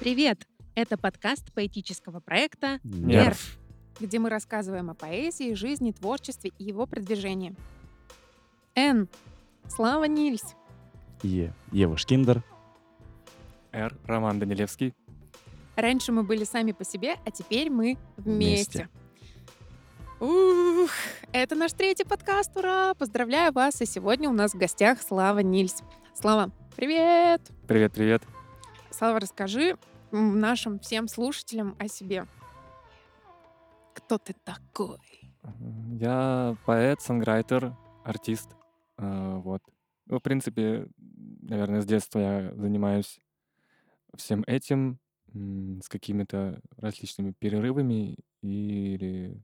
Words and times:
Привет! 0.00 0.46
Это 0.74 0.96
подкаст 0.96 1.52
поэтического 1.52 2.20
проекта 2.20 2.80
Нерв. 2.84 3.58
где 4.00 4.18
мы 4.18 4.30
рассказываем 4.30 4.88
о 4.88 4.94
поэзии, 4.94 5.52
жизни, 5.52 5.92
творчестве 5.92 6.52
и 6.58 6.64
его 6.64 6.86
продвижении. 6.86 7.54
Н. 8.74 9.10
Слава 9.68 10.04
Нильс. 10.04 10.56
Е. 11.22 11.52
Ева 11.70 11.98
Шкиндер. 11.98 12.42
Р. 13.72 13.94
Роман 14.06 14.38
Данилевский. 14.38 14.94
Раньше 15.76 16.12
мы 16.12 16.22
были 16.22 16.44
сами 16.44 16.72
по 16.72 16.82
себе, 16.82 17.16
а 17.26 17.30
теперь 17.30 17.68
мы 17.68 17.98
вместе. 18.16 18.88
Вместе. 20.18 20.84
Ух, 20.84 20.90
это 21.32 21.54
наш 21.56 21.72
третий 21.74 22.04
подкаст, 22.04 22.56
ура! 22.56 22.94
Поздравляю 22.94 23.52
вас, 23.52 23.82
и 23.82 23.84
сегодня 23.84 24.30
у 24.30 24.32
нас 24.32 24.54
в 24.54 24.58
гостях 24.58 25.02
Слава 25.02 25.40
Нильс. 25.40 25.82
Слава, 26.14 26.50
привет! 26.74 27.42
Привет, 27.68 27.92
привет. 27.92 28.22
Слава, 28.90 29.20
расскажи 29.20 29.76
нашим 30.12 30.78
всем 30.78 31.08
слушателям 31.08 31.76
о 31.78 31.88
себе. 31.88 32.26
Кто 33.94 34.18
ты 34.18 34.34
такой? 34.44 34.98
Я 35.98 36.56
поэт, 36.66 37.00
сонграйтер, 37.00 37.76
артист. 38.04 38.50
А, 38.96 39.38
Вот. 39.38 39.62
Ну, 40.06 40.18
в 40.18 40.22
принципе, 40.22 40.88
наверное, 40.96 41.82
с 41.82 41.86
детства 41.86 42.18
я 42.18 42.54
занимаюсь 42.56 43.20
всем 44.16 44.42
этим, 44.46 44.98
с 45.32 45.88
какими-то 45.88 46.60
различными 46.76 47.32
перерывами 47.38 48.18
или 48.42 49.40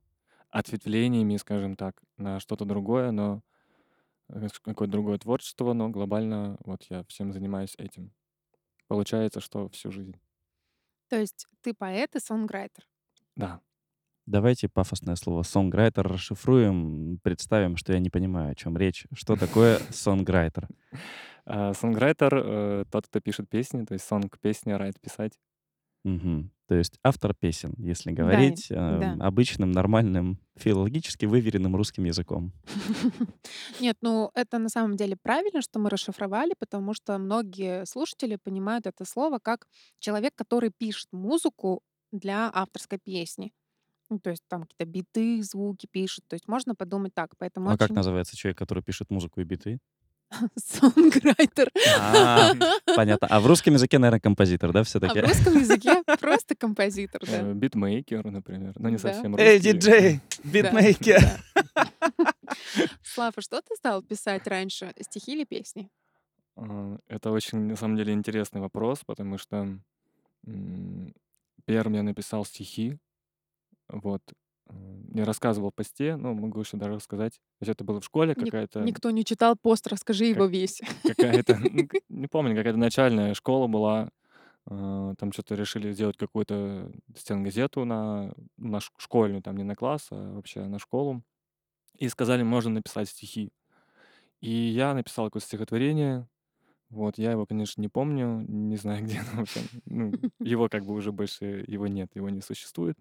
ответвлениями, 0.50 1.36
скажем 1.36 1.76
так, 1.76 2.02
на 2.16 2.40
что-то 2.40 2.64
другое, 2.64 3.12
но 3.12 3.42
э, 4.28 4.48
какое-то 4.62 4.92
другое 4.92 5.18
творчество, 5.18 5.72
но 5.72 5.88
глобально 5.90 6.56
вот 6.64 6.84
я 6.90 7.04
всем 7.04 7.32
занимаюсь 7.32 7.74
этим. 7.78 8.12
Получается, 8.88 9.40
что 9.40 9.68
всю 9.68 9.92
жизнь. 9.92 10.16
То 11.08 11.20
есть 11.20 11.46
ты 11.62 11.74
поэт 11.74 12.16
и 12.16 12.20
сонграйтер. 12.20 12.84
Да. 13.36 13.60
Давайте 14.26 14.68
пафосное 14.68 15.14
слово 15.14 15.42
сонграйтер 15.42 16.06
расшифруем, 16.08 17.18
представим, 17.22 17.76
что 17.76 17.92
я 17.92 18.00
не 18.00 18.10
понимаю, 18.10 18.52
о 18.52 18.54
чем 18.56 18.76
речь. 18.76 19.06
Что 19.12 19.36
такое 19.36 19.78
сонграйтер? 19.90 20.68
А, 21.44 21.72
Сонграйтер 21.74 22.34
э, 22.34 22.84
тот, 22.90 23.06
кто 23.06 23.20
пишет 23.20 23.48
песни, 23.48 23.84
то 23.84 23.94
есть 23.94 24.04
сонг 24.04 24.38
песня, 24.40 24.78
райт 24.78 25.00
писать. 25.00 25.38
То 26.68 26.74
есть 26.74 26.98
автор 27.04 27.32
песен, 27.32 27.74
если 27.78 28.10
говорить 28.10 28.66
э, 28.70 28.74
да. 28.74 29.16
обычным, 29.20 29.70
нормальным, 29.70 30.40
филологически 30.56 31.24
выверенным 31.24 31.76
русским 31.76 32.04
языком. 32.04 32.52
Нет, 33.80 33.96
ну 34.00 34.30
это 34.34 34.58
на 34.58 34.68
самом 34.68 34.96
деле 34.96 35.16
правильно, 35.16 35.62
что 35.62 35.78
мы 35.78 35.90
расшифровали, 35.90 36.54
потому 36.58 36.92
что 36.92 37.18
многие 37.18 37.86
слушатели 37.86 38.36
понимают 38.36 38.86
это 38.86 39.04
слово 39.04 39.38
как 39.38 39.68
человек, 40.00 40.34
который 40.34 40.72
пишет 40.76 41.06
музыку 41.12 41.82
для 42.10 42.50
авторской 42.52 42.98
песни. 42.98 43.52
Ну, 44.10 44.18
то 44.18 44.30
есть 44.30 44.42
там 44.48 44.62
какие-то 44.62 44.86
биты, 44.86 45.42
звуки 45.42 45.86
пишет. 45.90 46.24
То 46.28 46.34
есть 46.34 46.48
можно 46.48 46.74
подумать 46.74 47.12
так. 47.14 47.30
Поэтому 47.38 47.68
А 47.68 47.72
как 47.72 47.86
очень 47.86 47.94
называется 47.94 48.36
человек, 48.36 48.58
который 48.58 48.82
пишет 48.82 49.10
музыку 49.10 49.40
и 49.40 49.44
биты? 49.44 49.78
songwriter. 50.56 51.70
Понятно. 52.96 53.28
А 53.28 53.40
в 53.40 53.46
русском 53.46 53.74
языке, 53.74 53.98
наверное, 53.98 54.20
композитор, 54.20 54.72
да, 54.72 54.80
А 54.80 54.82
в 54.84 54.86
все-таки? 54.86 55.20
русском 55.20 55.58
языке 55.58 55.95
просто 56.20 56.54
композитор, 56.54 57.20
да. 57.26 57.40
Э, 57.50 57.52
Битмейкер, 57.54 58.24
например. 58.24 58.72
Но 58.76 58.88
не 58.88 58.98
совсем 58.98 59.36
Эй, 59.36 59.58
диджей, 59.58 60.20
битмейкер. 60.44 61.20
Слава, 63.02 63.34
что 63.40 63.60
ты 63.60 63.74
стал 63.76 64.02
писать 64.02 64.46
раньше? 64.46 64.92
Стихи 65.00 65.32
или 65.32 65.44
песни? 65.44 65.88
А, 66.56 66.98
Это 67.08 67.30
очень, 67.30 67.58
на 67.58 67.76
самом 67.76 67.96
деле, 67.96 68.12
интересный 68.12 68.60
вопрос, 68.60 69.00
потому 69.04 69.38
что 69.38 69.78
первым 71.64 71.94
я 71.94 72.02
написал 72.02 72.44
стихи. 72.44 72.98
Вот. 73.88 74.22
М, 74.68 75.06
Я 75.14 75.24
рассказывал 75.24 75.70
в 75.70 75.74
посте, 75.74 76.16
ну, 76.16 76.34
могу 76.34 76.60
еще 76.60 76.76
даже 76.76 76.94
рассказать. 76.94 77.32
То 77.34 77.62
есть 77.62 77.70
это 77.72 77.84
было 77.84 78.00
в 78.00 78.04
школе 78.04 78.34
Ник- 78.36 78.44
какая-то, 78.46 78.80
Никто 78.80 79.10
не 79.10 79.24
читал 79.24 79.56
пост, 79.56 79.86
расскажи 79.86 80.26
его 80.26 80.46
весь. 80.46 80.80
какая-то, 81.04 81.58
не 82.08 82.26
помню, 82.26 82.54
какая-то 82.56 82.78
начальная 82.78 83.34
школа 83.34 83.66
была. 83.66 84.10
А, 84.66 85.14
Там 85.16 85.32
что-то 85.32 85.54
решили 85.54 85.92
сделать 85.92 86.16
какую-то 86.16 86.92
стенгазету 87.16 87.84
на, 87.84 88.32
на 88.56 88.80
ш- 88.80 88.92
школьную, 88.98 89.42
там 89.42 89.56
не 89.56 89.64
на 89.64 89.74
класс, 89.74 90.08
а 90.10 90.34
вообще 90.34 90.66
на 90.66 90.78
школу. 90.78 91.22
И 91.98 92.08
сказали, 92.08 92.42
можно 92.44 92.72
написать 92.72 93.08
стихи. 93.10 93.52
И 94.40 94.50
я 94.50 94.94
написал 94.94 95.26
какое-то 95.26 95.46
стихотворение. 95.48 96.28
Вот, 96.90 97.18
я 97.18 97.32
его, 97.32 97.46
конечно, 97.46 97.80
не 97.82 97.88
помню, 97.88 98.44
не 98.48 98.76
знаю, 98.76 99.04
где 99.06 99.20
оно 99.20 99.40
вообще. 99.40 99.68
Ну, 99.86 100.16
его 100.44 100.68
как 100.68 100.84
бы 100.86 100.94
уже 100.94 101.12
больше, 101.12 101.64
его 101.68 101.86
нет, 101.88 102.10
его 102.16 102.30
не 102.30 102.42
существует. 102.42 102.98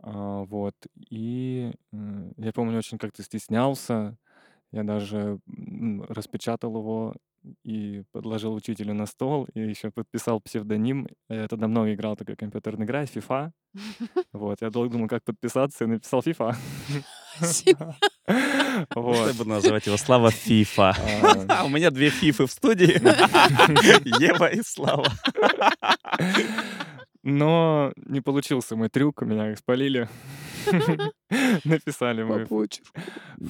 А, 0.00 0.42
вот, 0.44 0.74
и 1.10 1.72
э, 1.92 2.32
я 2.36 2.52
помню, 2.52 2.78
очень 2.78 2.98
как-то 2.98 3.22
стеснялся. 3.22 4.18
Я 4.72 4.84
даже 4.84 5.40
м, 5.48 6.02
распечатал 6.04 6.76
его 6.78 7.16
и 7.62 8.02
подложил 8.12 8.54
учителю 8.54 8.94
на 8.94 9.06
стол, 9.06 9.46
и 9.54 9.60
еще 9.60 9.90
подписал 9.90 10.40
псевдоним. 10.40 11.08
Я 11.28 11.48
тогда 11.48 11.68
много 11.68 11.92
играл 11.92 12.16
такой 12.16 12.36
компьютерной 12.36 12.86
игрой, 12.86 13.04
FIFA. 13.04 13.50
Вот, 14.32 14.62
я 14.62 14.70
долго 14.70 14.90
думал, 14.90 15.08
как 15.08 15.24
подписаться, 15.24 15.84
и 15.84 15.86
написал 15.86 16.20
FIFA. 16.20 16.56
Вот. 18.94 19.26
Я 19.28 19.34
буду 19.34 19.50
называть 19.50 19.86
его 19.86 19.96
Слава 19.96 20.30
Фифа. 20.30 20.94
У 21.64 21.68
меня 21.68 21.90
две 21.90 22.10
фифы 22.10 22.46
в 22.46 22.50
студии. 22.50 22.94
Ева 24.22 24.46
и 24.46 24.62
Слава. 24.62 25.06
Но 27.22 27.92
не 27.96 28.20
получился 28.20 28.76
мой 28.76 28.88
трюк, 28.88 29.22
меня 29.22 29.54
спалили. 29.56 30.08
Написали 31.64 32.22
почерку. 32.46 32.92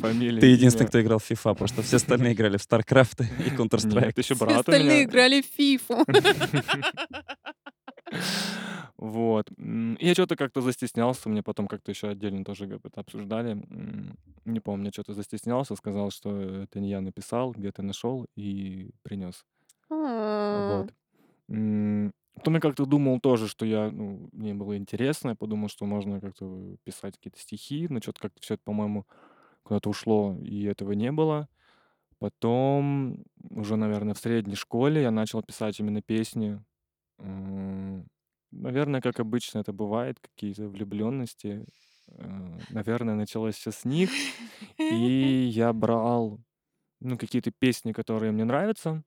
фамилию. 0.01 0.41
Ты 0.41 0.47
единственный, 0.49 0.87
кто 0.89 1.01
играл 1.01 1.19
в 1.19 1.31
FIFA, 1.31 1.55
просто 1.55 1.83
все 1.83 1.97
остальные 1.97 2.33
играли 2.35 2.57
в 2.57 2.61
StarCraft 2.61 3.25
и 3.47 3.51
Counter-Strike. 3.51 4.07
Нет, 4.07 4.19
еще 4.19 4.35
Все 4.35 4.45
брат 4.45 4.57
у 4.57 4.61
остальные 4.61 5.01
меня. 5.01 5.05
играли 5.05 5.43
в 5.43 5.47
фифу. 5.47 6.05
Вот. 8.97 9.51
Я 9.59 10.15
что-то 10.15 10.37
как-то 10.37 10.61
застеснялся, 10.61 11.29
мне 11.29 11.43
потом 11.43 11.67
как-то 11.67 11.91
еще 11.91 12.09
отдельно 12.09 12.45
тоже 12.45 12.69
как 12.69 12.81
это 12.85 13.01
обсуждали. 13.01 13.61
Не 14.45 14.61
помню, 14.61 14.91
что-то 14.93 15.15
застеснялся, 15.15 15.75
сказал, 15.77 16.11
что 16.11 16.41
это 16.41 16.81
не 16.81 16.91
я 16.91 17.01
написал, 17.01 17.53
где-то 17.53 17.83
нашел 17.83 18.27
и 18.37 18.91
принес. 19.03 19.45
А, 19.91 20.83
Вот. 20.83 20.93
Потом 22.35 22.55
я 22.55 22.61
как-то 22.61 22.85
думал 22.87 23.21
тоже, 23.21 23.49
что 23.49 23.65
я, 23.65 23.91
ну, 23.91 24.29
мне 24.33 24.55
было 24.55 24.77
интересно, 24.77 25.31
я 25.31 25.35
подумал, 25.37 25.69
что 25.69 25.87
можно 25.87 26.21
как-то 26.21 26.77
писать 26.85 27.17
какие-то 27.17 27.39
стихи, 27.39 27.87
но 27.89 28.01
что-то 28.01 28.21
как-то 28.21 28.41
все 28.43 28.55
это, 28.55 28.63
по-моему, 28.65 29.07
куда-то 29.63 29.91
ушло, 29.91 30.37
и 30.41 30.65
этого 30.65 30.93
не 30.93 31.13
было. 31.13 31.49
Потом, 32.19 33.25
уже, 33.51 33.77
наверное, 33.77 34.15
в 34.15 34.19
средней 34.19 34.57
школе 34.57 35.03
я 35.03 35.11
начал 35.11 35.43
писать 35.43 35.81
именно 35.81 36.03
песни. 36.03 36.63
М, 37.21 38.09
Наверное, 38.53 39.01
как 39.03 39.21
обычно 39.21 39.61
это 39.61 39.73
бывает, 39.73 40.19
какие-то 40.21 40.69
влюбленности. 40.69 41.67
Наверное, 42.69 43.15
началось 43.15 43.57
все 43.57 43.71
с 43.73 43.85
них. 43.85 44.11
И 44.91 45.51
я 45.53 45.73
брал, 45.73 46.41
ну, 47.01 47.19
какие-то 47.19 47.53
песни, 47.53 47.93
которые 47.93 48.33
мне 48.33 48.45
нравятся, 48.45 49.05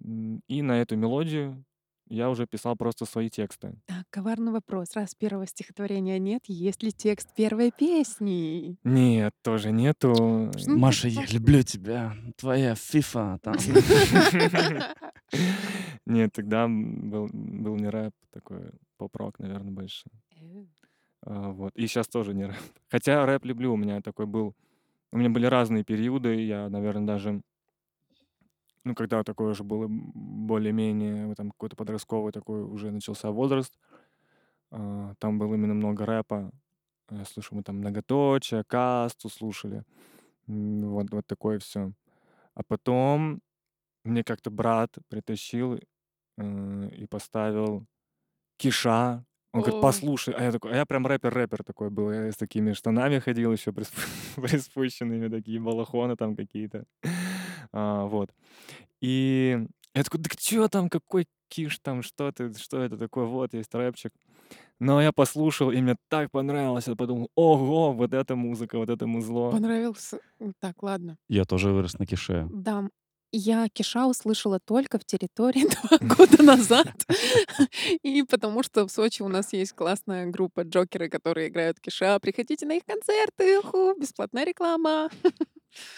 и 0.00 0.62
на 0.62 0.80
эту 0.80 0.96
мелодию 0.96 1.64
я 2.10 2.30
уже 2.30 2.46
писал 2.46 2.76
просто 2.76 3.04
свои 3.04 3.28
тексты. 3.30 3.74
Так, 3.86 4.04
коварный 4.10 4.52
вопрос. 4.52 4.94
Раз 4.94 5.14
первого 5.14 5.46
стихотворения 5.46 6.18
нет, 6.18 6.42
есть 6.46 6.82
ли 6.82 6.92
текст 6.92 7.34
первой 7.34 7.70
песни? 7.70 8.76
Нет, 8.84 9.34
тоже 9.42 9.72
нету. 9.72 10.50
Что 10.56 10.70
Маша, 10.70 11.08
я 11.08 11.24
люблю 11.30 11.62
тебя. 11.62 12.14
Твоя 12.36 12.74
фифа 12.74 13.38
там. 13.42 13.54
Нет, 16.06 16.32
тогда 16.32 16.66
был, 16.68 17.28
был 17.32 17.76
не 17.76 17.88
рэп, 17.88 18.14
такой 18.30 18.70
поп-рок, 18.96 19.38
наверное, 19.38 19.72
больше. 19.72 20.08
Э, 20.40 20.64
А, 21.22 21.50
Вот. 21.50 21.74
И 21.76 21.86
сейчас 21.86 22.08
тоже 22.08 22.34
не 22.34 22.46
рэп. 22.46 22.56
Хотя 22.88 23.26
рэп 23.26 23.44
люблю, 23.44 23.72
у 23.72 23.76
меня 23.76 24.00
такой 24.00 24.26
был... 24.26 24.54
У 25.10 25.18
меня 25.18 25.30
были 25.30 25.46
разные 25.46 25.84
периоды, 25.84 26.44
я, 26.44 26.68
наверное, 26.68 27.06
даже... 27.06 27.40
Ну, 28.88 28.94
когда 28.94 29.22
такое 29.22 29.50
уже 29.50 29.64
было 29.64 29.86
более-менее, 29.86 31.34
там 31.34 31.50
какой-то 31.50 31.76
подростковый 31.76 32.32
такой 32.32 32.62
уже 32.62 32.90
начался 32.90 33.30
возраст, 33.30 33.78
а, 34.70 35.14
там 35.18 35.38
было 35.38 35.54
именно 35.56 35.74
много 35.74 36.06
рэпа. 36.06 36.50
Я 37.10 37.24
слушал, 37.26 37.58
мы 37.58 37.62
там 37.62 37.76
многоточие, 37.76 38.64
касту 38.64 39.28
слушали. 39.28 39.84
Вот, 40.46 41.10
вот 41.10 41.26
такое 41.26 41.58
все. 41.58 41.92
А 42.54 42.62
потом 42.66 43.40
мне 44.04 44.24
как-то 44.24 44.50
брат 44.50 44.96
притащил 45.08 45.78
э, 46.38 46.88
и 46.96 47.06
поставил 47.06 47.86
Киша. 48.56 49.26
Он 49.52 49.62
говорит, 49.62 49.80
послушай. 49.80 50.34
А 50.34 50.44
я 50.44 50.52
такой, 50.52 50.72
а 50.72 50.76
я 50.76 50.86
прям 50.86 51.06
рэпер-рэпер 51.06 51.64
такой 51.64 51.90
был. 51.90 52.10
Я 52.12 52.30
с 52.30 52.36
такими 52.36 52.72
штанами 52.74 53.18
ходил 53.18 53.52
еще 53.52 53.72
приспущенными, 54.36 55.28
такие 55.28 55.58
балахоны 55.60 56.16
там 56.16 56.36
какие-то. 56.36 56.84
А, 57.72 58.04
вот. 58.06 58.30
И 59.00 59.66
Я 59.94 60.04
такой, 60.04 60.20
так 60.22 60.36
чё 60.36 60.68
там, 60.68 60.88
какой 60.88 61.26
киш 61.48 61.78
там, 61.80 62.02
что 62.02 62.30
ты, 62.30 62.52
что 62.54 62.82
это 62.82 62.96
такое, 62.98 63.24
вот 63.24 63.54
есть 63.54 63.74
рэпчик. 63.74 64.12
Но 64.80 65.02
я 65.02 65.12
послушал, 65.12 65.72
и 65.72 65.80
мне 65.80 65.96
так 66.08 66.30
понравилось, 66.30 66.86
я 66.88 66.94
подумал, 66.94 67.30
ого, 67.34 67.92
вот 67.92 68.12
эта 68.12 68.36
музыка, 68.36 68.78
вот 68.78 68.90
это 68.90 69.06
музло. 69.06 69.50
Понравился. 69.50 70.20
Так, 70.60 70.82
ладно. 70.82 71.16
Я 71.28 71.44
тоже 71.44 71.72
вырос 71.72 71.98
на 71.98 72.06
кише. 72.06 72.46
Да, 72.50 72.88
я 73.32 73.68
Киша 73.68 74.06
услышала 74.06 74.60
только 74.60 74.98
в 74.98 75.04
территории 75.04 75.66
2 75.98 76.16
года 76.16 76.42
назад. 76.42 77.06
И 78.02 78.22
потому 78.22 78.62
что 78.62 78.86
в 78.86 78.90
Сочи 78.90 79.22
у 79.22 79.28
нас 79.28 79.52
есть 79.52 79.72
классная 79.72 80.26
группа 80.26 80.62
Джокеры, 80.62 81.08
которые 81.08 81.48
играют 81.48 81.80
Киша. 81.80 82.18
Приходите 82.20 82.66
на 82.66 82.76
их 82.76 82.84
концерты, 82.84 83.62
ху, 83.62 83.94
бесплатная 83.98 84.44
реклама. 84.44 85.10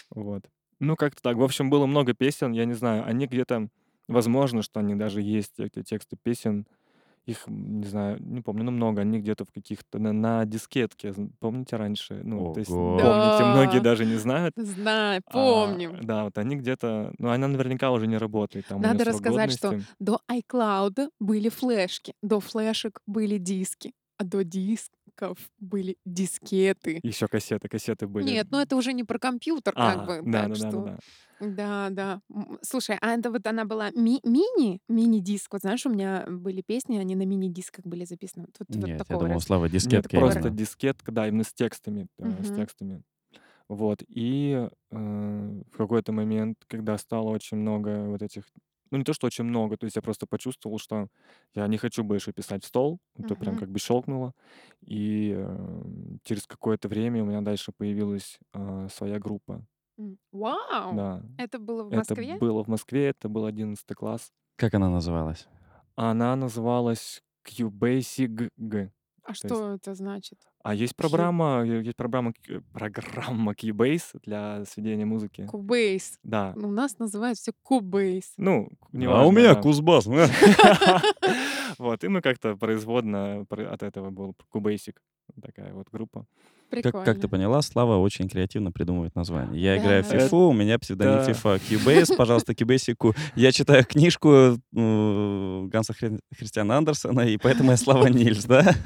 Вот. 0.09 0.43
Ну, 0.79 0.95
как-то 0.95 1.21
так. 1.21 1.37
В 1.37 1.43
общем, 1.43 1.69
было 1.69 1.85
много 1.85 2.13
песен, 2.13 2.51
я 2.51 2.65
не 2.65 2.73
знаю, 2.73 3.05
они 3.05 3.27
где-то, 3.27 3.69
возможно, 4.07 4.61
что 4.63 4.79
они 4.79 4.95
даже 4.95 5.21
есть, 5.21 5.59
эти 5.59 5.83
тексты 5.83 6.17
песен. 6.21 6.67
Их, 7.27 7.43
не 7.47 7.85
знаю, 7.85 8.17
не 8.19 8.41
помню, 8.41 8.63
но 8.63 8.71
много. 8.71 9.01
Они 9.01 9.19
где-то 9.19 9.45
в 9.45 9.51
каких-то, 9.51 9.99
на, 9.99 10.11
на 10.11 10.43
дискетке, 10.45 11.13
помните 11.39 11.75
раньше? 11.75 12.21
Ну, 12.23 12.51
то 12.53 12.59
есть, 12.59 12.71
Ого. 12.71 12.97
помните, 12.99 13.45
многие 13.45 13.77
Да. 13.77 13.83
даже 13.83 14.05
не 14.05 14.15
знают. 14.15 14.53
Знаю, 14.57 15.21
А, 15.27 15.31
помним. 15.31 15.99
да, 16.01 16.23
вот 16.23 16.37
они 16.39 16.55
где-то, 16.55 17.13
ну, 17.19 17.29
она 17.29 17.47
наверняка 17.47 17.91
уже 17.91 18.07
не 18.07 18.17
работает, 18.17 18.65
там 18.67 18.81
Надо 18.81 19.03
рассказать, 19.05 19.51
что 19.51 19.79
до 19.99 20.19
iCloud 20.31 21.09
были 21.19 21.49
флешки, 21.49 22.13
до 22.23 22.39
флешек 22.39 23.01
были 23.05 23.37
диски, 23.37 23.93
а 24.17 24.23
до 24.23 24.43
дисков 24.43 25.37
были 25.59 25.97
дискеты. 26.05 26.99
Еще 27.03 27.27
кассеты, 27.27 27.67
кассеты 27.67 28.07
были. 28.07 28.25
Нет, 28.31 28.47
ну 28.49 28.59
это 28.59 28.75
уже 28.75 28.93
не 28.93 29.03
про 29.03 29.19
компьютер, 29.19 29.73
как 29.75 29.99
А, 29.99 30.05
бы, 30.05 30.21
да, 30.25 30.41
так 30.47 30.49
да, 30.49 30.55
да, 30.55 30.63
да, 30.63 30.69
что... 30.69 30.81
да. 30.85 30.97
Да, 31.41 31.89
да. 31.89 32.21
М, 32.29 32.59
Слушай, 32.61 32.97
а 33.01 33.15
это 33.15 33.31
вот 33.31 33.47
она 33.47 33.65
была 33.65 33.89
ми- 33.95 34.21
мини, 34.23 34.79
мини-диск. 34.87 35.53
Вот 35.53 35.61
знаешь, 35.61 35.85
у 35.85 35.89
меня 35.89 36.25
были 36.29 36.61
песни, 36.61 36.97
они 36.97 37.15
на 37.15 37.25
мини-дисках 37.25 37.85
были 37.85 38.05
записаны. 38.05 38.45
Вот, 38.45 38.55
вот 38.59 38.67
Нет, 38.69 39.05
я 39.09 39.17
такого 39.17 39.17
думал, 39.17 39.41
раз. 39.41 39.41
Слава, 39.41 39.67
Нет, 39.81 40.07
дискетка 40.07 40.13
просто 40.13 40.49
именно. 40.49 40.49
дискетка, 40.49 41.11
да, 41.11 41.27
именно 41.27 41.43
с 41.43 41.53
текстами, 41.53 42.07
э, 42.19 42.43
с 42.43 42.51
Мгм. 42.51 42.51
текстами. 42.51 43.03
Вот. 43.69 44.03
И 44.09 44.69
э, 44.91 44.97
в 45.71 45.77
какой-то 45.77 46.13
момент, 46.13 46.57
когда 46.67 46.97
стало 46.97 47.29
очень 47.31 47.57
много 47.57 48.05
вот 48.09 48.21
этих, 48.23 48.45
ну 48.91 48.99
не 48.99 49.05
то, 49.05 49.13
что 49.13 49.27
очень 49.27 49.45
много, 49.45 49.77
то 49.77 49.85
есть 49.85 49.97
я 49.97 50.01
просто 50.03 50.27
почувствовал, 50.27 50.79
что 50.79 51.07
я 51.55 51.67
не 51.67 51.77
хочу 51.77 52.03
больше 52.03 52.33
писать 52.33 52.63
в 52.65 52.67
стол, 52.67 52.99
это 53.17 53.35
прям 53.37 53.55
Мгм. 53.55 53.59
как 53.59 53.71
бы 53.71 53.79
щелкнуло. 53.79 54.33
И 54.81 55.33
э, 55.37 55.83
через 56.23 56.47
какое-то 56.47 56.87
время 56.89 57.23
у 57.23 57.27
меня 57.27 57.41
дальше 57.41 57.73
появилась 57.77 58.39
э, 58.53 58.87
своя 58.91 59.19
группа. 59.19 59.65
Вау! 60.31 60.95
Да. 60.95 61.21
Это 61.37 61.59
было 61.59 61.83
в 61.83 61.87
Это 61.89 61.97
Москве? 61.97 62.37
было 62.37 62.63
в 62.63 62.67
Москве, 62.67 63.07
это 63.09 63.29
был 63.29 63.45
11 63.45 63.85
класс. 63.95 64.31
Как 64.55 64.73
она 64.73 64.89
называлась? 64.89 65.47
Она 65.95 66.35
называлась 66.35 67.21
QBasic. 67.47 68.49
А 69.23 69.27
То 69.27 69.31
есть 69.33 69.45
что 69.45 69.73
это 69.75 69.93
значит? 69.93 70.39
А 70.63 70.73
есть 70.73 70.93
Q- 70.93 70.97
программа, 70.97 71.63
э, 71.65 71.83
есть 71.83 71.95
программа, 71.95 72.33
Q- 72.33 72.61
программа 72.73 73.51
Cubase 73.53 74.19
для 74.23 74.65
сведения 74.65 75.05
музыки. 75.05 75.47
Cubase. 75.51 76.17
Да. 76.23 76.53
У 76.55 76.71
нас 76.71 76.97
называют 76.97 77.37
все 77.37 77.51
Cubase. 77.69 78.33
Ну, 78.37 78.69
А 78.81 78.85
у 78.91 78.97
неважно, 78.97 79.31
меня 79.39 79.53
да. 79.55 79.61
Кузбасс. 79.61 80.07
а? 80.07 80.27
Вот, 81.77 82.03
и 82.03 82.07
мы 82.07 82.21
как-то 82.21 82.55
производно 82.57 83.45
про- 83.47 83.71
от 83.71 83.83
этого 83.83 84.09
был 84.11 84.35
Cubasic. 84.53 84.95
Такая 85.41 85.73
вот 85.73 85.87
группа. 85.91 86.25
Как, 86.71 87.03
как 87.03 87.19
ты 87.19 87.27
поняла, 87.27 87.61
Слава 87.61 87.97
очень 87.97 88.29
креативно 88.29 88.71
придумывает 88.71 89.15
название. 89.15 89.61
Я 89.61 89.77
играю 89.77 90.03
в 90.03 90.09
Да. 90.09 90.19
фифу, 90.19 90.37
у 90.49 90.53
меня 90.53 90.79
псевдоним 90.79 91.15
Это... 91.15 91.33
фифа. 91.33 91.55
Cubase, 91.69 92.15
пожалуйста, 92.15 92.53
Cubase. 92.53 92.95
Я 93.35 93.51
читаю 93.51 93.83
книжку 93.85 94.29
э, 94.31 95.61
Ганса 95.67 95.93
Хри- 95.93 96.19
Христиана 96.37 96.77
Андерсона, 96.77 97.21
и 97.21 97.37
поэтому 97.37 97.71
я 97.71 97.77
Слава 97.77 98.07
Нильс, 98.07 98.45
да? 98.45 98.73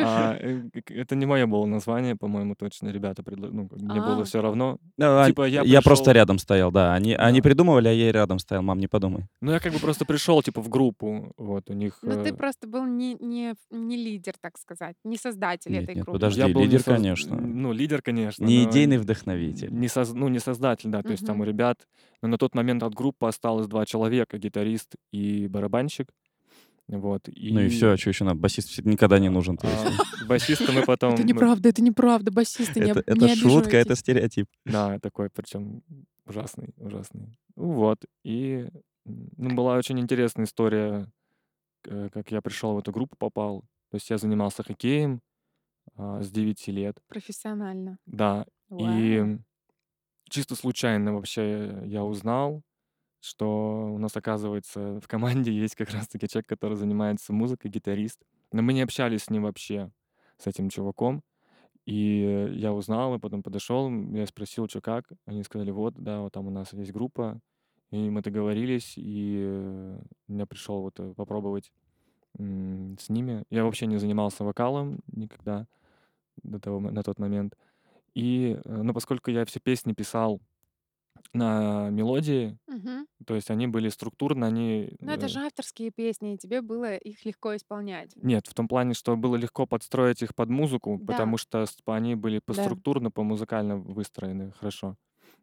а, 0.00 0.36
э, 0.40 0.62
это 0.90 1.16
не 1.16 1.26
мое 1.26 1.46
было 1.46 1.66
название, 1.66 2.16
по-моему, 2.16 2.54
точно. 2.54 2.88
Ребята, 2.88 3.22
предла- 3.22 3.50
ну, 3.52 3.68
мне 3.72 4.00
было 4.00 4.22
А, 4.22 4.24
все 4.24 4.40
равно. 4.42 4.78
А, 5.00 5.26
Типа 5.26 5.46
я 5.48 5.62
Я 5.62 5.82
просто 5.82 6.12
рядом 6.12 6.38
стоял, 6.38 6.70
да. 6.70 6.94
Они, 6.94 7.14
они 7.14 7.40
да. 7.40 7.44
придумывали, 7.48 7.88
а 7.88 7.92
я 7.92 8.08
и 8.08 8.12
рядом 8.12 8.38
стоял. 8.38 8.62
Мам, 8.62 8.78
не 8.78 8.86
подумай. 8.88 9.24
Ну, 9.40 9.52
я 9.52 9.60
как 9.60 9.72
бы 9.72 9.78
просто 9.78 10.04
пришел, 10.04 10.42
типа, 10.42 10.60
в 10.62 10.68
группу. 10.68 11.32
Вот, 11.36 11.70
у 11.70 11.72
них... 11.72 11.98
ну 12.02 12.22
ты 12.22 12.30
э, 12.30 12.34
просто 12.34 12.66
был 12.66 12.84
не, 12.84 13.14
не, 13.14 13.54
не 13.70 13.96
лидер, 13.96 14.34
так 14.40 14.58
сказать, 14.58 14.96
не 15.04 15.16
создатель 15.16 15.72
Нет, 15.72 15.84
этой 15.84 15.94
нет, 15.96 16.04
группы. 16.04 16.18
подожди, 16.18 16.40
Я 16.40 16.46
лидер, 16.48 16.80
соз- 16.80 16.84
конечно. 17.08 17.36
Ну, 17.40 17.72
лидер, 17.72 18.02
конечно, 18.02 18.44
Не 18.44 18.64
идейный 18.64 18.98
вдохновитель. 18.98 19.72
не, 19.72 19.86
соз- 19.88 20.14
ну, 20.14 20.28
не 20.28 20.38
создатель, 20.38 20.90
да. 20.90 21.02
То 21.02 21.10
есть 21.10 21.26
там 21.26 21.40
у 21.40 21.44
ребят... 21.44 21.86
Но 22.20 22.28
на 22.28 22.38
тот 22.38 22.54
момент 22.54 22.82
от 22.82 22.94
группы 22.94 23.26
осталось 23.26 23.68
два 23.68 23.86
человека, 23.86 24.38
гитарист 24.38 24.96
и 25.12 25.46
барабанщик. 25.46 26.08
Вот. 26.88 27.28
Ну 27.28 27.60
и 27.60 27.68
все, 27.68 27.90
И 27.90 27.94
а 27.94 27.96
что 27.96 28.10
еще 28.10 28.24
надо? 28.24 28.40
Басист 28.40 28.68
всегда 28.70 28.90
никогда 28.90 29.18
не 29.18 29.28
нужен. 29.28 29.56
То 29.56 29.68
есть. 29.68 30.00
а, 30.22 30.26
басиста 30.26 30.72
мы 30.72 30.82
потом... 30.82 31.14
Это 31.14 31.22
неправда, 31.22 31.68
это 31.68 31.82
неправда, 31.82 32.32
басисты, 32.32 32.80
не, 32.80 32.90
Это, 32.90 33.36
шутка, 33.36 33.76
это 33.76 33.94
стереотип. 33.94 34.46
Да, 34.64 34.98
такой, 34.98 35.28
причем 35.30 35.82
ужасный, 36.26 36.70
ужасный. 36.78 37.36
Вот. 37.56 37.98
И 38.24 38.68
ну, 39.04 39.54
была 39.54 39.76
очень 39.76 40.00
интересная 40.00 40.46
история, 40.46 41.06
как 41.82 42.30
я 42.30 42.40
пришел 42.40 42.74
в 42.74 42.78
эту 42.78 42.90
группу, 42.90 43.16
попал. 43.18 43.60
То 43.90 43.96
есть 43.96 44.08
я 44.10 44.18
занимался 44.18 44.62
хоккеем 44.62 45.20
а, 45.98 46.22
с 46.22 46.30
9 46.30 46.68
лет. 46.68 47.02
Профессионально. 47.08 47.98
Да. 48.06 48.46
Вау. 48.68 48.88
И 48.96 49.38
чисто 50.30 50.54
случайно 50.54 51.12
вообще 51.12 51.82
я 51.86 52.04
узнал, 52.04 52.62
что 53.20 53.90
у 53.92 53.98
нас, 53.98 54.16
оказывается, 54.16 55.00
в 55.00 55.08
команде 55.08 55.52
есть 55.64 55.74
как 55.74 55.90
раз-таки 55.90 56.28
человек, 56.28 56.48
который 56.48 56.76
занимается 56.76 57.32
музыкой, 57.32 57.70
гитарист. 57.70 58.22
Но 58.52 58.62
мы 58.62 58.72
не 58.72 58.82
общались 58.82 59.24
с 59.24 59.30
ним 59.30 59.42
вообще, 59.42 59.90
с 60.38 60.46
этим 60.46 60.70
чуваком. 60.70 61.22
И 61.84 62.52
я 62.52 62.72
узнал, 62.72 63.14
и 63.14 63.18
потом 63.18 63.42
подошел, 63.42 63.90
я 63.90 64.26
спросил, 64.26 64.68
что 64.68 64.80
как. 64.80 65.06
Они 65.24 65.42
сказали, 65.42 65.70
вот, 65.70 65.94
да, 65.96 66.20
вот 66.20 66.32
там 66.32 66.46
у 66.46 66.50
нас 66.50 66.72
есть 66.74 66.92
группа. 66.92 67.40
И 67.90 68.10
мы 68.10 68.20
договорились, 68.20 68.92
и 68.96 69.96
я 70.28 70.46
пришел 70.46 70.82
вот 70.82 71.00
э, 71.00 71.14
попробовать 71.14 71.72
с 72.34 73.08
ними. 73.08 73.44
Я 73.48 73.64
вообще 73.64 73.86
не 73.86 73.96
занимался 73.96 74.44
вокалом 74.44 75.00
никогда 75.06 75.66
до 76.42 76.58
того, 76.60 76.80
на 76.80 77.02
тот 77.02 77.18
момент. 77.18 77.56
И, 78.14 78.58
э, 78.64 78.82
ну, 78.82 78.94
поскольку 78.94 79.30
я 79.30 79.44
все 79.44 79.60
песни 79.60 79.92
писал 79.92 80.40
на 81.32 81.90
мелодии, 81.90 82.58
Мгм. 82.66 83.06
то 83.26 83.34
есть 83.34 83.50
они 83.50 83.66
были 83.66 83.88
структурно, 83.88 84.46
они... 84.46 84.96
Ну 85.00 85.12
это 85.12 85.26
э, 85.26 85.28
же 85.28 85.40
авторские 85.40 85.90
песни, 85.90 86.34
и 86.34 86.38
тебе 86.38 86.62
было 86.62 86.96
их 86.96 87.24
легко 87.24 87.54
исполнять. 87.54 88.12
Нет, 88.16 88.46
в 88.46 88.54
том 88.54 88.66
плане, 88.68 88.94
что 88.94 89.16
было 89.16 89.36
легко 89.36 89.66
подстроить 89.66 90.22
их 90.22 90.34
под 90.34 90.48
музыку, 90.48 90.98
Да, 91.00 91.12
потому 91.12 91.36
что 91.36 91.66
они 91.86 92.14
были 92.14 92.38
по 92.38 92.54
да. 92.54 92.62
структурно, 92.64 93.10
по 93.10 93.22
музыкально 93.22 93.76
выстроены 93.76 94.52
хорошо. 94.52 94.96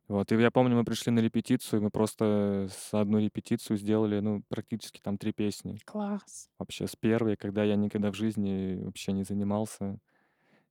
Вот, 0.08 0.32
и 0.32 0.36
я 0.36 0.52
помню, 0.52 0.76
мы 0.76 0.86
пришли 0.86 1.12
на 1.12 1.20
репетицию, 1.20 1.82
мы 1.82 1.90
просто 1.90 2.68
с 2.72 2.94
одну 2.94 3.18
репетицию 3.20 3.78
сделали, 3.78 4.20
ну, 4.20 4.44
практически 4.50 5.00
там 5.02 5.18
три 5.18 5.34
песни. 5.34 5.80
Класс. 5.86 6.50
Вообще 6.60 6.88
с 6.88 6.96
первой, 6.96 7.36
когда 7.38 7.64
я 7.64 7.76
никогда 7.76 8.12
в 8.12 8.16
жизни 8.16 8.80
вообще 8.84 9.14
не 9.14 9.24
занимался. 9.24 9.98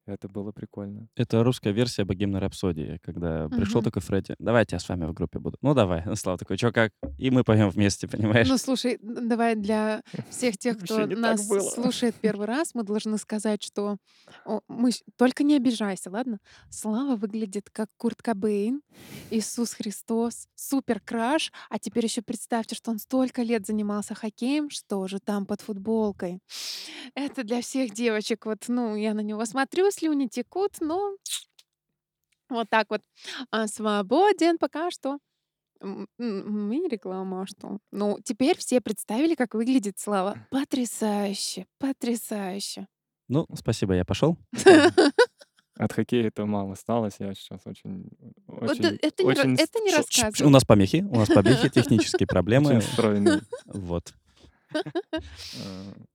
Это 0.06 0.28
было 0.28 0.52
прикольно. 0.52 1.08
Это 1.16 1.42
русская 1.42 1.73
версия 1.73 2.04
богемной 2.04 2.38
рапсодии, 2.40 3.00
когда 3.02 3.49
пришел 3.49 3.80
Мгм. 3.80 3.84
такой 3.84 4.02
Фредди, 4.02 4.34
давайте 4.38 4.76
я 4.76 4.80
с 4.80 4.88
вами 4.88 5.06
в 5.06 5.14
группе 5.14 5.38
буду. 5.38 5.56
Ну 5.62 5.73
давай, 5.73 6.02
Слава 6.16 6.38
такой, 6.38 6.58
что 6.58 6.73
как? 6.73 6.92
И 7.16 7.30
мы 7.30 7.42
поем 7.42 7.70
вместе, 7.70 8.06
понимаешь? 8.06 8.49
Ну, 8.49 8.58
слушай, 8.58 8.99
давай 9.00 9.54
для 9.54 10.02
всех 10.30 10.58
тех, 10.58 10.78
кто 10.84 11.06
нас 11.06 11.49
слушает 11.75 12.14
первый 12.20 12.46
раз, 12.46 12.75
мы 12.75 12.82
должны 12.82 13.16
сказать, 13.16 13.62
что 13.62 13.96
о, 14.44 14.61
мы 14.68 14.90
только 15.16 15.42
не 15.42 15.56
обижайся, 15.56 16.11
ладно? 16.11 16.38
Слава 16.68 17.16
выглядит 17.16 17.70
как 17.73 17.88
Курт 17.96 18.20
Кобейн, 18.20 18.82
Иисус 19.30 19.73
Христос, 19.73 20.49
супер 20.54 21.00
краш, 21.00 21.50
а 21.70 21.78
теперь 21.78 22.04
еще 22.04 22.20
представьте, 22.20 22.75
что 22.75 22.90
он 22.90 22.99
столько 22.99 23.42
лет 23.42 23.66
занимался 23.66 24.14
хоккеем, 24.14 24.68
что 24.68 25.08
же 25.08 25.18
там 25.18 25.46
под 25.46 25.62
футболкой. 25.62 26.40
Это 27.14 27.42
для 27.42 27.62
всех 27.62 27.92
девочек, 27.92 28.44
вот, 28.44 28.64
ну, 28.68 28.96
я 28.96 29.14
на 29.14 29.20
него 29.20 29.44
смотрю, 29.46 29.90
слюни 29.94 30.26
текут, 30.26 30.76
но 30.80 31.16
вот 32.50 32.68
так 32.70 32.86
вот. 32.90 33.00
А, 33.50 33.66
свободен 33.66 34.58
пока 34.58 34.90
что. 34.90 35.18
М, 35.80 36.06
м, 36.18 36.68
Мини-реклама, 36.70 37.42
а 37.42 37.46
что? 37.46 37.78
Ну, 37.90 38.18
теперь 38.24 38.56
все 38.58 38.80
представили, 38.80 39.34
как 39.34 39.54
выглядит 39.54 39.98
Слава. 39.98 40.36
Потрясающе, 40.50 41.66
потрясающе. 41.78 42.86
Ну, 43.28 43.46
спасибо, 43.54 43.94
я 43.94 44.04
пошел. 44.04 44.36
От 45.76 45.92
хоккея 45.92 46.28
это 46.28 46.46
мало 46.46 46.72
осталось. 46.74 47.14
Я 47.18 47.34
сейчас 47.34 47.62
очень, 47.66 48.08
очень, 48.46 48.84
э- 48.84 48.98
это 49.02 49.24
не, 49.24 49.30
очень, 49.30 49.54
это 49.54 49.80
не 49.80 49.90
с- 49.90 49.94
Ш- 49.94 50.02
ш- 50.08 50.22
У 50.22 50.24
рассказывай. 50.26 50.50
нас 50.52 50.64
помехи, 50.64 51.04
у 51.10 51.16
нас 51.16 51.28
помехи, 51.34 51.68
технические 51.68 52.18
очень 52.18 52.26
проблемы. 52.28 52.80
стройный. 52.80 53.40
Вот. 53.66 54.14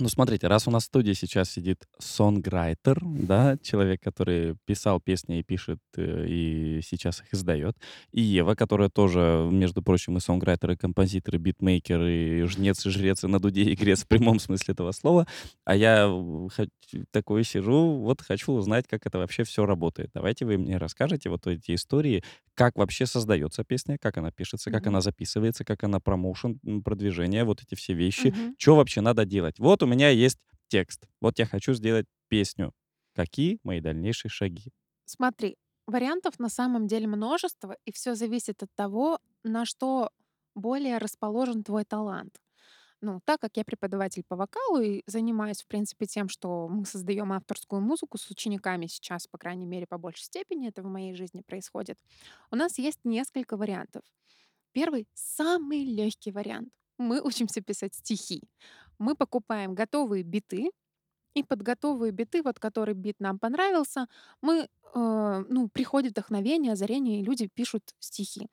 Ну, 0.00 0.08
смотрите, 0.08 0.48
раз 0.48 0.66
у 0.66 0.72
нас 0.72 0.82
в 0.82 0.86
студии 0.86 1.12
сейчас 1.12 1.50
сидит 1.52 1.86
сонграйтер, 2.00 2.98
да, 3.04 3.56
человек, 3.62 4.02
который 4.02 4.56
писал 4.66 5.00
песни 5.00 5.38
и 5.38 5.44
пишет, 5.44 5.78
э, 5.96 6.26
и 6.28 6.80
сейчас 6.82 7.20
их 7.20 7.32
издает, 7.32 7.76
и 8.10 8.20
Ева, 8.20 8.56
которая 8.56 8.88
тоже, 8.88 9.48
между 9.52 9.82
прочим, 9.82 10.16
и 10.16 10.20
сонграйтер, 10.20 10.72
и 10.72 10.76
композитор, 10.76 11.36
и 11.36 11.38
битмейкер, 11.38 12.02
и 12.02 12.42
жнец, 12.42 12.84
и 12.86 12.90
жрец, 12.90 13.22
и 13.22 13.28
на 13.28 13.38
дуде, 13.38 13.62
и 13.62 13.76
грец 13.76 14.02
в 14.02 14.08
прямом 14.08 14.40
смысле 14.40 14.72
этого 14.72 14.90
слова, 14.90 15.28
а 15.64 15.76
я 15.76 16.08
в- 16.08 16.48
хоч- 16.50 16.70
такой 17.12 17.44
сижу, 17.44 17.94
вот 18.00 18.20
хочу 18.20 18.50
узнать, 18.52 18.86
как 18.88 19.06
это 19.06 19.18
вообще 19.18 19.44
все 19.44 19.64
работает. 19.64 20.10
Давайте 20.12 20.44
вы 20.44 20.58
мне 20.58 20.76
расскажете 20.76 21.30
вот 21.30 21.46
эти 21.46 21.72
истории, 21.76 22.24
как 22.54 22.76
вообще 22.76 23.06
создается 23.06 23.62
песня, 23.64 23.96
как 24.00 24.16
она 24.16 24.30
пишется, 24.32 24.70
как 24.72 24.82
Мгм. 24.82 24.88
она 24.90 25.00
записывается, 25.00 25.64
как 25.64 25.84
она 25.84 26.00
промоушен, 26.00 26.58
продвижение, 26.84 27.44
вот 27.44 27.62
эти 27.62 27.74
все 27.76 27.94
вещи, 27.94 28.28
Мгм. 28.28 28.54
что 28.58 28.74
вообще 28.76 29.00
надо 29.00 29.24
делать? 29.24 29.58
Вот 29.58 29.82
у 29.84 29.86
меня 29.86 30.08
есть 30.08 30.38
текст. 30.68 31.06
Вот 31.20 31.38
я 31.38 31.46
хочу 31.46 31.74
сделать 31.74 32.06
песню. 32.28 32.72
Какие 33.14 33.58
мои 33.62 33.80
дальнейшие 33.80 34.30
шаги? 34.30 34.72
Смотри, 35.04 35.56
вариантов 35.86 36.38
на 36.38 36.48
самом 36.48 36.86
деле 36.86 37.06
множество, 37.06 37.76
и 37.84 37.92
все 37.92 38.14
зависит 38.14 38.62
от 38.62 38.70
того, 38.74 39.18
на 39.44 39.66
что 39.66 40.10
более 40.54 40.98
расположен 40.98 41.62
твой 41.62 41.84
талант. 41.84 42.40
Ну, 43.00 43.20
так 43.26 43.40
как 43.40 43.56
я 43.58 43.64
преподаватель 43.64 44.24
по 44.26 44.34
вокалу 44.34 44.80
и 44.80 45.02
занимаюсь, 45.06 45.62
в 45.62 45.66
принципе, 45.66 46.06
тем, 46.06 46.30
что 46.30 46.68
мы 46.68 46.86
создаем 46.86 47.32
авторскую 47.32 47.82
музыку 47.82 48.16
с 48.16 48.30
учениками 48.30 48.86
сейчас, 48.86 49.26
по 49.26 49.36
крайней 49.36 49.66
мере, 49.66 49.86
по 49.86 49.98
большей 49.98 50.24
степени 50.24 50.68
это 50.68 50.82
в 50.82 50.86
моей 50.86 51.14
жизни 51.14 51.42
происходит, 51.42 51.98
у 52.50 52.56
нас 52.56 52.78
есть 52.78 53.00
несколько 53.04 53.58
вариантов. 53.58 54.02
Первый, 54.72 55.06
самый 55.12 55.84
легкий 55.84 56.32
вариант. 56.32 56.70
Мы 56.96 57.20
учимся 57.22 57.60
писать 57.60 57.94
стихи. 57.94 58.42
Мы 58.98 59.14
покупаем 59.14 59.74
готовые 59.74 60.22
биты, 60.22 60.70
и 61.34 61.42
под 61.42 61.62
готовые 61.62 62.12
биты, 62.12 62.42
вот 62.42 62.58
который 62.58 62.94
бит 62.94 63.16
нам 63.20 63.38
понравился, 63.38 64.06
мы, 64.42 64.68
э, 64.94 65.44
ну, 65.48 65.68
приходит 65.68 66.12
вдохновение, 66.12 66.72
озарение, 66.72 67.20
и 67.20 67.24
люди 67.24 67.48
пишут 67.52 67.82
стихи. 68.00 68.48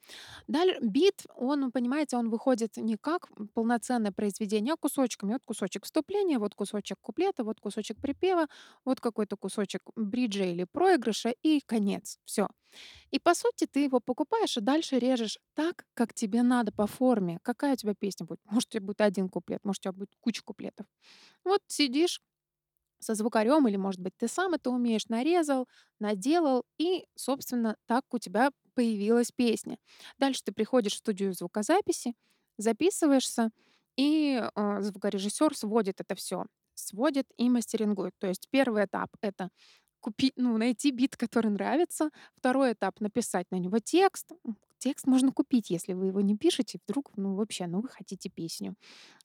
Далее 0.48 0.78
бит, 0.82 1.26
он, 1.36 1.72
понимаете, 1.72 2.18
он 2.18 2.30
выходит 2.30 2.78
не 2.78 2.98
как 2.98 3.28
полноценное 3.54 4.12
произведение, 4.12 4.74
а 4.74 4.78
кусочками. 4.78 5.34
Вот 5.34 5.42
кусочек 5.46 5.86
вступления, 5.86 6.40
вот 6.40 6.56
кусочек 6.56 6.98
куплета, 7.02 7.44
вот 7.44 7.60
кусочек 7.60 8.00
припева, 8.02 8.48
вот 8.86 9.00
какой-то 9.00 9.38
кусочек 9.38 9.82
бриджа 9.96 10.46
или 10.46 10.66
проигрыша 10.72 11.34
и 11.44 11.62
конец. 11.66 12.20
Все. 12.26 12.48
И 13.12 13.20
по 13.20 13.34
сути 13.36 13.68
ты 13.70 13.82
его 13.84 14.00
покупаешь 14.00 14.58
и 14.58 14.62
дальше 14.62 15.00
режешь 15.00 15.38
так, 15.56 15.86
как 15.94 16.14
тебе 16.14 16.44
надо 16.44 16.72
по 16.72 16.88
форме. 16.88 17.40
Какая 17.44 17.74
у 17.74 17.76
тебя 17.76 17.94
песня 17.94 18.26
будет? 18.26 18.40
Может, 18.46 18.70
у 18.70 18.72
тебя 18.74 18.86
будет 18.86 19.02
один 19.02 19.30
куплет, 19.30 19.60
может, 19.66 19.82
у 19.82 19.84
тебя 19.84 19.94
будет 19.94 20.12
куча 20.22 20.42
куплетов. 20.44 20.86
Вот 21.44 21.62
сидишь, 21.68 22.22
со 23.02 23.16
звукарем, 23.16 23.68
или, 23.68 23.76
может 23.78 24.00
быть, 24.00 24.14
ты 24.18 24.28
сам 24.28 24.54
это 24.54 24.70
умеешь, 24.70 25.08
нарезал, 25.10 25.68
наделал, 26.00 26.64
и, 26.78 27.06
собственно, 27.16 27.76
так 27.88 28.06
у 28.12 28.20
тебя 28.20 28.52
появилась 28.76 29.32
песня. 29.32 29.78
Дальше 30.18 30.42
ты 30.46 30.52
приходишь 30.54 30.94
в 30.94 30.98
студию 30.98 31.34
звукозаписи, 31.34 32.14
записываешься, 32.58 33.52
и 33.98 34.42
э, 34.56 34.82
звукорежиссер 34.82 35.56
сводит 35.58 36.00
это 36.00 36.16
все, 36.16 36.46
сводит 36.76 37.28
и 37.38 37.50
мастерингует. 37.50 38.14
То 38.20 38.28
есть 38.28 38.48
первый 38.52 38.86
этап— 38.86 39.10
это 39.22 39.50
купить, 40.00 40.34
ну, 40.38 40.58
найти 40.58 40.92
бит, 40.92 41.18
который 41.18 41.52
нравится. 41.52 42.10
Второй 42.38 42.74
этап— 42.74 43.00
написать 43.00 43.48
на 43.52 43.58
него 43.58 43.80
текст. 43.80 44.32
Текст 44.82 45.06
можно 45.06 45.32
купить, 45.32 45.70
если 45.70 45.94
вы 45.94 46.08
его 46.08 46.22
не 46.22 46.36
пишете. 46.36 46.80
Вдруг, 46.88 47.12
ну, 47.16 47.36
вообще, 47.36 47.68
ну, 47.68 47.82
вы 47.82 47.90
хотите 47.90 48.30
песню. 48.30 48.74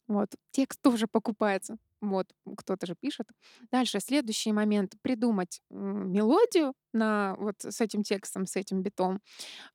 Вот. 0.07 0.29
Текст 0.53 0.83
тоже 0.83 1.07
покупается. 1.07 1.79
Вот. 2.03 2.27
Кто-то 2.59 2.87
же 2.87 2.95
пишет. 2.95 3.27
Дальше 3.73 4.01
следующий 4.01 4.53
момент. 4.53 4.97
Придумать 5.03 5.63
мелодию 5.71 6.75
на, 6.93 7.37
вот 7.39 7.57
с 7.61 7.81
этим 7.81 8.03
текстом, 8.03 8.47
с 8.47 8.57
этим 8.57 8.83
битом. 8.83 9.23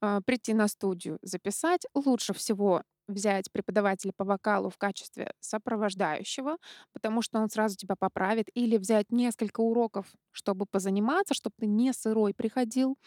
а, 0.02 0.22
Прийти 0.22 0.54
на 0.54 0.68
студию, 0.68 1.20
записать. 1.24 1.86
Лучше 1.96 2.34
всего 2.34 2.84
взять 3.08 3.52
преподавателя 3.52 4.14
по 4.16 4.24
вокалу 4.26 4.70
в 4.70 4.78
качестве 4.78 5.34
сопровождающего, 5.42 6.58
потому 6.94 7.22
что 7.22 7.40
он 7.40 7.50
сразу 7.50 7.76
тебя 7.76 7.96
поправит. 8.00 8.48
Или 8.54 8.78
взять 8.78 9.08
несколько 9.12 9.62
уроков, 9.62 10.08
чтобы 10.32 10.66
позаниматься, 10.66 11.34
чтобы 11.34 11.56
ты 11.60 11.66
не 11.68 11.94
сырой 11.94 12.34
приходил. 12.36 12.98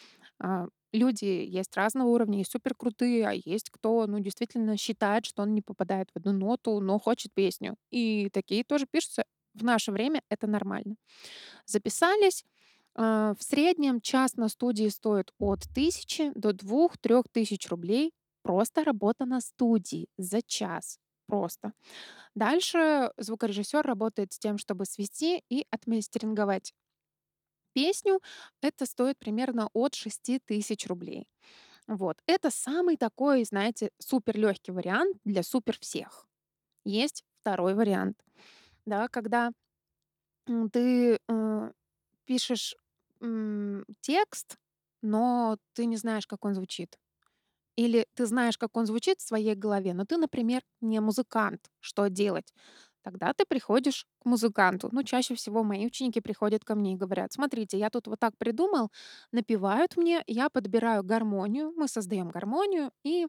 Люди 0.95 1.25
есть 1.27 1.77
разного 1.77 2.09
уровня, 2.09 2.39
есть 2.39 2.53
супер 2.53 2.75
крутые, 2.77 3.29
а 3.29 3.33
есть 3.33 3.71
кто, 3.71 4.07
ну, 4.07 4.21
действительно 4.21 4.77
считает, 4.79 5.27
что 5.27 5.43
он 5.43 5.55
не 5.55 5.63
попадает 5.63 6.11
в 6.15 6.19
одну 6.19 6.33
ноту, 6.33 6.81
но 6.81 7.01
хочет 7.01 7.35
песню. 7.35 7.77
И 7.91 8.31
такие 8.33 8.65
тоже 8.65 8.87
пишутся. 8.91 9.25
В 9.55 9.65
наше 9.65 9.93
время 9.93 10.23
это 10.31 10.47
нормально. 10.47 10.97
Записались. 11.67 12.45
а, 12.97 13.35
В 13.39 13.43
среднем 13.43 14.01
час 14.01 14.37
на 14.37 14.49
студии 14.49 14.89
стоит 14.89 15.33
от 15.39 15.61
тысячи 15.75 16.33
до 16.35 16.53
двух-трех 16.53 17.27
тысяч 17.33 17.69
рублей. 17.69 18.13
Просто 18.43 18.85
работа 18.85 19.27
на 19.27 19.41
студии 19.41 20.09
за 20.19 20.43
час. 20.43 20.99
Просто. 21.27 21.73
Дальше 22.35 23.13
звукорежиссер 23.19 23.83
работает 23.83 24.33
с 24.33 24.39
тем, 24.39 24.59
чтобы 24.59 24.85
свести 24.87 25.43
и 25.51 25.67
отмастеринговать 25.71 26.75
песню. 27.75 28.21
Это 28.63 28.87
стоит 28.87 29.19
примерно 29.19 29.69
от 29.75 29.95
шести 29.97 30.41
тысяч 30.41 30.87
рублей. 30.89 31.29
Вот. 31.89 32.19
Это 32.27 32.51
самый 32.51 32.97
такой, 32.97 33.45
знаете, 33.45 33.91
супер 34.01 34.39
легкий 34.39 34.73
вариант 34.73 35.19
для 35.25 35.43
супер 35.43 35.79
всех. 35.81 36.29
Есть 36.85 37.25
второй 37.43 37.75
вариант, 37.75 38.19
да, 38.87 39.09
когда 39.09 39.53
ты 40.73 41.19
э, 41.29 41.73
пишешь 42.27 42.77
м, 43.21 43.85
текст, 44.01 44.59
но 45.03 45.59
ты 45.75 45.87
не 45.87 45.97
знаешь, 45.97 46.27
как 46.27 46.45
он 46.45 46.55
звучит. 46.55 46.99
Или 47.77 48.07
ты 48.15 48.27
знаешь, 48.27 48.59
как 48.59 48.77
он 48.77 48.87
звучит 48.87 49.21
в 49.21 49.27
своей 49.29 49.55
голове, 49.55 49.95
но 49.95 50.05
ты, 50.07 50.19
например, 50.19 50.63
не 50.81 51.01
музыкант. 51.01 51.71
Что 51.81 52.09
делать? 52.09 52.55
Тогда 53.05 53.33
ты 53.35 53.45
приходишь 53.47 54.07
к 54.21 54.25
музыканту. 54.27 54.89
Ну, 54.93 55.03
чаще 55.05 55.35
всего 55.35 55.63
мои 55.63 55.87
ученики 55.87 56.21
приходят 56.21 56.65
ко 56.65 56.75
мне 56.75 56.95
и 56.95 56.97
говорят, 56.97 57.33
смотрите, 57.33 57.79
я 57.79 57.91
тут 57.91 58.09
вот 58.09 58.19
так 58.21 58.37
придумал, 58.39 58.91
напевают 59.33 59.97
мне, 59.97 60.23
я 60.27 60.49
подбираю 60.51 61.05
гармонию, 61.05 61.73
мы 61.77 61.87
создаем 61.89 62.31
гармонию 62.31 62.91
и 63.05 63.27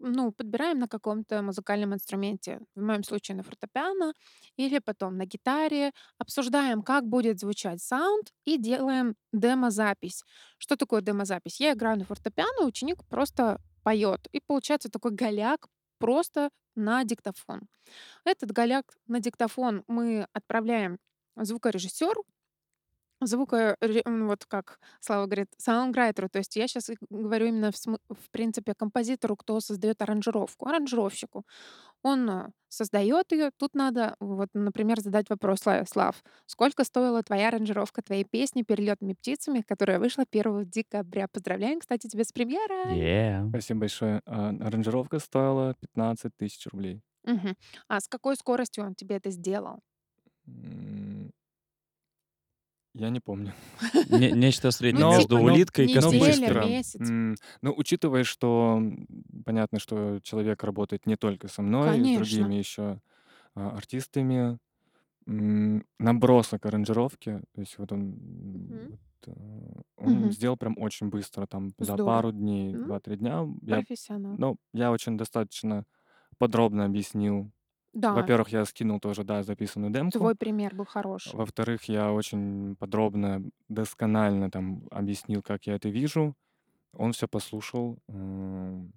ну, 0.00 0.32
подбираем 0.32 0.78
на 0.78 0.88
каком-то 0.88 1.40
музыкальном 1.42 1.94
инструменте, 1.94 2.60
в 2.74 2.82
моем 2.82 3.04
случае 3.04 3.36
на 3.36 3.42
фортепиано, 3.42 4.12
или 4.56 4.78
потом 4.80 5.16
на 5.16 5.24
гитаре, 5.24 5.92
обсуждаем, 6.18 6.82
как 6.82 7.06
будет 7.06 7.38
звучать 7.40 7.80
саунд, 7.80 8.32
и 8.44 8.58
делаем 8.58 9.14
демозапись. 9.32 10.24
Что 10.58 10.76
такое 10.76 11.00
демозапись? 11.00 11.60
Я 11.60 11.72
играю 11.72 11.98
на 11.98 12.04
фортепиано, 12.04 12.66
ученик 12.66 13.04
просто 13.08 13.60
поет. 13.82 14.26
И 14.32 14.40
получается 14.40 14.90
такой 14.90 15.12
голяк 15.12 15.68
просто 16.04 16.50
на 16.76 17.02
диктофон. 17.04 17.62
Этот 18.24 18.52
голяк 18.52 18.84
на 19.06 19.20
диктофон 19.20 19.84
мы 19.86 20.26
отправляем 20.34 20.98
звукорежиссеру, 21.36 22.24
звука, 23.22 23.78
вот 24.04 24.44
как 24.44 24.80
Слава 25.00 25.24
говорит, 25.24 25.48
саундрайтеру. 25.56 26.28
То 26.28 26.40
есть 26.40 26.56
я 26.56 26.68
сейчас 26.68 26.90
говорю 27.08 27.46
именно 27.46 27.70
в, 27.72 27.76
в 27.76 28.30
принципе 28.30 28.74
композитору, 28.74 29.36
кто 29.36 29.60
создает 29.60 30.02
аранжировку, 30.02 30.68
аранжировщику. 30.68 31.46
Он 32.04 32.28
э, 32.28 32.50
создает 32.68 33.32
ее. 33.32 33.50
Тут 33.56 33.74
надо, 33.74 34.14
вот, 34.20 34.50
например, 34.52 35.00
задать 35.00 35.30
вопрос 35.30 35.60
Славе. 35.60 35.86
Слав, 35.86 36.22
сколько 36.46 36.84
стоила 36.84 37.22
твоя 37.22 37.48
аранжировка 37.48 38.02
твоей 38.02 38.24
песни 38.24 38.62
«Перелетными 38.62 39.14
птицами», 39.14 39.62
которая 39.66 39.98
вышла 39.98 40.24
1 40.30 40.66
декабря? 40.66 41.26
Поздравляем, 41.32 41.80
кстати, 41.80 42.06
тебя 42.06 42.24
с 42.24 42.32
премьерой! 42.32 42.98
Yeah. 42.98 43.48
Спасибо 43.48 43.80
большое. 43.80 44.20
А, 44.26 44.50
аранжировка 44.50 45.18
стоила 45.18 45.74
15 45.80 46.36
тысяч 46.36 46.66
рублей. 46.66 47.00
Мгм. 47.24 47.56
А 47.88 48.00
с 48.00 48.06
какой 48.08 48.36
скоростью 48.36 48.84
он 48.84 48.94
тебе 48.94 49.16
это 49.16 49.30
сделал? 49.30 49.80
Я 52.94 53.10
не 53.10 53.20
помню. 53.20 53.52
Не- 54.06 54.32
нечто 54.32 54.70
среднее 54.70 55.04
Ну, 55.04 55.06
между 55.06 55.38
ну, 55.40 55.40
улиткой 55.40 55.86
и 55.86 55.88
неделя, 55.88 56.50
космическим. 56.50 56.54
быстро. 56.54 56.76
месяц. 56.76 57.00
М, 57.00 57.34
Ну, 57.62 57.74
учитывая, 57.76 58.22
что 58.24 58.76
м, 58.78 59.06
понятно, 59.44 59.78
что 59.80 60.20
человек 60.22 60.62
работает 60.62 61.06
не 61.06 61.16
только 61.16 61.48
со 61.48 61.62
мной, 61.62 62.04
с 62.04 62.10
Конечно. 62.10 62.12
другими 62.12 62.54
еще 62.54 63.00
а, 63.56 63.70
артистами, 63.76 64.58
м, 65.26 65.84
набросок 65.98 66.66
аранжировки, 66.66 67.42
то 67.54 67.60
есть 67.62 67.78
вот 67.78 67.92
он, 67.92 68.00
м, 68.02 68.18
Мгм. 68.68 68.90
вот, 68.90 69.00
э, 69.36 69.82
он 69.96 70.30
Мгм. 70.30 70.32
сделал 70.32 70.56
прям 70.58 70.76
очень 70.78 71.08
быстро, 71.10 71.46
там 71.46 71.72
за 71.78 71.98
Здорово. 71.98 72.00
пару 72.00 72.32
дней, 72.32 72.74
М, 72.74 72.82
2-3 72.84 73.16
дня. 73.18 73.46
Я, 73.62 73.84
Профессионал. 73.84 74.38
ну, 74.38 74.58
я 74.74 74.92
очень 74.92 75.18
достаточно 75.18 75.86
подробно 76.38 76.86
объяснил. 76.86 77.52
Да, 77.94 78.14
Во-первых, 78.14 78.48
я 78.50 78.64
скинул 78.64 79.00
тоже, 79.00 79.24
да, 79.24 79.42
записанную 79.42 79.92
демку. 79.92 80.32
твой 80.32 80.34
пример 80.34 80.74
был 80.74 80.86
хороший. 80.86 81.42
Во-вторых, 81.42 81.84
я 81.84 82.12
очень 82.12 82.76
подробно, 82.76 83.42
досконально 83.68 84.50
там 84.50 84.86
объяснил, 84.90 85.42
как 85.42 85.66
я 85.66 85.74
это 85.76 85.88
вижу. 85.88 86.36
Он 86.94 87.12
все 87.12 87.28
послушал. 87.28 87.98
м, 88.08 88.92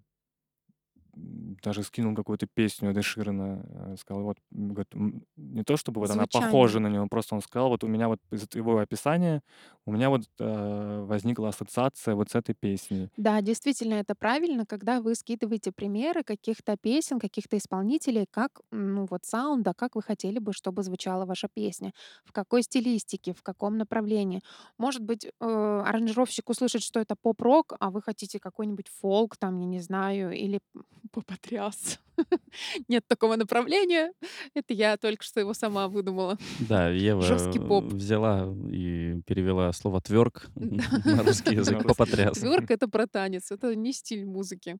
даже 1.63 1.83
скинул 1.83 2.15
какую-то 2.15 2.47
песню 2.47 2.91
Эда 2.91 3.01
Ширана, 3.01 3.65
э, 3.93 3.95
сказал, 3.99 4.23
вот, 4.23 4.37
говорит, 4.51 4.89
не 5.35 5.63
то 5.63 5.77
чтобы 5.77 6.01
вот 6.01 6.09
она 6.11 6.23
Звучание. 6.23 6.47
похожа 6.47 6.79
на 6.79 6.87
него, 6.87 7.07
просто 7.07 7.35
он 7.35 7.41
сказал, 7.41 7.69
вот 7.69 7.83
у 7.83 7.87
меня 7.87 8.07
вот 8.07 8.19
из-за 8.31 8.47
твоего 8.47 8.77
описания 8.79 9.41
у 9.85 9.91
меня 9.91 10.09
вот 10.09 10.23
э, 10.39 11.03
возникла 11.05 11.49
ассоциация 11.49 12.15
вот 12.15 12.29
с 12.29 12.35
этой 12.35 12.53
песней. 12.55 13.09
Да, 13.17 13.41
действительно, 13.41 13.95
это 13.95 14.13
правильно, 14.13 14.65
когда 14.67 15.01
вы 15.01 15.15
скидываете 15.15 15.71
примеры 15.71 16.23
каких-то 16.23 16.77
песен, 16.77 17.19
каких-то 17.19 17.57
исполнителей, 17.57 18.27
как, 18.29 18.61
ну 18.71 19.07
вот 19.09 19.25
саунда, 19.25 19.73
как 19.75 19.95
вы 19.95 20.03
хотели 20.03 20.37
бы, 20.37 20.53
чтобы 20.53 20.83
звучала 20.83 21.25
ваша 21.25 21.47
песня, 21.51 21.93
в 22.25 22.31
какой 22.31 22.61
стилистике, 22.61 23.33
в 23.33 23.41
каком 23.41 23.77
направлении. 23.77 24.41
Может 24.77 25.01
быть, 25.03 25.25
э, 25.25 25.29
аранжировщик 25.39 26.47
услышит, 26.49 26.83
что 26.83 26.99
это 26.99 27.15
поп-рок, 27.19 27.73
а 27.79 27.89
вы 27.89 28.03
хотите 28.03 28.39
какой-нибудь 28.39 28.87
фолк, 28.87 29.35
там, 29.37 29.57
я 29.57 29.65
не 29.65 29.79
знаю, 29.79 30.31
или 30.31 30.59
попотряс. 31.07 31.99
Нет 32.87 33.03
такого 33.07 33.35
направления. 33.35 34.11
Это 34.53 34.73
я 34.73 34.97
только 34.97 35.23
что 35.23 35.39
его 35.39 35.53
сама 35.53 35.87
выдумала. 35.87 36.37
Да, 36.59 36.89
Ева 36.89 37.21
Жесткий 37.21 37.59
э, 37.59 37.67
поп. 37.67 37.85
взяла 37.85 38.53
и 38.71 39.21
перевела 39.25 39.71
слово 39.73 40.01
тверк 40.01 40.49
на 40.55 41.23
русский 41.23 41.55
язык, 41.55 41.83
попотряс. 41.83 42.39
Тверк 42.39 42.71
это 42.71 42.87
про 42.87 43.07
танец, 43.07 43.51
это 43.51 43.75
не 43.75 43.93
стиль 43.93 44.25
музыки. 44.25 44.77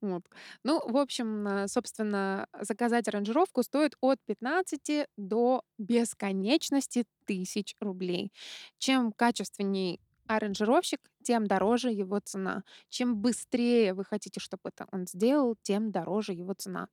Вот. 0.00 0.24
Ну, 0.62 0.80
в 0.86 0.96
общем, 0.96 1.46
а, 1.46 1.68
собственно, 1.68 2.46
заказать 2.60 3.08
аранжировку 3.08 3.62
стоит 3.62 3.94
от 4.00 4.18
15 4.26 5.06
до 5.16 5.62
бесконечности 5.78 7.04
тысяч 7.24 7.74
рублей. 7.80 8.32
Чем 8.78 9.12
качественней 9.12 10.00
аранжировщик, 10.26 11.00
тем 11.22 11.46
дороже 11.46 11.90
его 11.90 12.20
цена. 12.20 12.62
Чем 12.88 13.16
быстрее 13.16 13.94
вы 13.94 14.04
хотите, 14.04 14.40
чтобы 14.40 14.62
это 14.64 14.86
он 14.92 15.06
сделал, 15.06 15.56
тем 15.62 15.90
дороже 15.90 16.32
его 16.32 16.54
цена. 16.54 16.88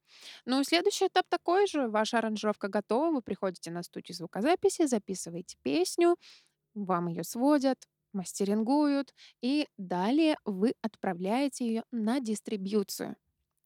Ну 0.45 0.61
и 0.61 0.63
следующий 0.63 1.07
этап 1.07 1.25
такой 1.29 1.67
же. 1.67 1.87
Ваша 1.87 2.19
аранжировка 2.19 2.67
готова, 2.67 3.11
вы 3.15 3.21
приходите 3.21 3.71
на 3.71 3.83
студию 3.83 4.15
звукозаписи, 4.15 4.85
записываете 4.87 5.57
песню, 5.63 6.17
вам 6.73 7.07
ее 7.07 7.23
сводят, 7.23 7.87
мастерингуют, 8.13 9.13
и 9.41 9.67
далее 9.77 10.37
вы 10.45 10.73
отправляете 10.81 11.65
ее 11.65 11.83
на 11.91 12.19
дистрибьюцию. 12.19 13.15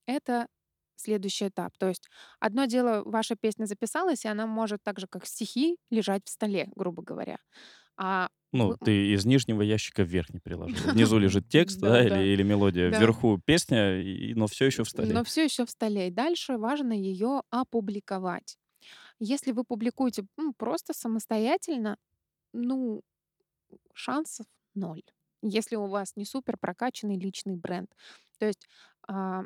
Это 0.06 0.48
следующий 0.96 1.48
этап. 1.48 1.78
То 1.78 1.88
есть 1.88 2.10
одно 2.40 2.66
дело, 2.66 3.04
ваша 3.06 3.36
песня 3.36 3.66
записалась, 3.66 4.26
и 4.26 4.28
она 4.28 4.46
может 4.48 4.84
так 4.84 5.00
же, 5.00 5.08
как 5.08 5.26
стихи, 5.26 5.78
лежать 5.90 6.24
в 6.26 6.30
столе, 6.30 6.70
грубо 6.76 7.02
говоря. 7.04 7.38
А 7.98 8.30
Ну, 8.54 8.74
ты 8.82 9.14
из 9.14 9.26
нижнего 9.26 9.62
ящика 9.62 10.04
в 10.04 10.08
верхний 10.08 10.40
приложил. 10.40 10.86
Внизу 10.90 11.18
лежит 11.18 11.50
текст, 11.50 11.82
Да, 11.82 12.00
или, 12.04 12.20
или 12.34 12.44
мелодия, 12.44 12.90
да. 12.90 13.02
вверху 13.02 13.40
песня, 13.44 14.02
и, 14.02 14.34
но 14.34 14.48
все 14.48 14.66
еще 14.66 14.84
в 14.84 14.90
столе. 14.90 15.14
но 15.14 15.24
все 15.24 15.44
еще 15.46 15.66
в 15.66 15.70
столе. 15.70 16.08
И 16.08 16.12
дальше 16.12 16.58
важно 16.58 16.94
ее 16.94 17.42
опубликовать. 17.50 18.58
Если 19.20 19.52
вы 19.54 19.66
публикуете 19.66 20.26
м, 20.40 20.54
просто 20.56 20.94
самостоятельно, 20.94 21.98
ну, 22.54 23.02
шансов 23.94 24.48
ноль. 24.76 25.04
Если 25.44 25.76
у 25.78 25.88
вас 25.88 26.14
не 26.18 26.26
супер 26.26 26.58
прокачанный 26.58 27.18
личный 27.20 27.56
бренд. 27.58 27.92
То 28.40 28.48
есть 28.48 28.68
а, 29.08 29.44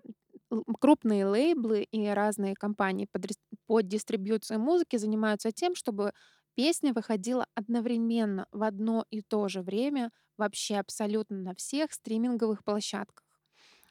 крупные 0.79 1.25
лейблы 1.25 1.83
и 1.83 2.07
разные 2.07 2.55
компании 2.55 3.07
под, 3.11 3.25
рес- 3.27 3.39
под 3.67 3.87
дистрибьюцией 3.87 4.59
музыки 4.59 4.97
занимаются 4.97 5.51
тем, 5.51 5.75
чтобы 5.75 6.13
песня 6.59 6.91
выходила 6.91 7.47
одновременно 7.55 8.45
в 8.51 8.63
одно 8.63 9.05
и 9.09 9.21
то 9.21 9.47
же 9.47 9.61
время 9.61 10.11
вообще 10.35 10.75
абсолютно 10.75 11.37
на 11.37 11.55
всех 11.55 11.93
стриминговых 11.93 12.65
площадках. 12.65 13.25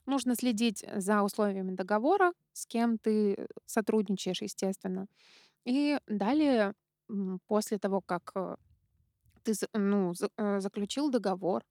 Нужно 0.05 0.35
следить 0.35 0.85
за 0.95 1.23
условиями 1.23 1.75
договора, 1.75 2.35
с 2.53 2.67
кем 2.67 2.99
ты 2.99 3.49
сотрудничаешь, 3.65 4.43
естественно. 4.43 5.07
И 5.65 5.99
далее, 6.07 6.75
после 7.47 7.79
того, 7.79 8.03
как 8.03 8.33
э, 8.35 8.57
ты 9.45 9.55
ну, 9.73 10.13
э, 10.37 10.61
заключил 10.61 11.11
договор, 11.11 11.65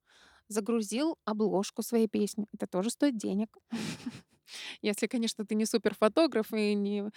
загрузил 0.47 1.19
обложку 1.25 1.83
своей 1.83 2.07
песни. 2.07 2.47
Это 2.53 2.65
тоже 2.65 2.89
стоит 2.89 3.17
денег. 3.17 3.55
Если, 4.81 5.07
конечно, 5.07 5.45
ты 5.45 5.55
не 5.55 5.65
суперфотограф 5.65 6.53
и 6.53 6.73
не 6.75 7.09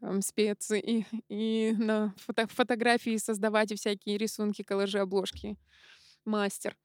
там, 0.00 0.22
спец, 0.22 0.70
и, 0.72 1.06
и 1.28 1.74
на 1.78 2.14
фото- 2.18 2.46
фотографии 2.48 3.16
создавать 3.18 3.72
и 3.72 3.76
всякие 3.76 4.18
рисунки, 4.18 4.62
коллажи, 4.62 4.98
обложки, 5.00 5.56
мастер. 6.24 6.76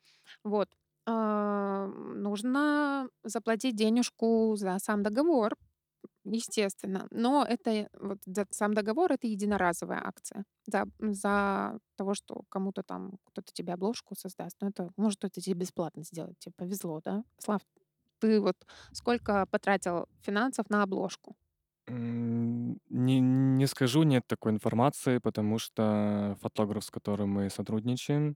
Вот. 0.44 0.70
А, 1.08 1.88
Нужно 1.88 3.10
заплатить 3.24 3.76
денежку 3.76 4.56
за 4.58 4.78
сам 4.80 5.04
договор, 5.04 5.56
естественно. 6.26 7.08
Но 7.12 7.46
это 7.48 7.90
вот 8.00 8.20
сам 8.52 8.74
договор 8.74 9.12
это 9.12 9.28
единоразовая 9.28 10.02
акция. 10.04 10.46
За, 10.68 10.86
за 11.00 11.80
того, 11.98 12.14
что 12.14 12.44
кому-то 12.50 12.84
там 12.84 13.14
кто-то 13.26 13.52
тебе 13.54 13.74
обложку 13.74 14.16
создаст. 14.16 14.58
Но 14.62 14.70
это 14.70 14.90
может 14.98 15.20
кто-то 15.20 15.42
тебе 15.42 15.56
бесплатно 15.56 16.04
сделать. 16.04 16.38
Тебе 16.40 16.54
повезло, 16.58 17.02
да? 17.04 17.24
Слав, 17.40 17.62
ты 18.20 18.40
вот 18.42 18.56
сколько 18.94 19.46
потратил 19.52 20.08
финансов 20.22 20.70
на 20.70 20.84
обложку? 20.84 21.36
Не, 21.88 23.20
не 23.20 23.68
скажу, 23.68 24.04
нет 24.04 24.24
такой 24.28 24.52
информации, 24.52 25.18
потому 25.18 25.58
что 25.60 26.38
фотограф, 26.42 26.84
с 26.86 26.92
которым 26.92 27.30
мы 27.32 27.50
сотрудничаем, 27.50 28.36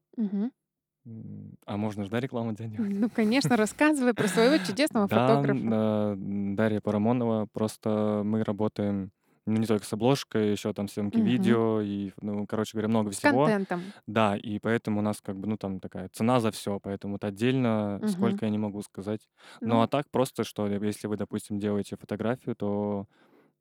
м, 1.06 1.56
а 1.66 1.78
можно 1.78 2.04
же, 2.04 2.10
да, 2.10 2.20
рекламу 2.20 2.54
делать? 2.54 2.74
Ну, 2.78 3.10
конечно, 3.10 3.56
рассказывай 3.58 4.14
про 4.14 4.28
своего 4.28 4.58
чудесного 4.58 5.08
фотографа. 5.08 5.76
да, 5.76 6.16
Дарья 6.18 6.82
Парамонова. 6.82 7.48
Просто 7.52 8.22
мы 8.26 8.44
работаем 8.44 9.12
ну, 9.46 9.58
не 9.60 9.66
только 9.68 9.86
с 9.86 9.94
обложкой, 9.94 10.52
еще 10.52 10.74
там 10.74 10.88
съемки 10.88 11.20
Мгм. 11.20 11.22
видео 11.22 11.82
и, 11.82 12.12
ну, 12.22 12.48
короче 12.48 12.72
говоря, 12.74 12.88
много 12.90 13.12
С 13.12 13.20
всего. 13.20 13.54
контентом. 13.60 13.94
Да, 14.08 14.38
и 14.38 14.60
поэтому 14.60 15.00
у 15.00 15.04
нас 15.04 15.22
как 15.22 15.38
бы, 15.40 15.48
ну, 15.48 15.58
там 15.58 15.80
такая 15.80 16.10
цена 16.10 16.40
за 16.40 16.52
все, 16.52 16.80
поэтому 16.80 17.14
вот 17.16 17.24
отдельно 17.26 18.02
Мгм. 18.02 18.04
сколько 18.08 18.46
я 18.46 18.52
не 18.52 18.58
могу 18.60 18.82
сказать. 18.84 19.30
Ну, 19.66 19.82
Ну, 19.82 19.82
а 19.82 19.88
так 19.88 20.10
просто, 20.12 20.44
что 20.44 20.68
если 20.68 21.08
вы, 21.08 21.18
допустим, 21.18 21.60
делаете 21.60 21.98
фотографию, 21.98 22.56
то, 22.56 23.08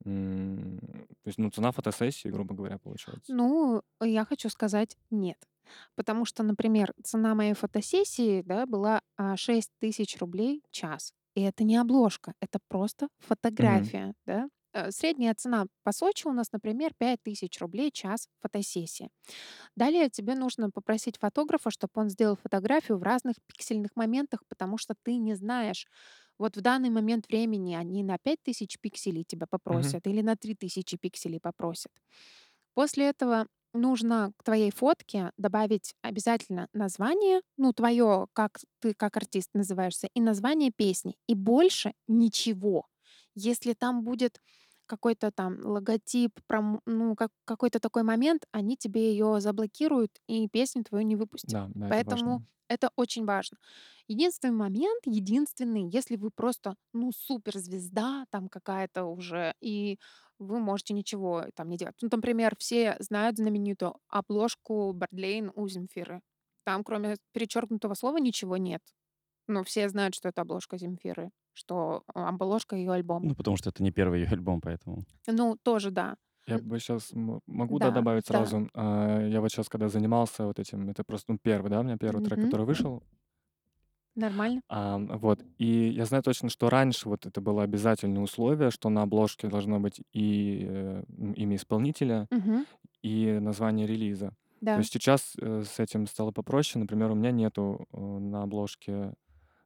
то 0.05 1.27
есть, 1.27 1.38
ну, 1.38 1.51
цена 1.51 1.73
фотосессии, 1.73 2.29
грубо 2.29 2.55
говоря, 2.55 2.79
получается. 2.79 3.35
ну, 3.37 3.83
я 4.03 4.25
хочу 4.25 4.49
сказать 4.49 4.97
нет. 5.11 5.38
Потому 5.97 6.25
что, 6.25 6.42
например, 6.42 6.92
цена 7.03 7.35
моей 7.35 7.55
фотосессии 7.55 8.42
да, 8.42 8.66
была 8.66 9.01
а, 9.16 9.37
6 9.37 9.71
тысяч 9.81 10.18
рублей 10.18 10.62
час. 10.71 11.12
И 11.35 11.42
это 11.42 11.64
не 11.64 11.77
обложка, 11.77 12.35
это 12.40 12.59
просто 12.68 13.09
фотография. 13.21 14.14
Да? 14.27 14.49
Э, 14.74 14.90
Средняя 14.90 15.35
цена 15.35 15.66
по 15.85 15.92
Сочи 15.92 16.26
у 16.26 16.32
нас, 16.32 16.52
например, 16.52 16.92
5 16.98 17.22
тысяч 17.22 17.61
рублей 17.61 17.90
час 17.90 18.28
фотосессии. 18.40 19.11
Далее 19.76 20.11
тебе 20.11 20.35
нужно 20.35 20.70
попросить 20.70 21.18
фотографа, 21.18 21.70
чтобы 21.70 21.92
он 21.96 22.08
сделал 22.11 22.37
фотографию 22.37 22.98
в 22.98 23.02
разных 23.02 23.37
пиксельных 23.46 23.92
моментах, 23.96 24.42
потому 24.48 24.78
что 24.78 24.94
ты 25.02 25.16
не 25.18 25.35
знаешь, 25.35 25.87
вот 26.38 26.56
в 26.56 26.62
данный 26.62 26.90
момент 26.90 27.28
времени 27.28 27.74
они 27.74 28.02
на 28.04 28.18
5000 28.18 28.78
пикселей 28.80 29.24
тебя 29.24 29.46
попросят 29.48 30.06
или 30.06 30.22
на 30.22 30.37
3000 30.37 30.96
пикселей 30.98 31.40
попросят. 31.40 31.92
После 32.74 33.08
этого 33.08 33.46
нужно 33.74 34.32
к 34.37 34.44
твоей 34.44 34.70
фотке 34.70 35.32
добавить 35.37 35.94
обязательно 36.02 36.68
название, 36.72 37.40
ну, 37.56 37.72
твое, 37.72 38.26
как 38.35 38.58
ты 38.80 38.94
как 38.94 39.16
артист 39.16 39.50
называешься, 39.54 40.08
и 40.14 40.20
название 40.20 40.70
песни. 40.74 41.16
И 41.26 41.35
больше 41.35 41.94
ничего. 42.06 42.87
Если 43.35 43.72
там 43.72 44.04
будет 44.04 44.40
какой-то 44.92 45.31
там 45.33 45.59
логотип, 45.64 46.33
пром- 46.48 46.81
ну, 46.87 47.14
как, 47.16 47.31
какой-то 47.44 47.81
такой 47.81 48.02
момент, 48.05 48.44
они 48.52 48.76
тебе 48.76 49.11
ее 49.12 49.40
заблокируют 49.40 50.11
и 50.28 50.48
песню 50.48 50.85
твою 50.85 51.05
не 51.07 51.16
выпустят. 51.16 51.57
Да, 51.57 51.68
да, 51.74 51.88
это 51.90 52.05
Поэтому 52.05 52.05
важно. 52.05 52.46
это 52.68 52.90
очень 52.96 53.24
важно. 53.26 53.59
Единственный 54.09 54.52
момент, 54.52 55.02
единственный, 55.07 55.88
если 55.90 56.16
вы 56.16 56.31
просто, 56.31 56.76
ну, 56.92 57.12
суперзвезда 57.12 58.24
там 58.31 58.48
какая-то 58.48 59.05
уже, 59.05 59.55
и 59.61 59.98
вы 60.38 60.59
можете 60.61 60.94
ничего 60.94 61.46
там 61.55 61.68
не 61.68 61.76
делать. 61.76 61.96
Ну, 62.02 62.09
например, 62.12 62.55
все 62.59 62.96
знают 63.00 63.37
знаменитую 63.37 63.94
обложку 64.09 64.92
Бардлейн 64.92 65.52
у 65.55 65.68
Земфиры. 65.68 66.20
Там, 66.64 66.85
кроме 66.85 67.16
перечеркнутого 67.33 67.94
слова, 67.94 68.18
ничего 68.18 68.57
нет. 68.57 68.83
Но 69.48 69.64
все 69.64 69.88
знают, 69.88 70.14
что 70.14 70.28
это 70.28 70.42
обложка 70.42 70.78
Земфиры, 70.78 71.31
что 71.52 72.02
а, 72.14 72.28
обложка 72.28 72.76
ее 72.76 72.92
альбома. 72.92 73.26
Ну, 73.28 73.35
потому 73.35 73.57
что 73.57 73.70
это 73.70 73.83
не 73.83 73.90
первый 73.90 74.20
ее 74.20 74.28
альбом, 74.28 74.61
поэтому... 74.61 75.05
Ну, 75.26 75.57
тоже 75.62 75.90
да. 75.90 76.16
Я 76.46 76.59
бы 76.59 76.78
сейчас 76.81 77.11
могу 77.12 77.78
да, 77.78 77.90
Да, 77.90 77.96
добавить 77.96 78.24
да. 78.26 78.35
сразу. 78.38 78.68
А, 78.74 79.26
Я 79.26 79.40
вот 79.40 79.50
сейчас, 79.50 79.68
когда 79.68 79.88
занимался 79.88 80.46
вот 80.46 80.59
этим, 80.59 80.88
это 80.90 81.05
просто 81.05 81.33
ну, 81.33 81.38
первый, 81.38 81.70
да, 81.70 81.81
у 81.81 81.83
меня 81.83 81.96
первый 81.98 82.24
трек, 82.24 82.38
Мгм. 82.38 82.46
который 82.46 82.66
вышел. 82.66 83.02
Нормально. 84.14 84.61
А, 84.68 84.98
Вот. 84.98 85.40
И 85.59 85.88
я 85.88 86.05
знаю 86.05 86.22
точно, 86.22 86.48
что 86.50 86.68
раньше 86.68 87.09
вот 87.09 87.24
это 87.26 87.40
было 87.40 87.62
обязательное 87.62 88.22
условие, 88.22 88.70
что 88.70 88.90
на 88.90 89.02
обложке 89.02 89.48
должно 89.48 89.81
быть 89.81 90.02
и 90.12 90.66
э, 90.68 91.05
имя 91.37 91.57
исполнителя, 91.57 92.26
Мгм. 92.31 92.66
и 93.02 93.38
название 93.40 93.87
релиза. 93.87 94.28
То 94.28 94.35
Да. 94.66 94.76
есть 94.76 94.92
сейчас 94.92 95.35
э, 95.40 95.62
с 95.64 95.81
этим 95.81 96.07
стало 96.07 96.31
попроще. 96.31 96.81
Например, 96.81 97.11
у 97.11 97.14
меня 97.14 97.31
нету 97.31 97.87
э, 97.92 97.96
на 97.98 98.42
обложке 98.42 99.14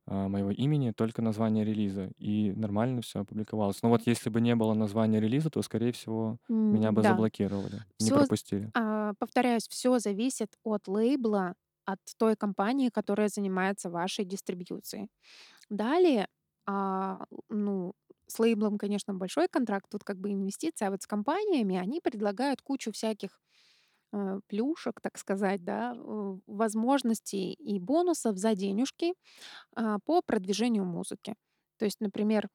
а, 0.07 0.29
моего 0.29 0.51
имени, 0.51 0.93
только 0.93 1.23
название 1.23 1.65
релиза. 1.65 2.11
И 2.19 2.53
нормально 2.53 3.03
все 3.03 3.21
опубликовалось. 3.21 3.83
Но 3.83 3.91
вот 3.91 4.03
если 4.07 4.31
бы 4.31 4.41
не 4.41 4.55
было 4.57 4.75
названия 4.75 5.21
релиза, 5.21 5.51
то, 5.51 5.63
скорее 5.63 5.93
всего, 5.93 6.39
меня 6.71 6.93
М, 6.93 6.93
бы 6.93 7.03
да. 7.03 7.25
заблокировали, 7.43 7.85
не 7.99 8.11
Всё, 8.11 8.13
пропустили. 8.13 8.73
а, 8.75 9.15
повторяюсь, 9.19 9.69
все 9.69 9.99
зависит 9.99 10.57
от 10.65 10.89
лейбла, 10.89 11.55
от 11.87 12.01
той 12.19 12.37
компании, 12.37 12.91
которая 12.91 13.29
занимается 13.29 13.91
вашей 13.91 14.25
дистрибьюцией. 14.25 15.11
Далее, 15.71 16.29
а, 16.67 17.27
ну, 17.51 17.95
с 18.29 18.39
лейблом, 18.41 18.79
конечно, 18.79 19.15
большой 19.15 19.49
контракт, 19.49 19.87
тут 19.91 20.05
как 20.05 20.19
бы 20.19 20.33
инвестиции, 20.33 20.87
а 20.87 20.91
вот 20.93 21.03
с 21.03 21.07
компаниями 21.09 21.77
они 21.79 22.01
предлагают 22.01 22.63
кучу 22.63 22.93
всяких 22.93 23.41
э, 24.13 24.41
плюшек, 24.49 25.01
так 25.01 25.19
сказать, 25.19 25.65
да, 25.65 25.95
возможностей 26.47 27.53
и 27.55 27.79
бонусов 27.79 28.39
за 28.39 28.55
денежки 28.55 29.15
а, 29.75 29.99
по 30.05 30.23
продвижению 30.23 30.85
музыки. 30.85 31.35
То 31.79 31.85
есть, 31.85 32.01
например, 32.01 32.49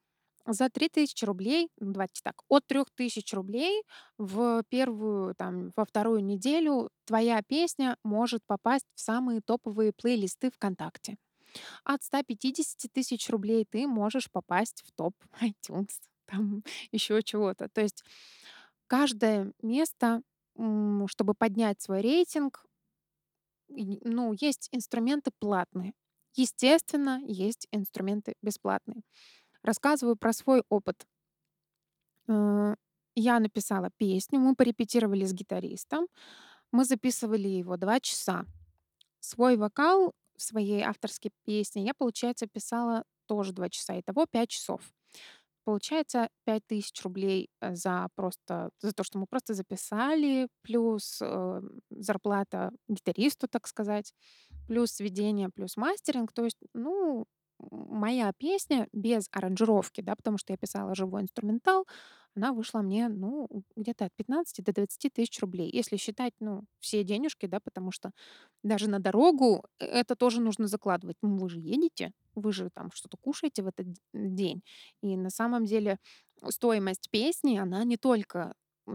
за 0.46 0.68
3000 0.68 1.24
рублей, 1.24 1.68
ну, 1.78 1.92
давайте 1.92 2.20
так, 2.22 2.42
от 2.48 2.66
3000 2.66 3.34
рублей 3.34 3.82
в 4.18 4.64
первую, 4.68 5.34
там, 5.34 5.70
во 5.76 5.84
вторую 5.84 6.24
неделю 6.24 6.90
твоя 7.04 7.42
песня 7.42 7.96
может 8.02 8.42
попасть 8.46 8.86
в 8.94 9.00
самые 9.00 9.40
топовые 9.40 9.92
плейлисты 9.92 10.50
ВКонтакте. 10.50 11.16
От 11.84 12.02
150 12.02 12.92
тысяч 12.92 13.28
рублей 13.28 13.66
ты 13.70 13.86
можешь 13.86 14.30
попасть 14.30 14.82
в 14.84 14.92
топ 14.92 15.14
iTunes, 15.40 15.90
там 16.26 16.62
еще 16.92 17.22
чего-то. 17.22 17.68
То 17.68 17.82
есть 17.82 18.04
каждое 18.86 19.52
место, 19.62 20.22
чтобы 21.08 21.34
поднять 21.34 21.80
свой 21.80 22.00
рейтинг, 22.00 22.64
ну, 23.68 24.32
есть 24.38 24.68
инструменты 24.72 25.30
платные. 25.38 25.94
Естественно, 26.34 27.20
есть 27.26 27.68
инструменты 27.72 28.34
бесплатные. 28.42 29.02
Рассказываю 29.62 30.16
про 30.16 30.32
свой 30.32 30.62
опыт. 30.68 31.06
Э, 32.28 32.74
Я 33.14 33.40
написала 33.40 33.90
песню, 33.98 34.40
мы 34.40 34.54
порепетировали 34.54 35.24
с 35.26 35.32
гитаристом, 35.34 36.06
мы 36.72 36.84
записывали 36.86 37.48
его 37.48 37.76
два 37.76 38.00
часа. 38.00 38.46
Свой 39.20 39.56
вокал 39.56 40.12
в 40.36 40.42
своей 40.42 40.82
авторской 40.82 41.32
песне 41.46 41.84
я, 41.84 41.94
получается, 41.94 42.46
писала 42.48 43.04
тоже 43.26 43.52
два 43.52 43.70
часа. 43.70 43.98
Итого 44.00 44.26
5 44.26 44.50
часов. 44.50 44.82
Получается 45.64 46.28
5000 46.44 47.02
рублей 47.02 47.48
э, 47.60 47.74
за 47.74 48.08
просто 48.14 48.70
за 48.80 48.92
то, 48.92 49.04
что 49.04 49.18
мы 49.18 49.26
просто 49.26 49.54
записали, 49.54 50.48
плюс 50.62 51.20
э, 51.22 51.60
зарплата 51.90 52.70
гитаристу, 52.88 53.48
так 53.48 53.66
сказать, 53.68 54.12
плюс 54.66 54.92
сведение, 54.92 55.48
плюс 55.50 55.76
мастеринг. 55.76 56.32
То 56.32 56.44
есть, 56.44 56.58
ну, 56.74 57.26
моя 57.70 58.32
песня 58.38 58.88
без 58.92 59.28
аранжировки, 59.32 60.00
да, 60.00 60.16
потому 60.16 60.38
что 60.38 60.52
я 60.52 60.56
писала 60.56 60.94
живой 60.94 61.22
инструментал, 61.22 61.86
она 62.34 62.52
вышла 62.52 62.80
мне, 62.80 63.08
ну, 63.08 63.48
где-то 63.76 64.06
от 64.06 64.14
15 64.14 64.64
до 64.64 64.72
20 64.72 65.10
тысяч 65.10 65.38
рублей. 65.40 65.70
Если 65.70 65.96
считать, 65.96 66.32
ну, 66.40 66.64
все 66.80 67.04
денежки, 67.04 67.46
да, 67.46 67.60
потому 67.60 67.92
что 67.92 68.12
даже 68.62 68.88
на 68.88 68.98
дорогу 69.00 69.64
э, 69.78 69.84
это 69.84 70.16
тоже 70.16 70.40
нужно 70.40 70.66
закладывать. 70.66 71.16
Ну, 71.22 71.36
вы 71.36 71.48
же 71.50 71.58
едете, 71.58 72.12
вы 72.34 72.52
же 72.52 72.70
там 72.70 72.90
что-то 72.92 73.18
кушаете 73.20 73.62
в 73.62 73.66
этот 73.66 73.86
день. 74.14 74.62
И 75.02 75.16
на 75.16 75.30
самом 75.30 75.64
деле 75.66 75.98
стоимость 76.48 77.10
песни, 77.10 77.58
она 77.58 77.84
не 77.84 77.96
только 77.98 78.54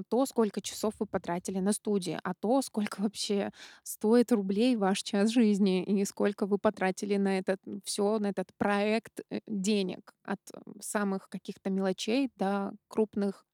то, 0.09 0.25
сколько 0.25 0.61
часов 0.61 0.93
вы 0.99 1.05
потратили 1.05 1.59
на 1.59 1.73
студии, 1.73 2.19
а 2.23 2.33
то, 2.33 2.61
сколько 2.61 3.01
вообще 3.01 3.51
стоит 3.83 4.31
рублей 4.31 4.75
ваш 4.75 5.01
час 5.03 5.29
жизни 5.31 5.83
и 5.83 6.05
сколько 6.05 6.45
вы 6.45 6.57
потратили 6.57 7.17
на 7.17 7.37
этот 7.39 7.59
все, 7.83 8.19
на 8.19 8.27
этот 8.27 8.49
проект 8.57 9.21
э, 9.29 9.41
денег 9.47 10.13
от 10.23 10.39
э, 10.53 10.59
самых 10.81 11.29
каких-то 11.29 11.69
мелочей 11.69 12.31
до 12.35 12.73
крупных 12.87 13.45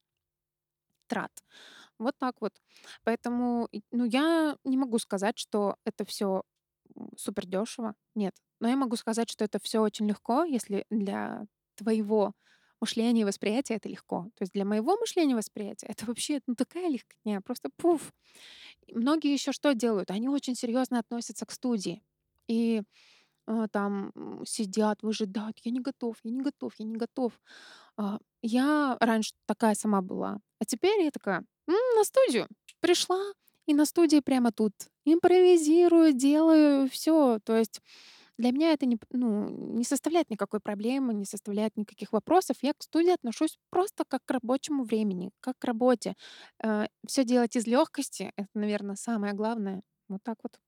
трат. 1.08 1.32
Вот 2.00 2.16
так 2.18 2.36
вот. 2.42 2.54
Поэтому, 3.04 3.70
ну, 3.92 4.06
я 4.06 4.58
не 4.64 4.78
могу 4.78 5.00
сказать, 5.00 5.38
что 5.38 5.78
это 5.86 6.06
все 6.06 6.44
супер 7.18 7.46
дешево. 7.46 7.96
Нет. 8.16 8.34
Но 8.60 8.68
я 8.70 8.76
могу 8.76 8.96
сказать, 8.96 9.30
что 9.30 9.46
это 9.46 9.60
все 9.62 9.82
очень 9.82 10.08
легко, 10.08 10.44
если 10.44 10.86
для 10.90 11.46
твоего 11.76 12.34
мышления 12.84 13.22
и 13.22 13.26
восприятия 13.26 13.76
это 13.76 13.90
легко. 13.90 14.30
То 14.36 14.44
есть 14.44 14.54
для 14.54 14.66
моего 14.66 14.98
мышления 14.98 15.34
и 15.34 15.36
восприятия 15.38 15.88
это 15.88 16.06
вообще 16.06 16.40
ну, 16.48 16.56
такая 16.56 16.90
легкотня, 16.90 17.42
просто 17.42 17.70
пуф. 17.78 18.14
И 18.88 18.94
многие 18.96 19.34
еще 19.34 19.52
что 19.52 19.74
делают? 19.74 20.12
Они 20.12 20.30
очень 20.30 20.56
серьезно 20.56 21.00
относятся 21.00 21.46
к 21.46 21.52
студии. 21.52 22.04
И 22.48 22.84
э, 23.48 23.68
там 23.72 24.12
сидят, 24.46 25.04
выжидают. 25.04 25.58
Я 25.64 25.72
не 25.72 25.80
готов, 25.82 26.18
я 26.24 26.32
не 26.32 26.42
готов, 26.42 26.74
я 26.80 26.86
не 26.86 26.96
готов. 26.98 27.34
А, 27.98 28.20
Я 28.42 28.98
раньше 29.00 29.34
такая 29.48 29.76
сама 29.76 30.02
была. 30.02 30.40
А 30.60 30.66
теперь 30.66 31.02
я 31.04 31.12
такая, 31.12 31.46
«М, 31.68 31.76
на 31.98 32.04
студию 32.06 32.48
пришла, 32.82 33.34
и 33.68 33.74
на 33.74 33.86
студии 33.86 34.20
прямо 34.22 34.52
тут 34.52 34.74
импровизирую, 35.06 36.14
делаю 36.14 36.90
все. 36.90 37.40
То 37.46 37.58
есть 37.58 37.82
для 38.38 38.52
меня 38.52 38.74
это 38.74 38.86
не, 38.86 38.98
ну, 39.12 39.50
не 39.50 39.84
составляет 39.84 40.30
никакой 40.30 40.60
проблемы, 40.60 41.14
не 41.14 41.26
составляет 41.26 41.78
никаких 41.78 42.12
вопросов. 42.14 42.58
Я 42.62 42.74
к 42.74 42.84
студии 42.84 43.12
отношусь 43.14 43.58
просто 43.70 44.04
как 44.08 44.22
к 44.26 44.32
рабочему 44.32 44.84
времени, 44.84 45.32
как 45.40 45.58
к 45.60 45.66
работе. 45.66 46.16
все 47.08 47.24
делать 47.26 47.56
из 47.56 47.68
легкости, 47.68 48.32
это, 48.36 48.50
наверное, 48.54 48.96
самое 48.96 49.34
главное. 49.34 49.84
Вот 50.10 50.22
так 50.24 50.38
вот. 50.44 50.60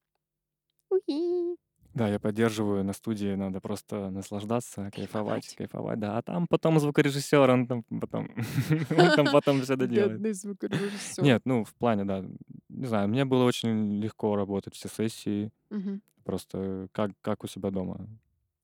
Уи. 0.91 1.55
Да, 1.93 2.09
я 2.09 2.19
поддерживаю. 2.19 2.83
На 2.83 2.91
студии 2.93 3.35
надо 3.35 3.61
просто 3.61 4.09
наслаждаться, 4.09 4.91
кайфовать, 4.93 5.45
Кайфовать. 5.45 5.55
кайфовать. 5.55 5.99
Да, 5.99 6.17
а 6.17 6.21
там 6.21 6.45
потом 6.47 6.77
звукорежиссер, 6.79 7.49
он 7.49 7.67
там 7.67 7.83
потом, 8.01 8.29
он 8.97 9.11
там 9.15 9.27
потом 9.31 9.61
все 9.61 9.77
доделает. 9.77 10.11
Бедный 10.13 10.33
звукорежиссер. 10.33 11.23
Нет, 11.23 11.41
ну, 11.45 11.63
в 11.63 11.73
плане, 11.75 12.03
да, 12.03 12.25
не 12.67 12.85
знаю, 12.85 13.07
мне 13.07 13.23
было 13.23 13.45
очень 13.45 14.01
легко 14.01 14.35
работать 14.35 14.75
все 14.75 14.89
сессии, 14.89 15.51
Мгм. 15.69 16.01
Просто 16.25 16.89
как, 16.91 17.11
как 17.21 17.43
у 17.43 17.47
себя 17.47 17.71
дома. 17.71 18.09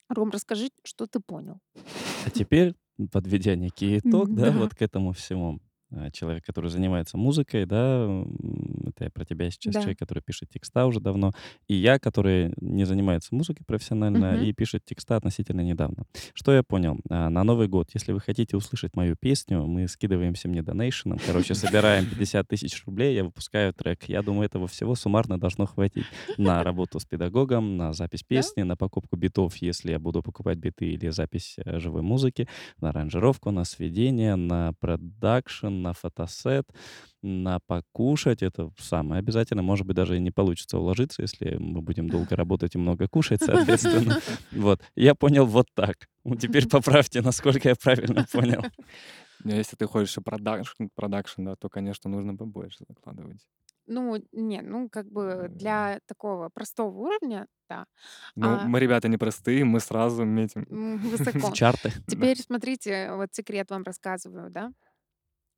Ром, 0.09 0.29
расскажи, 0.31 0.69
что 0.83 1.07
ты 1.07 1.21
понял. 1.21 1.59
А 2.25 2.29
теперь, 2.29 2.75
подведя 3.11 3.55
некий 3.55 3.97
итог, 3.99 4.33
да, 4.33 4.51
вот 4.51 4.75
к 4.75 4.81
этому 4.81 5.13
всему, 5.13 5.59
человек, 6.13 6.45
который 6.45 6.69
занимается 6.69 7.17
музыкой, 7.17 7.65
да, 7.65 8.23
это 8.87 9.05
я 9.05 9.09
про 9.09 9.25
тебя 9.25 9.49
сейчас, 9.51 9.73
Да. 9.73 9.81
человек, 9.81 9.99
который 9.99 10.21
пишет 10.21 10.49
текста 10.49 10.85
уже 10.85 10.99
давно, 10.99 11.33
и 11.67 11.75
я, 11.75 11.99
который 11.99 12.53
не 12.61 12.85
занимается 12.85 13.33
музыкой 13.35 13.65
профессионально 13.65 14.33
Мгм. 14.33 14.43
и 14.43 14.53
пишет 14.53 14.83
текста 14.85 15.15
относительно 15.17 15.61
недавно. 15.61 16.03
Что 16.33 16.51
я 16.53 16.63
понял? 16.63 16.97
А, 17.09 17.29
На 17.29 17.43
Новый 17.43 17.67
год, 17.67 17.89
если 17.93 18.11
вы 18.13 18.19
хотите 18.19 18.57
услышать 18.57 18.95
мою 18.95 19.15
песню, 19.15 19.65
мы 19.65 19.87
скидываемся 19.87 20.47
мне 20.47 20.61
донейшеном, 20.61 21.19
короче, 21.25 21.53
собираем 21.55 22.05
50 22.05 22.47
тысяч 22.47 22.83
рублей, 22.85 23.15
я 23.15 23.23
выпускаю 23.23 23.73
трек. 23.73 24.03
Я 24.07 24.21
думаю, 24.21 24.45
этого 24.45 24.67
всего 24.67 24.95
суммарно 24.95 25.39
должно 25.39 25.65
хватить 25.65 26.05
на 26.37 26.63
работу 26.63 26.99
с 26.99 27.05
педагогом, 27.05 27.77
на 27.77 27.93
запись 27.93 28.21
Да? 28.21 28.27
песни, 28.35 28.63
на 28.63 28.75
покупку 28.75 29.15
битов, 29.17 29.55
если 29.57 29.91
я 29.91 29.99
буду 29.99 30.21
покупать 30.21 30.57
биты 30.57 30.85
или 30.93 31.09
запись 31.09 31.55
э, 31.65 31.79
живой 31.79 32.01
музыки, 32.01 32.47
на 32.79 32.89
аранжировку, 32.89 33.51
на 33.51 33.63
сведение, 33.65 34.35
на 34.35 34.73
продакшн, 34.79 35.80
на 35.81 35.93
фотосет, 35.93 36.65
на 37.21 37.59
покушать. 37.67 38.43
Это 38.43 38.71
самое 38.77 39.19
обязательно. 39.19 39.61
Может 39.61 39.85
быть, 39.87 39.95
даже 39.95 40.17
и 40.17 40.19
не 40.19 40.31
получится 40.31 40.77
уложиться, 40.77 41.21
если 41.21 41.55
мы 41.57 41.81
будем 41.81 42.09
долго 42.09 42.35
работать 42.35 42.75
и 42.75 42.77
много 42.77 43.07
кушать, 43.07 43.41
соответственно. 43.43 44.19
Вот. 44.51 44.81
Я 44.95 45.15
понял 45.15 45.45
вот 45.45 45.67
так. 45.73 45.95
Ну, 46.23 46.35
Теперь 46.35 46.67
поправьте, 46.69 47.21
насколько 47.21 47.69
я 47.69 47.75
правильно 47.75 48.25
понял. 48.31 48.63
Но 49.43 49.55
если 49.55 49.75
ты 49.75 49.87
хочешь 49.87 50.15
продакшн, 50.23 50.85
продакшн, 50.95 51.43
да, 51.45 51.55
то, 51.55 51.69
конечно, 51.69 52.09
нужно 52.09 52.35
побольше 52.35 52.85
закладывать. 52.87 53.41
Ну, 53.87 54.23
не, 54.31 54.61
ну, 54.61 54.89
как 54.89 55.11
бы 55.11 55.47
для 55.49 55.99
такого 56.05 56.49
простого 56.49 56.95
уровня, 56.95 57.47
да. 57.69 57.85
Ну, 58.35 58.47
А 58.47 58.65
мы, 58.65 58.79
ребята, 58.79 59.07
непростые, 59.07 59.65
мы 59.65 59.79
сразу 59.79 60.23
метим. 60.23 60.65
высоко. 60.97 61.51
чарты. 61.51 61.91
Да. 61.95 62.03
Теперь 62.07 62.37
смотрите, 62.39 63.11
вот 63.13 63.29
секрет 63.33 63.69
вам 63.71 63.83
рассказываю, 63.83 64.51
да. 64.51 64.71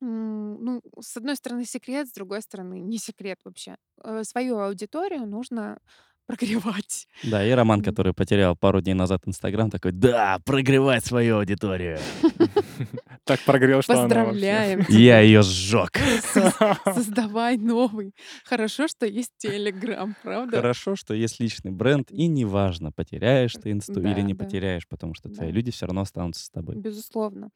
Ну, 0.06 0.82
с 1.00 1.16
одной 1.16 1.36
стороны 1.36 1.64
секрет, 1.64 2.08
с 2.08 2.12
другой 2.12 2.42
стороны 2.42 2.80
не 2.80 2.98
секрет 2.98 3.38
вообще. 3.44 3.76
Э, 4.02 4.22
Свою 4.24 4.58
аудиторию 4.58 5.26
нужно 5.26 5.78
прогревать. 6.26 7.06
Да, 7.22 7.44
и 7.46 7.50
Роман, 7.50 7.82
который 7.82 8.12
потерял 8.12 8.56
пару 8.56 8.80
дней 8.80 8.94
назад 8.94 9.22
Инстаграм, 9.26 9.70
такой, 9.70 9.92
да, 9.92 10.38
прогревать 10.44 11.04
свою 11.04 11.38
аудиторию. 11.38 11.98
Так 13.24 13.40
прогрел, 13.40 13.80
что 13.80 13.92
она. 13.94 14.02
Поздравляем 14.02 14.80
Я 14.80 14.84
тебя. 14.84 15.20
ее 15.20 15.42
сжег. 15.42 15.92
Соз- 16.34 16.94
Создавай 16.94 17.56
новый. 17.56 18.14
Хорошо, 18.44 18.86
что 18.86 19.06
есть 19.06 19.32
Телеграм, 19.38 20.14
правда? 20.22 20.58
Хорошо, 20.58 20.94
что 20.94 21.14
есть 21.14 21.40
личный 21.40 21.70
бренд, 21.70 22.10
и 22.10 22.26
неважно, 22.26 22.92
потеряешь 22.92 23.54
ты 23.54 23.70
инсту 23.72 24.00
или 24.00 24.20
не 24.20 24.34
да, 24.34 24.44
потеряешь, 24.44 24.86
потому 24.88 25.14
что 25.14 25.30
твои 25.30 25.50
люди 25.50 25.70
все 25.70 25.86
равно 25.86 26.02
останутся 26.02 26.44
с 26.44 26.50
тобой. 26.50 26.76
Безусловно. 26.76 27.48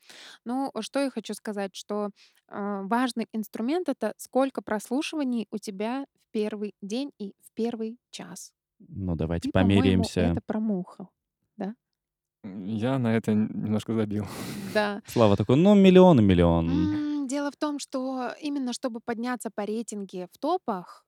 Ну, 0.44 0.72
что 0.80 1.00
я 1.00 1.10
хочу 1.10 1.34
сказать, 1.34 1.74
что 1.74 2.10
а, 2.48 2.82
важный 2.82 3.26
инструмент 3.32 3.88
это 3.88 4.14
сколько 4.16 4.62
прослушиваний 4.62 5.46
у 5.50 5.58
тебя 5.58 6.06
в 6.14 6.32
первый 6.32 6.74
день 6.80 7.10
и 7.18 7.34
в 7.42 7.52
первый 7.54 7.98
час. 8.10 8.52
Ну, 8.78 9.16
давайте 9.16 9.50
по-моему, 9.50 9.80
померяемся. 9.80 10.20
это 10.20 10.40
промухал? 10.46 11.10
Я 12.70 12.98
на 12.98 13.16
это 13.16 13.32
немножко 13.32 13.94
забил. 13.94 14.26
Да. 14.74 15.00
Слава 15.06 15.36
такой: 15.36 15.56
"Ну, 15.56 15.74
миллион 15.74 16.20
и 16.20 16.22
миллион". 16.22 17.26
Дело 17.26 17.50
в 17.50 17.56
том, 17.56 17.78
что 17.78 18.34
именно 18.40 18.72
чтобы 18.74 19.00
подняться 19.00 19.50
по 19.50 19.64
рейтинге 19.64 20.28
в 20.30 20.38
топах, 20.38 21.06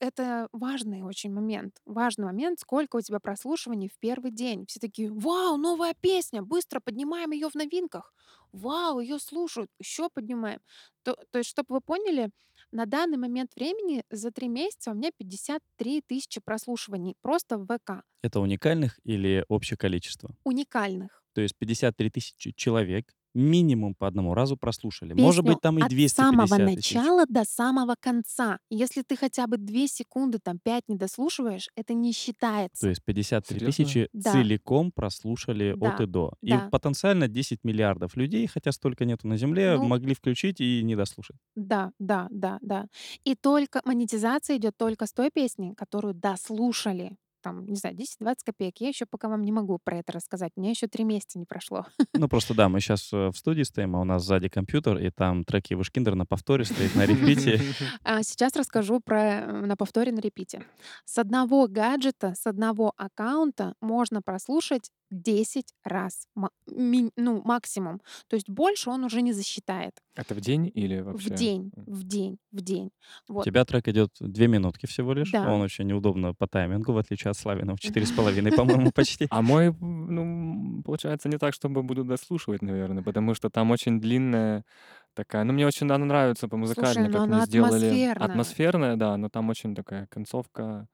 это 0.00 0.48
важный 0.52 1.02
очень 1.02 1.32
момент. 1.32 1.76
Важный 1.84 2.24
момент, 2.26 2.60
сколько 2.60 2.96
у 2.96 3.00
тебя 3.02 3.20
прослушиваний 3.20 3.88
в 3.88 3.98
первый 3.98 4.30
день. 4.30 4.64
Все 4.66 4.80
такие: 4.80 5.10
"Вау, 5.12 5.58
новая 5.58 5.94
песня! 6.00 6.42
Быстро 6.42 6.80
поднимаем 6.80 7.32
ее 7.32 7.50
в 7.50 7.54
новинках! 7.54 8.14
Вау, 8.52 9.00
ее 9.00 9.18
слушают, 9.18 9.70
еще 9.78 10.08
поднимаем". 10.14 10.60
То 11.02 11.14
то 11.30 11.38
есть, 11.38 11.50
чтобы 11.50 11.66
вы 11.74 11.80
поняли, 11.82 12.30
на 12.72 12.86
данный 12.86 13.18
момент 13.18 13.54
времени 13.54 14.02
за 14.10 14.30
3 14.32 14.48
месяца 14.48 14.90
у 14.90 14.94
меня 14.94 15.10
53 15.16 16.02
тысячи 16.06 16.40
прослушиваний 16.40 17.14
просто 17.20 17.58
в 17.58 17.66
ВК. 17.66 18.04
Это 18.22 18.40
уникальных 18.40 18.98
или 19.04 19.44
общее 19.48 19.76
количество? 19.76 20.34
Уникальных. 20.44 21.22
То 21.34 21.40
есть 21.40 21.54
53 21.56 22.10
тысячи 22.10 22.52
человек 22.52 23.12
минимум 23.34 23.94
по 23.94 24.06
одному 24.08 24.34
разу 24.34 24.56
прослушали. 24.56 25.12
Может 25.14 25.44
Песню 25.44 25.44
быть, 25.44 25.60
там 25.60 25.78
и 25.78 25.84
от 25.84 25.92
самого 26.06 26.56
250 26.56 26.72
тысяч. 26.72 27.02
начала 27.02 27.26
до 27.28 27.44
самого 27.44 27.96
конца. 28.00 28.58
Если 28.70 29.02
ты 29.02 29.16
хотя 29.16 29.46
бы 29.46 29.58
2 29.58 29.86
секунды, 29.88 30.38
там 30.42 30.58
5 30.58 30.84
не 30.88 30.96
дослушиваешь, 30.96 31.68
это 31.76 31.92
не 31.94 32.12
То 32.80 32.88
считается. 32.88 32.88
есть 32.88 33.04
53 33.04 33.60
Серьезно? 33.60 33.60
тысячи 33.60 34.08
Да. 34.12 34.30
целиком 34.32 34.90
прослушали 34.92 35.76
от 35.78 36.00
Да. 36.00 36.00
и 36.00 36.06
до. 36.06 36.34
И 36.42 36.58
Да. 36.58 36.70
потенциально 36.70 37.28
10 37.28 37.62
миллиардов 37.64 38.16
людей, 38.16 38.46
хотя 38.48 38.72
столько 38.72 39.04
нету 39.04 39.28
на 39.28 39.36
Земле, 39.36 39.78
Ну 39.78 39.82
могли 39.82 40.14
включить 40.14 40.60
и 40.60 40.82
не 40.82 40.96
дослушать. 40.96 41.36
Да, 41.56 41.92
да, 41.98 42.28
да, 42.30 42.58
да. 42.62 42.86
И 43.24 43.34
только 43.34 43.82
монетизация 43.84 44.56
идет 44.56 44.76
только 44.78 45.06
с 45.06 45.12
той 45.12 45.30
песни, 45.30 45.74
которую 45.74 46.14
дослушали. 46.14 47.16
Там, 47.42 47.66
не 47.66 47.76
знаю, 47.76 47.96
10-20 47.96 48.36
копеек. 48.44 48.76
Я 48.80 48.88
еще 48.88 49.04
пока 49.04 49.28
вам 49.28 49.42
не 49.42 49.52
могу 49.52 49.78
про 49.82 49.98
это 49.98 50.12
рассказать. 50.12 50.52
У 50.56 50.60
меня 50.60 50.70
еще 50.70 50.86
3 50.86 51.04
месяца 51.04 51.38
не 51.38 51.44
прошло. 51.44 51.86
Ну, 52.14 52.28
просто 52.28 52.54
да, 52.54 52.68
мы 52.68 52.80
сейчас 52.80 53.10
в 53.12 53.32
студии 53.34 53.62
стоим, 53.62 53.96
а 53.96 54.00
у 54.00 54.04
нас 54.04 54.24
сзади 54.24 54.48
компьютер, 54.48 54.98
и 54.98 55.10
там 55.10 55.44
треки 55.44 55.74
Вышкиндер 55.74 56.14
на 56.14 56.24
повторе 56.26 56.64
стоит, 56.64 56.94
на 56.94 57.04
репите. 57.06 57.60
А 58.04 58.22
сейчас 58.22 58.56
расскажу 58.56 59.00
про 59.00 59.20
э, 59.22 59.66
на 59.66 59.76
повторе, 59.76 60.12
на 60.12 60.20
репите. 60.20 60.64
С 61.04 61.18
одного 61.18 61.66
гаджета, 61.68 62.34
с 62.36 62.46
одного 62.46 62.92
аккаунта 62.96 63.74
можно 63.80 64.22
прослушать 64.22 64.90
10 65.10 65.74
раз. 65.84 66.26
Ну, 66.66 67.42
максимум. 67.44 68.00
То 68.28 68.36
есть 68.36 68.48
больше 68.48 68.88
он 68.90 69.04
уже 69.04 69.20
не 69.22 69.32
засчитает. 69.32 69.92
Это 70.14 70.34
в 70.34 70.40
день 70.40 70.70
или 70.74 71.00
В 71.00 71.04
вообще? 71.04 71.30
день, 71.34 71.72
М. 71.76 71.84
в 71.86 72.04
день, 72.04 72.38
в 72.50 72.60
день. 72.60 72.90
У 73.28 73.34
Вот. 73.34 73.44
тебя 73.44 73.64
трек 73.64 73.88
идет 73.88 74.10
2 74.20 74.46
минутки 74.46 74.86
всего 74.86 75.12
лишь. 75.12 75.30
Да. 75.30 75.50
Он 75.52 75.60
очень 75.60 75.86
неудобно 75.86 76.34
по 76.34 76.46
таймингу, 76.46 76.92
в 76.92 76.98
отличие 76.98 77.30
от 77.32 77.38
Славина, 77.38 77.76
в 77.76 77.80
4,5, 77.80 78.52
по-моему, 78.52 78.92
почти. 78.92 79.28
А 79.30 79.42
мой, 79.42 79.74
ну, 79.80 80.82
получается 80.84 81.28
не 81.28 81.38
так, 81.38 81.54
чтобы 81.54 81.82
буду 81.82 82.04
дослушивать, 82.04 82.62
наверное, 82.62 83.02
потому 83.02 83.34
что 83.34 83.50
там 83.50 83.70
очень 83.70 84.00
длинная 84.00 84.64
такая 85.14 85.44
ну, 85.44 85.52
мне 85.52 85.66
очень 85.66 85.90
она 85.90 85.98
нравится 86.06 86.48
по 86.48 86.56
музыкально, 86.56 87.08
ну 87.08 87.10
как 87.10 87.28
она 87.28 87.38
они 87.38 87.40
сделали. 87.42 87.86
атмосферная. 87.88 88.26
Атмосферная, 88.26 88.96
да, 88.96 89.16
но 89.16 89.28
там 89.28 89.48
очень 89.50 89.74
такая 89.74 90.06
концовка, 90.06 90.88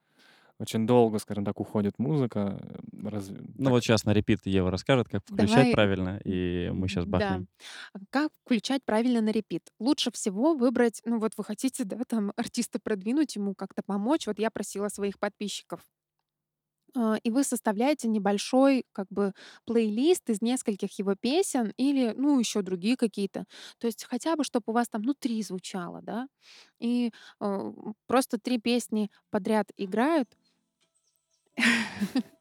очень 0.59 0.87
долго, 0.87 1.19
скажем 1.19 1.45
так, 1.45 1.61
уходит 1.61 1.99
музыка. 1.99 2.61
Раз 3.05 3.29
Ну, 3.29 3.65
так 3.65 3.71
вот 3.71 3.85
сейчас 3.85 4.05
на 4.05 4.13
репит 4.13 4.41
Ева 4.47 4.71
расскажет, 4.71 5.09
как 5.09 5.23
включать 5.27 5.69
Давай 5.69 5.71
правильно, 5.71 6.21
и 6.25 6.71
мы 6.73 6.89
сейчас 6.89 7.05
Да. 7.05 7.13
бахнем. 7.13 7.49
А 7.95 7.99
Как 8.11 8.33
включать 8.45 8.85
правильно 8.85 9.21
на 9.21 9.31
репит? 9.31 9.71
Лучше 9.79 10.11
всего 10.11 10.55
выбрать, 10.55 11.01
ну 11.05 11.19
вот 11.19 11.33
вы 11.37 11.45
хотите, 11.45 11.85
да, 11.85 11.99
там 12.07 12.33
артиста 12.37 12.79
продвинуть, 12.81 13.37
ему 13.37 13.55
как-то 13.55 13.83
помочь. 13.83 14.27
Вот 14.27 14.39
я 14.39 14.51
просила 14.51 14.89
своих 14.89 15.19
подписчиков. 15.19 15.81
А, 16.97 17.17
И 17.23 17.31
вы 17.31 17.45
составляете 17.45 18.09
небольшой 18.09 18.85
как 18.93 19.07
бы 19.11 19.33
плейлист 19.67 20.31
из 20.31 20.41
нескольких 20.43 20.99
его 20.99 21.15
песен 21.15 21.73
или, 21.77 22.15
ну, 22.17 22.39
еще 22.39 22.63
другие 22.63 22.97
какие-то. 22.97 23.45
То 23.79 23.87
есть 23.87 24.05
хотя 24.05 24.37
бы, 24.37 24.45
чтобы 24.45 24.65
у 24.69 24.73
вас 24.73 24.89
там, 24.89 25.03
ну, 25.03 25.15
три 25.15 25.43
звучало, 25.43 26.01
да, 26.03 26.29
и 26.81 27.13
э, 27.41 27.73
просто 28.07 28.39
три 28.39 28.59
песни 28.59 29.11
подряд 29.31 29.71
играют, 29.77 30.29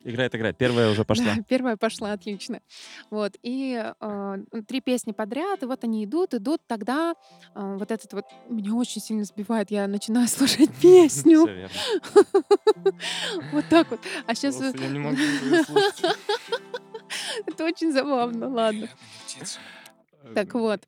Играет, 0.04 0.34
играет. 0.36 0.58
Первая 0.58 0.90
уже 0.92 1.04
пошла. 1.04 1.26
Да, 1.36 1.44
первая 1.50 1.76
пошла, 1.76 2.14
отлично. 2.14 2.62
Вот, 3.10 3.34
и 3.42 3.74
н- 4.00 4.48
три 4.66 4.80
песни 4.80 5.12
подряд, 5.12 5.64
и 5.64 5.66
вот 5.66 5.84
они 5.84 6.06
идут, 6.06 6.34
идут, 6.34 6.62
тогда 6.66 7.14
а, 7.54 7.76
вот 7.76 7.92
этот 7.92 8.14
вот 8.14 8.24
меня 8.48 8.74
очень 8.74 9.02
сильно 9.02 9.26
сбивает, 9.26 9.70
я 9.70 9.86
начинаю 9.88 10.28
слушать 10.30 10.70
песню. 10.82 11.46
Верно. 11.46 11.70
Вот 13.52 13.66
так 13.70 13.92
вот. 13.92 14.00
А 14.26 14.34
сейчас 14.36 14.62
я 14.62 14.72
не 14.88 15.00
могу 15.00 15.18
это 17.46 17.66
очень 17.66 17.92
забавно, 17.92 18.50
ладно. 18.50 18.88
Э, 20.24 20.34
Так 20.34 20.54
вот, 20.54 20.82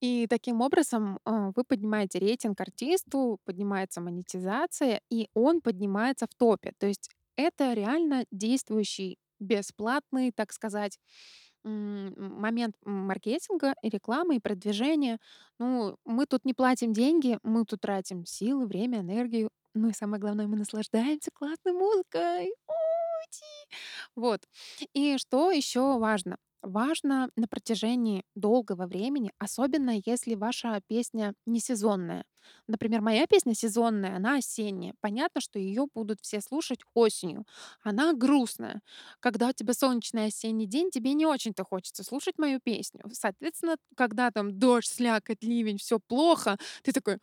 и 0.00 0.26
таким 0.28 0.60
образом 0.60 1.18
а, 1.24 1.50
вы 1.54 1.64
поднимаете 1.64 2.18
рейтинг 2.18 2.60
артисту, 2.60 3.40
поднимается 3.44 4.00
монетизация, 4.00 5.00
и 5.10 5.28
он 5.34 5.60
поднимается 5.60 6.26
в 6.26 6.34
топе. 6.34 6.72
То 6.78 6.86
есть 6.86 7.10
это 7.36 7.72
реально 7.74 8.26
действующий 8.30 9.18
бесплатный, 9.38 10.32
так 10.32 10.52
сказать, 10.52 10.98
момент 11.64 12.76
маркетинга 12.84 13.74
и 13.82 13.88
рекламы, 13.88 14.36
и 14.36 14.40
продвижения. 14.40 15.18
Ну, 15.58 15.96
мы 16.04 16.26
тут 16.26 16.44
не 16.44 16.54
платим 16.54 16.92
деньги, 16.92 17.38
мы 17.42 17.64
тут 17.64 17.80
тратим 17.80 18.24
силы, 18.24 18.66
время, 18.66 19.00
энергию. 19.00 19.50
Ну 19.74 19.88
и 19.88 19.92
самое 19.92 20.20
главное, 20.20 20.46
мы 20.46 20.56
наслаждаемся 20.56 21.30
классной 21.34 21.72
музыкой. 21.72 22.46
Ути! 22.46 23.76
Вот. 24.14 24.42
И 24.94 25.18
что 25.18 25.50
еще 25.50 25.98
важно? 25.98 26.38
Важно 26.68 27.30
на 27.36 27.46
протяжении 27.46 28.24
долгого 28.34 28.86
времени, 28.88 29.30
особенно 29.38 30.00
если 30.04 30.34
ваша 30.34 30.80
песня 30.88 31.32
не 31.46 31.60
сезонная. 31.60 32.24
Например, 32.66 33.00
моя 33.02 33.26
песня 33.28 33.54
сезонная, 33.54 34.16
она 34.16 34.36
осенняя. 34.38 34.94
Понятно, 35.00 35.40
что 35.40 35.60
ее 35.60 35.86
будут 35.94 36.18
все 36.22 36.40
слушать 36.40 36.80
осенью. 36.94 37.44
Она 37.82 38.14
грустная. 38.14 38.80
Когда 39.20 39.48
у 39.50 39.52
тебя 39.52 39.74
солнечный 39.74 40.26
осенний 40.26 40.66
день, 40.66 40.90
тебе 40.90 41.14
не 41.14 41.24
очень-то 41.24 41.62
хочется 41.64 42.02
слушать 42.02 42.34
мою 42.36 42.58
песню. 42.60 43.02
Соответственно, 43.12 43.76
когда 43.96 44.32
там 44.32 44.58
дождь, 44.58 44.88
слякоть, 44.92 45.44
ливень, 45.44 45.78
все 45.78 46.00
плохо, 46.00 46.56
ты 46.82 46.90
такой 46.90 47.18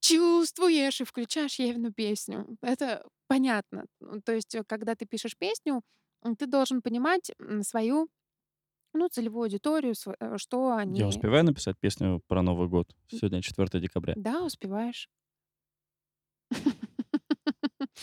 чувствуешь 0.00 1.00
и 1.00 1.04
включаешь 1.04 1.56
Евину 1.58 1.92
песню. 1.92 2.46
Это 2.62 3.04
понятно. 3.28 3.86
То 4.24 4.32
есть, 4.32 4.54
э, 4.54 4.64
когда 4.66 4.94
ты 4.94 5.06
пишешь 5.06 5.36
песню, 5.38 5.82
ты 6.38 6.46
должен 6.46 6.82
понимать 6.82 7.30
свою 7.62 8.08
ну, 8.94 9.08
целевую 9.08 9.44
аудиторию, 9.44 9.94
св- 9.94 10.16
э, 10.20 10.36
что 10.38 10.68
Я 10.70 10.76
они... 10.78 11.04
успеваю 11.04 11.44
написать 11.44 11.76
песню 11.78 12.20
про 12.28 12.42
Новый 12.42 12.68
год? 12.68 12.94
Сегодня 13.08 13.42
4 13.42 13.80
декабря. 13.80 14.14
Да, 14.16 14.44
успеваешь. 14.44 15.08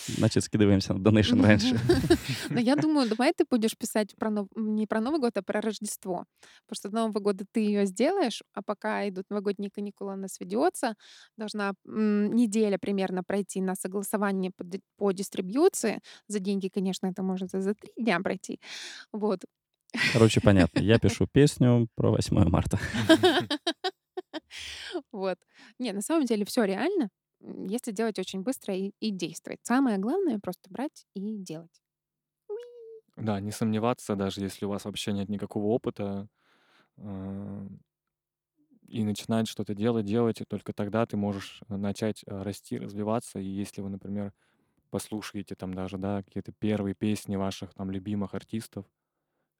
Значит, 0.08 0.43
скидываемся 0.43 0.93
на 0.93 0.99
донейшн 0.99 1.41
раньше. 1.41 1.80
Но 2.49 2.60
я 2.60 2.75
думаю, 2.84 3.10
давай 3.10 3.34
ты 3.34 3.45
будешь 3.49 3.78
писать 3.78 4.15
про 4.15 4.30
нов- 4.30 4.49
не 4.56 4.88
про 4.88 5.02
Новый 5.02 5.19
год, 5.19 5.38
а 5.38 5.41
про 5.41 5.62
Рождество. 5.62 6.25
Потому 6.67 6.75
что 6.75 6.89
до 6.89 6.95
Нового 6.95 7.19
года 7.19 7.45
ты 7.52 7.62
ее 7.62 7.86
сделаешь, 7.86 8.43
а 8.54 8.62
пока 8.62 9.08
идут 9.08 9.25
новогодние 9.30 9.71
каникулы, 9.71 10.13
она 10.13 10.28
сведется. 10.28 10.95
Должна 11.38 11.73
неделя 11.86 12.78
примерно 12.78 13.23
пройти 13.23 13.62
на 13.62 13.75
согласование 13.75 14.52
по, 14.56 14.65
по 14.97 15.12
дистрибьюции. 15.12 15.99
За 16.28 16.39
деньги, 16.39 16.69
конечно, 16.69 17.08
это 17.08 17.23
может 17.23 17.54
и 17.54 17.60
за 17.62 17.73
три 17.73 17.91
дня 17.97 18.19
пройти. 18.19 18.60
Вот. 19.12 19.41
Короче, 20.13 20.41
понятно. 20.41 20.80
Я 20.80 20.99
пишу 20.99 21.28
песню 21.28 21.88
про 21.95 22.12
8 22.12 22.49
марта. 22.49 22.80
Вот. 25.12 25.38
Не, 25.78 25.91
на 25.91 26.02
самом 26.02 26.25
деле 26.25 26.45
все 26.45 26.63
реально, 26.63 27.10
если 27.39 27.91
делать 27.91 28.19
очень 28.19 28.41
быстро 28.41 28.75
и, 28.75 28.91
и 28.99 29.12
действовать. 29.12 29.60
Самое 29.63 29.97
главное 29.97 30.39
просто 30.39 30.69
брать 30.69 31.06
и 31.13 31.38
делать. 31.38 31.82
Да, 33.15 33.39
не 33.39 33.52
сомневаться, 33.52 34.15
даже 34.15 34.41
если 34.41 34.65
у 34.65 34.69
вас 34.69 34.86
вообще 34.86 35.12
нет 35.12 35.30
никакого 35.30 35.65
опыта, 35.65 36.28
а, 36.97 37.67
и 38.88 39.04
начинать 39.04 39.47
что-то 39.47 39.75
делать, 39.75 40.06
делать, 40.06 40.41
и 40.41 40.45
только 40.45 40.73
тогда 40.73 41.06
ты 41.06 41.15
можешь 41.15 41.62
э, 41.69 41.75
начать 41.75 42.23
э, 42.25 42.41
расти, 42.41 42.78
развиваться. 42.78 43.39
И 43.39 43.45
если 43.45 43.82
вы, 43.82 43.89
например, 43.89 44.34
послушаете 44.89 45.56
там 45.56 45.73
даже, 45.73 45.97
да, 45.97 46.23
какие-то 46.23 46.52
первые 46.54 46.95
песни 46.95 47.36
ваших 47.36 47.73
там 47.73 47.91
любимых 47.91 48.34
артистов, 48.34 48.86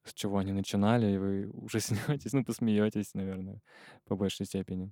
с 0.06 0.14
чего 0.14 0.38
они 0.40 0.54
начинали, 0.54 1.14
и 1.14 1.18
вы 1.18 1.50
ужаснетесь, 1.52 2.34
ну, 2.34 2.44
посмеетесь, 2.46 3.14
наверное, 3.14 3.62
по 4.06 4.16
большей 4.16 4.46
степени. 4.46 4.92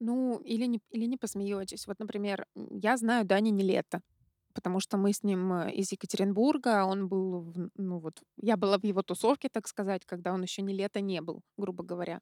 Ну, 0.00 0.38
или 0.38 0.66
не, 0.66 0.80
или 0.90 1.04
не 1.06 1.16
посмеетесь. 1.18 1.86
Вот, 1.86 1.98
например, 1.98 2.46
я 2.54 2.96
знаю 2.96 3.26
Дани 3.26 3.50
Нелето, 3.50 4.00
потому 4.54 4.80
что 4.80 4.96
мы 4.96 5.12
с 5.12 5.22
ним 5.22 5.52
э, 5.52 5.72
из 5.74 5.92
Екатеринбурга, 5.92 6.84
он 6.86 7.06
был, 7.08 7.40
в- 7.42 7.70
ну 7.76 7.98
вот, 7.98 8.22
я 8.38 8.56
была 8.56 8.78
в 8.78 8.84
его 8.84 9.02
тусовке, 9.02 9.48
так 9.52 9.68
сказать, 9.68 10.06
когда 10.06 10.32
он 10.32 10.42
еще 10.42 10.62
не 10.62 10.72
лето 10.74 11.00
не 11.02 11.20
был, 11.20 11.42
грубо 11.58 11.84
говоря. 11.84 12.20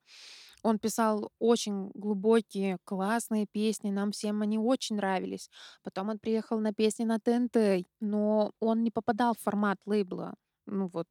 Он 0.64 0.78
писал 0.80 1.30
очень 1.40 1.90
глубокие, 1.94 2.78
классные 2.84 3.46
песни, 3.46 3.90
нам 3.90 4.12
всем 4.12 4.42
они 4.42 4.58
очень 4.58 4.96
нравились. 4.96 5.50
Потом 5.84 6.10
он 6.10 6.18
приехал 6.18 6.60
на 6.60 6.74
песни 6.74 7.04
на 7.04 7.20
ТНТ, 7.20 7.86
но 8.00 8.52
он 8.60 8.82
не 8.84 8.90
попадал 8.90 9.34
в 9.34 9.40
формат 9.42 9.78
лейбла. 9.86 10.34
Ну 10.68 10.88
вот, 10.92 11.06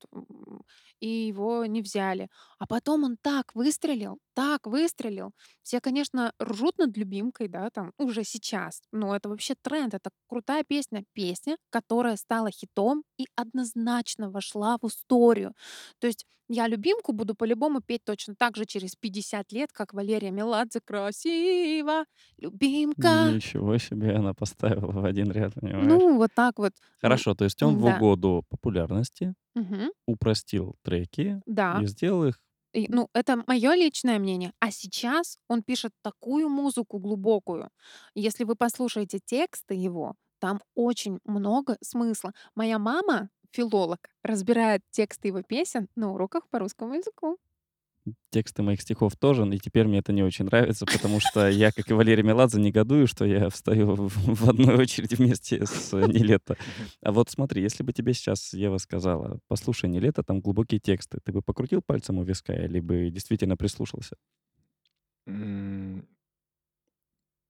и 0.99 1.07
его 1.07 1.65
не 1.65 1.81
взяли. 1.81 2.29
А 2.59 2.67
потом 2.67 3.03
он 3.03 3.17
так 3.21 3.53
выстрелил, 3.55 4.19
так 4.33 4.67
выстрелил. 4.67 5.31
Все, 5.63 5.79
конечно, 5.81 6.33
ржут 6.41 6.77
над 6.77 6.95
"Любимкой", 6.97 7.47
да, 7.47 7.69
там, 7.69 7.93
уже 7.97 8.23
сейчас, 8.23 8.81
но 8.91 9.15
это 9.15 9.29
вообще 9.29 9.55
тренд, 9.61 9.93
это 9.93 10.09
крутая 10.27 10.63
песня. 10.63 11.03
Песня, 11.13 11.57
которая 11.69 12.15
стала 12.17 12.51
хитом 12.51 13.03
и 13.17 13.25
однозначно 13.35 14.29
вошла 14.29 14.77
в 14.81 14.87
историю. 14.87 15.53
То 15.99 16.07
есть 16.07 16.25
я 16.49 16.67
"Любимку" 16.67 17.11
буду 17.13 17.35
по-любому 17.35 17.81
петь 17.81 18.03
точно 18.05 18.35
так 18.37 18.55
же 18.55 18.65
через 18.65 18.95
50 18.95 19.51
лет, 19.51 19.71
как 19.73 19.93
Валерия 19.93 20.31
Меладзе 20.31 20.79
"Красиво, 20.83 22.05
любимка". 22.37 23.35
Ничего 23.35 23.77
себе, 23.77 24.15
она 24.15 24.33
поставила 24.33 24.91
в 24.91 25.05
один 25.05 25.31
ряд, 25.31 25.53
понимаешь? 25.53 26.03
Ну, 26.03 26.17
вот 26.17 26.31
так 26.33 26.57
вот. 26.59 26.73
Хорошо, 27.01 27.35
то 27.35 27.45
есть 27.45 27.61
он 27.63 27.77
в 27.77 27.85
да 27.85 27.87
угоду 27.87 28.43
популярности 28.49 29.33
Мгм. 29.57 29.89
упростил 30.07 30.75
треки 30.83 31.41
Да. 31.45 31.81
и 31.81 31.85
сделал 31.85 32.25
их 32.27 32.39
И, 32.73 32.87
ну, 32.89 33.09
это 33.13 33.43
мое 33.47 33.75
личное 33.75 34.19
мнение. 34.19 34.53
А 34.59 34.71
сейчас 34.71 35.37
он 35.47 35.63
пишет 35.63 35.93
такую 36.03 36.49
музыку 36.49 36.99
глубокую. 36.99 37.69
Если 38.15 38.43
вы 38.43 38.55
послушаете 38.55 39.19
тексты 39.23 39.73
его, 39.75 40.15
там 40.39 40.61
очень 40.75 41.19
много 41.25 41.77
смысла. 41.81 42.33
Моя 42.55 42.79
мама, 42.79 43.29
филолог, 43.51 44.09
разбирает 44.23 44.81
тексты 44.91 45.29
его 45.29 45.41
песен 45.43 45.87
на 45.95 46.13
уроках 46.13 46.49
по 46.49 46.59
русскому 46.59 46.95
языку. 46.95 47.37
Тексты 48.31 48.61
моих 48.63 48.81
стихов 48.81 49.15
тоже, 49.17 49.47
и 49.47 49.59
теперь 49.59 49.87
мне 49.87 49.99
это 49.99 50.11
не 50.13 50.23
очень 50.23 50.45
нравится, 50.45 50.85
потому 50.85 51.19
что 51.19 51.49
я, 51.49 51.71
как 51.71 51.89
и 51.89 51.93
Валерий 51.93 52.23
Меладзе, 52.23 52.59
негодую, 52.59 53.07
что 53.07 53.25
я 53.25 53.49
встаю 53.49 53.95
в 54.07 54.49
одной 54.49 54.75
очереди 54.75 55.15
вместе 55.15 55.65
с 55.65 55.91
"Нилетто". 55.95 56.57
А 57.01 57.11
вот 57.11 57.29
смотри, 57.29 57.61
если 57.61 57.83
бы 57.83 57.93
тебе 57.93 58.13
сейчас 58.13 58.53
Ева 58.53 58.77
сказала: 58.77 59.39
"Послушай 59.47 59.89
"Нилетто", 59.89 60.23
там 60.23 60.41
глубокие 60.41 60.79
тексты", 60.79 61.19
ты 61.23 61.31
бы 61.31 61.41
покрутил 61.41 61.81
пальцем 61.85 62.17
у 62.19 62.23
виска 62.23 62.53
или 62.53 62.79
бы 62.79 63.09
действительно 63.09 63.57
прислушался? 63.57 64.17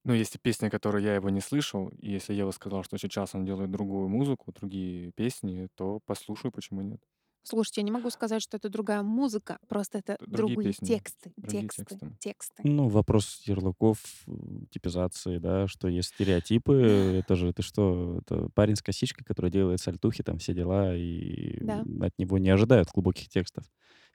Ну, 0.05 0.13
если 0.13 0.37
песня, 0.39 0.69
которую 0.69 1.03
я 1.03 1.15
его 1.15 1.29
не 1.29 1.41
слышал, 1.41 1.89
и 1.89 2.09
если 2.11 2.33
Ева 2.33 2.51
сказала, 2.51 2.83
что 2.83 2.97
сейчас 2.97 3.35
он 3.35 3.45
делает 3.45 3.71
другую 3.71 4.07
музыку, 4.07 4.51
другие 4.53 5.11
песни, 5.11 5.67
то 5.75 5.99
послушаю, 6.05 6.51
почему 6.51 6.81
нет? 6.81 7.01
Слушайте, 7.49 7.79
я 7.79 7.85
не 7.85 7.91
могу 7.91 8.09
сказать, 8.09 8.41
что 8.41 8.57
это 8.57 8.67
другая 8.67 9.03
музыка, 9.03 9.57
просто 9.69 9.99
это 9.99 10.17
другие 10.19 10.55
другие 10.55 10.73
песни, 10.73 10.85
тексты, 10.85 11.31
другие 11.37 11.61
тексты, 11.63 11.85
тексты. 11.85 12.15
тексты. 12.19 12.61
Ну, 12.65 12.89
вопрос 12.89 13.41
ярлыков, 13.45 13.99
э, 14.27 14.31
типизации, 14.69 15.37
да, 15.37 15.65
что 15.69 15.87
есть 15.87 16.09
стереотипы. 16.09 16.73
Это 17.25 17.35
же 17.37 17.53
ты 17.53 17.61
что, 17.61 18.19
это 18.21 18.49
парень 18.53 18.75
с 18.75 18.81
косичкой, 18.81 19.23
который 19.23 19.49
делает 19.49 19.79
сальтухи, 19.79 20.23
там 20.23 20.39
все 20.39 20.53
дела, 20.53 20.93
и 20.93 21.57
Да. 21.63 21.85
от 22.01 22.19
него 22.19 22.37
не 22.37 22.49
ожидают 22.49 22.89
глубоких 22.93 23.29
текстов. 23.29 23.63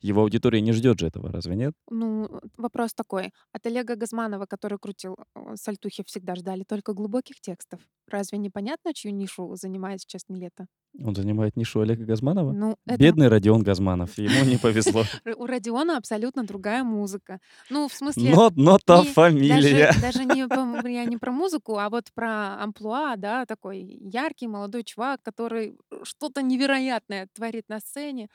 Его 0.03 0.23
аудитория 0.23 0.61
не 0.61 0.73
ждет 0.73 0.99
же 0.99 1.07
этого, 1.07 1.31
разве 1.33 1.55
нет? 1.55 1.75
Ну, 1.89 2.27
э, 2.27 2.41
вопрос 2.57 2.93
такой: 2.93 3.33
от 3.53 3.67
Олега 3.67 3.95
Газманова, 3.97 4.47
который 4.47 4.79
крутил, 4.79 5.17
э, 5.35 5.55
сальтухи, 5.57 6.03
всегда 6.05 6.35
ждали 6.35 6.65
только 6.65 6.93
глубоких 6.93 7.41
текстов. 7.41 7.81
Разве 8.13 8.39
не 8.39 8.51
понятно, 8.51 8.93
чью 8.95 9.13
нишу 9.13 9.55
занимает 9.57 10.01
сейчас 10.03 10.23
"Нилетто"? 10.29 10.67
Он 11.03 11.15
занимает 11.15 11.57
нишу 11.57 11.81
Олега 11.81 12.05
Газманова? 12.05 12.53
Ну, 12.53 12.77
это 12.87 12.99
Бедный 12.99 13.29
Родион 13.29 13.63
Газманов, 13.69 14.19
ему 14.19 14.45
не 14.45 14.59
повезло. 14.59 15.05
У 15.37 15.47
Родиона 15.47 15.97
абсолютно 15.97 16.45
другая 16.45 16.85
музыка. 16.85 17.39
Ну, 17.71 17.89
в 17.89 17.95
смысле, 17.95 18.31
Но 18.35 18.51
но 18.55 18.79
та 18.79 18.99
не 18.99 19.05
даже 19.05 19.13
фамилия. 19.13 19.91
даже 20.03 20.25
не 20.27 20.93
я 20.93 21.05
не 21.07 21.17
про 21.17 21.33
музыку, 21.33 21.79
а 21.79 21.89
вот 21.89 22.13
про 22.15 22.63
амплуа, 22.63 23.17
да, 23.17 23.47
такой 23.47 23.79
яркий 23.81 24.49
молодой 24.49 24.85
чувак, 24.85 25.23
который, 25.23 25.77
что-то 26.03 26.43
невероятное 26.43 27.27
творит 27.35 27.69
на 27.69 27.81
сцене, 27.81 28.29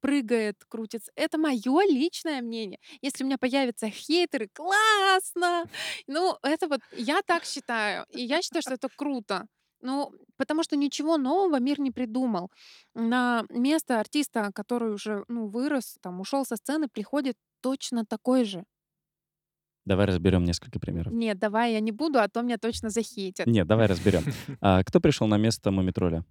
прыгает, 0.00 0.56
крутится. 0.68 1.10
Это 1.16 1.38
моё 1.38 1.80
личное 1.80 2.42
мнение. 2.42 2.78
Если 3.02 3.24
у 3.24 3.26
меня 3.26 3.38
появятся 3.38 3.86
хейтеры- 3.88 4.48
классно! 4.52 5.64
Ну, 6.06 6.36
это 6.42 6.68
вот 6.68 6.80
я 6.96 7.22
так 7.26 7.44
считаю, 7.44 8.04
и 8.10 8.22
я 8.22 8.42
считаю, 8.42 8.62
что 8.62 8.74
это 8.74 8.88
круто. 8.96 9.13
Ну, 9.84 10.12
потому 10.38 10.62
что 10.62 10.76
ничего 10.76 11.18
нового 11.18 11.60
мир 11.60 11.78
не 11.78 11.90
придумал. 11.90 12.50
На 12.94 13.44
место 13.50 14.00
артиста, 14.00 14.50
который 14.54 14.94
уже, 14.94 15.24
ну, 15.28 15.46
вырос, 15.46 15.98
там, 16.00 16.20
ушёл 16.20 16.46
со 16.46 16.56
сцены, 16.56 16.88
приходит 16.88 17.36
точно 17.60 18.04
такой 18.06 18.44
же. 18.44 18.64
Давай 19.84 20.06
разберем 20.06 20.44
несколько 20.44 20.80
примеров. 20.80 21.12
Нет, 21.12 21.38
давай 21.38 21.72
я 21.72 21.80
не 21.80 21.92
буду, 21.92 22.18
а 22.18 22.28
то 22.28 22.40
меня 22.40 22.56
точно 22.56 22.88
захейтят. 22.88 23.46
Нет, 23.46 23.66
давай 23.66 23.86
разберем. 23.86 24.22
А, 24.60 24.82
кто 24.82 25.00
пришел 25.00 25.26
на 25.26 25.36
место 25.36 25.70
Мумий-тролля? 25.70 26.24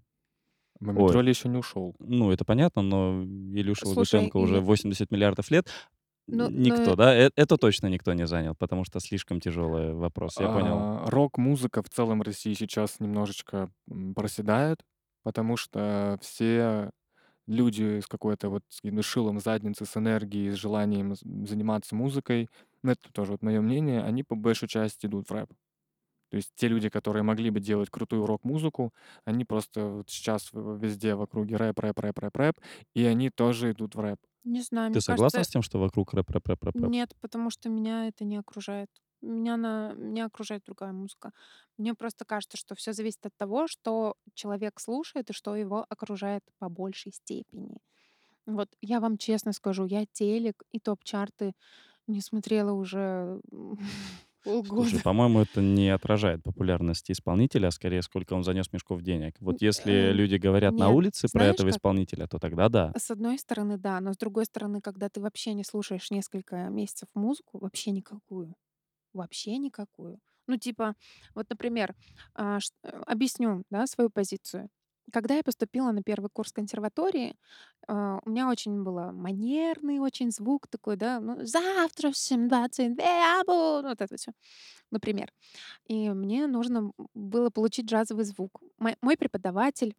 Ой. 0.81 0.87
Мумий-тролль 0.87 1.29
еще 1.29 1.49
не 1.49 1.57
ушел. 1.57 1.95
Ну, 1.99 2.31
это 2.31 2.45
понятно, 2.45 2.81
но 2.81 3.23
Илюша 3.23 3.85
Слушай, 3.85 4.31
уже 4.33 4.57
и 4.57 4.59
80 4.59 5.11
миллиардов 5.11 5.51
лет. 5.51 5.67
Ну 6.27 6.49
Никто, 6.49 6.95
ну 6.95 6.95
да? 6.95 7.13
Э 7.15 7.29
это 7.35 7.57
точно 7.57 7.87
никто 7.87 8.13
не 8.13 8.25
занял, 8.27 8.55
потому 8.55 8.85
что 8.85 8.99
слишком 8.99 9.39
тяжелый 9.41 9.93
вопрос, 9.93 10.39
я 10.39 10.47
понял. 10.49 10.77
А, 10.77 11.09
рок-музыка 11.09 11.83
в 11.83 11.89
целом 11.89 12.19
в 12.19 12.21
России 12.23 12.53
сейчас 12.53 12.99
немножечко, 12.99 13.69
проседает, 14.15 14.79
потому 15.23 15.57
что 15.57 16.17
все 16.21 16.91
люди 17.47 17.99
с 18.01 18.07
какой-то 18.07 18.49
вот 18.49 18.63
с 18.69 19.03
шилом 19.05 19.39
в 19.39 19.43
заднице, 19.43 19.85
с 19.85 19.97
энергией, 19.97 20.51
с 20.51 20.55
желанием 20.55 21.15
заниматься 21.15 21.95
музыкой, 21.95 22.49
ну, 22.83 22.91
это 22.91 23.11
тоже 23.13 23.33
вот 23.33 23.43
мое 23.43 23.61
мнение, 23.61 24.01
они 24.03 24.23
по 24.23 24.35
большей 24.35 24.67
части 24.69 25.07
идут 25.07 25.29
в 25.29 25.33
рэп. 25.33 25.49
То 26.31 26.37
есть 26.37 26.51
те 26.55 26.67
люди, 26.67 26.89
которые 26.89 27.23
могли 27.23 27.49
бы 27.51 27.59
делать 27.61 27.89
крутую 27.91 28.25
рок-музыку, 28.25 28.93
они 29.25 29.45
просто 29.45 29.85
вот 29.87 30.09
сейчас 30.09 30.49
везде 30.53 31.15
в 31.15 31.21
округе 31.21 31.57
рэп 31.57 31.79
рэп 31.79 31.99
рэп 31.99 32.19
рэп 32.19 32.37
рэп, 32.37 32.55
и 32.95 33.05
они 33.05 33.29
тоже 33.29 33.71
идут 33.71 33.95
в 33.95 33.99
рэп. 34.01 34.19
Не 34.45 34.61
знаю, 34.61 34.91
Ты 34.91 35.01
мне 35.01 35.01
согласна 35.01 35.43
кажется 35.43 35.43
с 35.43 35.49
тем, 35.49 35.61
что 35.61 35.79
вокруг 35.79 36.13
рэп 36.13 36.29
рэп 36.29 36.47
рэп 36.47 36.63
рэп 36.63 36.81
рэп? 36.81 36.93
Нет, 36.93 37.15
потому 37.21 37.49
что 37.49 37.69
меня 37.69 38.07
это 38.07 38.23
не 38.25 38.37
окружает. 38.37 38.89
Меня 39.21 39.57
на 39.57 39.93
меня 39.93 40.25
окружает 40.25 40.63
другая 40.65 40.91
музыка. 40.91 41.31
Мне 41.77 41.93
просто 41.93 42.25
кажется, 42.25 42.57
что 42.57 42.75
всё 42.75 42.91
зависит 42.93 43.25
от 43.25 43.35
того, 43.37 43.67
что 43.67 44.15
человек 44.33 44.79
слушает 44.79 45.29
и 45.29 45.33
что 45.33 45.55
его 45.55 45.85
окружает 45.89 46.43
по 46.59 46.67
большей 46.69 47.13
степени. 47.13 47.77
Вот 48.47 48.69
я 48.81 48.99
вам 49.01 49.17
честно 49.17 49.53
скажу, 49.53 49.85
я 49.85 50.05
телек 50.07 50.63
и 50.71 50.79
топ-чарты 50.79 51.53
не 52.07 52.21
смотрела 52.21 52.73
уже, 52.73 53.41
Слушай, 54.75 54.99
полгода. 54.99 55.03
по-моему, 55.03 55.41
это 55.41 55.61
не 55.61 55.89
отражает 55.89 56.43
популярность 56.43 57.09
исполнителя, 57.11 57.67
а 57.67 57.71
скорее, 57.71 58.01
сколько 58.01 58.33
он 58.33 58.43
занес 58.43 58.71
мешков 58.73 59.01
денег. 59.01 59.35
Вот 59.39 59.61
если 59.61 59.93
э, 59.93 60.11
люди 60.11 60.35
говорят 60.35 60.77
на 60.77 60.89
нет, 60.89 60.97
улице 60.97 61.27
про 61.31 61.45
этого 61.45 61.67
как? 61.67 61.77
исполнителя, 61.77 62.27
то 62.27 62.39
тогда 62.39 62.69
да. 62.69 62.91
С 62.97 63.11
одной 63.11 63.37
стороны, 63.39 63.77
да, 63.77 63.99
но 64.01 64.13
с 64.13 64.17
другой 64.17 64.45
стороны, 64.45 64.81
когда 64.81 65.09
ты 65.09 65.21
вообще 65.21 65.53
не 65.53 65.63
слушаешь 65.63 66.11
несколько 66.11 66.55
месяцев 66.69 67.07
музыку, 67.13 67.59
вообще 67.59 67.91
никакую, 67.91 68.55
вообще 69.13 69.57
никакую. 69.57 70.19
Ну, 70.47 70.57
типа, 70.57 70.95
вот, 71.35 71.49
например, 71.49 71.95
а, 72.35 72.59
ш 72.59 72.69
объясню, 73.07 73.63
да, 73.69 73.87
свою 73.87 74.09
позицию. 74.09 74.69
Когда 75.11 75.35
я 75.35 75.43
поступила 75.43 75.91
на 75.91 76.01
1 76.01 76.29
курс 76.29 76.51
консерватории, 76.51 77.35
а, 77.87 78.19
у 78.25 78.29
меня 78.29 78.49
очень 78.49 78.83
было 78.83 79.11
манерный 79.11 79.99
очень 79.99 80.31
звук 80.31 80.67
такой, 80.67 80.95
да, 80.95 81.19
ну: 81.19 81.37
"Завтра 81.45 82.11
в 82.11 82.17
7:22 82.17 83.03
я 83.03 83.43
буду", 83.45 83.89
вот 83.89 84.01
это 84.01 84.15
всё, 84.15 84.31
например. 84.91 85.31
И 85.87 86.09
мне 86.11 86.47
нужно, 86.47 86.91
было 87.15 87.49
получить 87.51 87.87
джазовый 87.87 88.25
звук. 88.25 88.61
Мо 88.79 88.95
мой 89.01 89.17
преподаватель, 89.17 89.95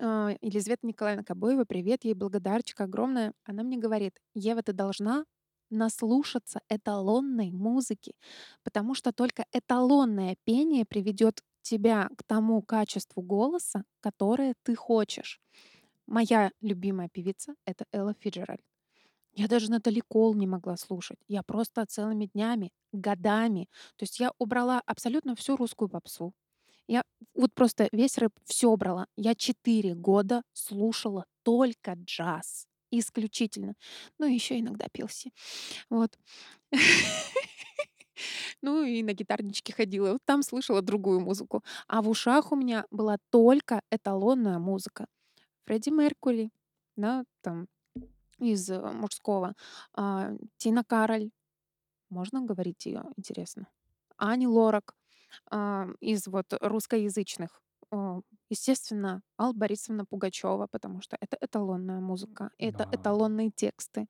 а, 0.00 0.34
Елизавета 0.42 0.86
Николаевна 0.86 1.24
Кобоева, 1.24 1.64
привет 1.66 2.04
ей, 2.04 2.14
благодарочка 2.14 2.84
огромная, 2.84 3.32
она 3.44 3.62
мне 3.64 3.78
говорит: 3.78 4.14
"Ева, 4.34 4.62
ты 4.62 4.72
должна 4.74 5.24
наслушаться 5.70 6.60
эталонной 6.70 7.50
музыки, 7.52 8.14
потому 8.64 8.94
что 8.94 9.12
только 9.12 9.44
эталонное 9.52 10.36
пение 10.44 10.84
приведёт 10.86 11.42
тебя 11.70 12.08
к 12.18 12.22
тому 12.24 12.62
качеству 12.62 13.22
голоса, 13.22 13.84
которое 14.00 14.54
ты 14.64 14.74
хочешь". 14.76 15.40
Моя 16.06 16.52
любимая 16.62 17.08
певица- 17.10 17.54
это 17.66 17.84
Элла 17.92 18.14
Фиджеральд. 18.20 18.62
Я 19.34 19.48
даже 19.48 19.70
Натали 19.70 20.02
Кол 20.08 20.34
не 20.34 20.46
могла 20.48 20.76
слушать. 20.78 21.18
Я 21.28 21.42
просто 21.44 21.86
целыми 21.86 22.26
днями, 22.34 22.72
годами. 22.92 23.68
То 23.96 24.04
есть 24.04 24.20
я 24.20 24.32
убрала 24.38 24.82
абсолютно 24.86 25.34
всю 25.36 25.56
русскую 25.56 25.88
попсу. 25.90 26.34
Я 26.88 27.02
вот 27.34 27.54
просто 27.54 27.88
весь 27.92 28.18
рэп, 28.18 28.32
всё 28.46 28.70
убрала. 28.72 29.06
Я 29.16 29.34
4 29.36 29.94
года 29.96 30.42
слушала 30.54 31.26
только 31.44 31.94
джаз, 31.94 32.66
исключительно. 32.92 33.74
Ну, 34.18 34.26
и 34.26 34.34
ещё 34.34 34.58
иногда 34.60 34.86
пелси. 34.92 35.32
Вот. 35.90 36.18
Ну, 38.62 38.82
и 38.84 39.02
на 39.02 39.12
гитарничке 39.14 39.72
ходила, 39.74 40.12
вот 40.14 40.22
там 40.24 40.42
слышала 40.42 40.82
другую 40.82 41.20
музыку. 41.20 41.62
А 41.88 42.02
в 42.02 42.08
ушах 42.08 42.52
у 42.52 42.56
меня 42.56 42.84
была 42.90 43.18
только 43.30 43.82
эталонная 43.90 44.58
музыка. 44.58 45.06
Фредди 45.66 45.90
Меркьюри, 45.90 46.50
да, 46.96 47.24
там, 47.42 47.68
из, 48.40 48.70
э, 48.70 48.80
мужского, 48.92 49.54
а, 49.94 50.32
Тина 50.58 50.84
Кароль. 50.84 51.30
Можно 52.10 52.42
говорить 52.42 52.86
её, 52.86 53.04
интересно? 53.16 53.68
Ани 54.18 54.46
Лорак, 54.48 54.94
а, 55.50 55.88
из 56.00 56.26
вот 56.28 56.46
русскоязычных. 56.60 57.62
Естественно, 58.50 59.22
Алла 59.40 59.52
Борисовна 59.54 60.04
Пугачева, 60.06 60.68
потому 60.70 61.02
что 61.02 61.16
это 61.20 61.38
эталонная 61.40 62.00
музыка, 62.00 62.50
это 62.58 62.86
Да. 62.86 62.92
эталонные 62.92 63.50
тексты. 63.54 64.06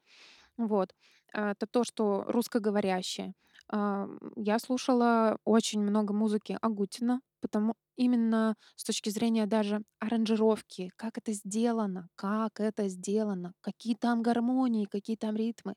Вот. 0.58 0.94
А, 1.34 1.52
Это 1.52 1.66
то, 1.68 1.84
что 1.84 2.24
русскоговорящее. 2.28 3.34
А, 3.70 4.08
Я 4.36 4.58
слушала 4.58 5.38
очень 5.44 5.80
много 5.82 6.14
музыки 6.14 6.56
Агутина, 6.60 7.20
потому 7.40 7.74
именно 7.96 8.54
с 8.76 8.84
точки 8.84 9.10
зрения 9.10 9.46
даже 9.46 9.82
аранжировки, 10.00 10.90
как 10.96 11.18
это 11.18 11.32
сделано, 11.32 12.08
как 12.16 12.60
это 12.60 12.88
сделано, 12.88 13.52
какие 13.60 13.94
там 13.94 14.22
гармонии, 14.22 14.86
какие 14.86 15.16
там 15.16 15.36
ритмы. 15.36 15.74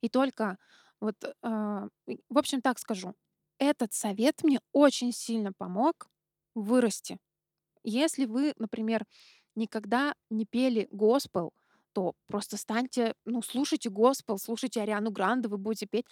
И 0.00 0.08
только 0.08 0.58
вот, 1.00 1.16
а, 1.42 1.88
в 2.30 2.38
общем, 2.38 2.62
так 2.62 2.78
скажу, 2.78 3.14
этот 3.58 3.92
совет 3.92 4.42
мне 4.42 4.60
очень 4.72 5.12
сильно 5.12 5.52
помог 5.56 6.08
вырасти 6.54 7.18
если 7.84 8.24
вы, 8.24 8.54
например, 8.58 9.04
никогда 9.56 10.14
не 10.30 10.46
пели 10.46 10.88
госпел, 10.90 11.52
то 11.94 12.14
просто 12.26 12.56
станьте, 12.56 13.14
ну, 13.24 13.40
слушайте 13.40 13.88
госпел, 13.88 14.38
слушайте 14.38 14.82
Ариану 14.82 15.10
Гранде, 15.10 15.48
вы 15.48 15.58
будете 15.58 15.86
петь 15.86 16.04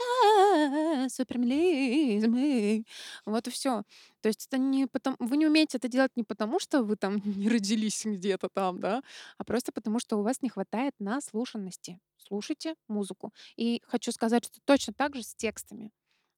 «Супермилизмы». 1.09 2.85
Вот 3.27 3.49
и 3.49 3.51
все. 3.51 3.83
То 4.21 4.29
есть 4.29 4.47
это 4.47 4.59
не 4.59 4.87
потом 4.87 5.17
вы 5.19 5.37
не 5.37 5.47
умеете 5.47 5.79
это 5.79 5.89
делать 5.89 6.13
не 6.17 6.23
потому, 6.23 6.61
что 6.61 6.85
вы 6.85 6.97
там 6.97 7.17
не 7.25 7.49
родились 7.49 8.05
где-то 8.05 8.49
там, 8.49 8.81
да, 8.81 9.03
а 9.39 9.45
просто 9.45 9.73
потому, 9.73 9.99
что 9.99 10.19
у 10.19 10.23
вас 10.23 10.41
не 10.41 10.49
хватает 10.49 10.95
наслушанности. 11.01 11.99
Слушайте 12.17 12.77
музыку. 12.89 13.33
И 13.57 13.83
хочу 13.85 14.13
сказать, 14.13 14.45
что 14.45 14.61
точно 14.65 14.93
так 14.95 15.17
же 15.17 15.23
с 15.25 15.35
текстами. 15.35 15.91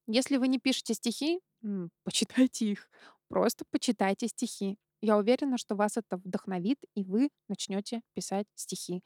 Если 0.07 0.37
вы 0.37 0.47
не 0.47 0.57
пишете 0.59 0.95
стихи, 0.95 1.39
почитайте 2.03 2.65
их. 2.65 2.89
Просто 3.27 3.63
почитайте 3.69 4.27
стихи. 4.27 4.77
Я 5.05 5.17
уверена, 5.17 5.57
что 5.57 5.75
вас 5.75 5.97
это 5.97 6.17
вдохновит, 6.17 6.79
и 6.95 7.03
вы 7.03 7.29
начнете 7.47 8.01
писать 8.13 8.47
стихи. 8.55 9.03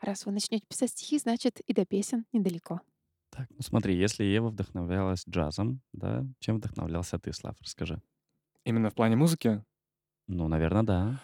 Раз 0.00 0.26
вы 0.26 0.32
начнете 0.32 0.66
писать 0.66 0.90
стихи, 0.90 1.18
значит 1.18 1.60
и 1.60 1.74
до 1.74 1.84
песен 1.84 2.24
недалеко. 2.32 2.80
Так, 3.30 3.48
ну 3.50 3.62
смотри, 3.62 3.96
если 3.96 4.24
Ева 4.24 4.48
вдохновлялась 4.50 5.24
джазом, 5.28 5.80
да, 5.92 6.24
чем 6.38 6.56
вдохновлялся 6.58 7.18
ты, 7.18 7.32
Слав, 7.32 7.56
расскажи. 7.60 8.02
Именно 8.64 8.90
в 8.90 8.94
плане 8.94 9.16
музыки? 9.16 9.64
Ну, 10.26 10.48
наверное, 10.48 10.82
да. 10.82 11.20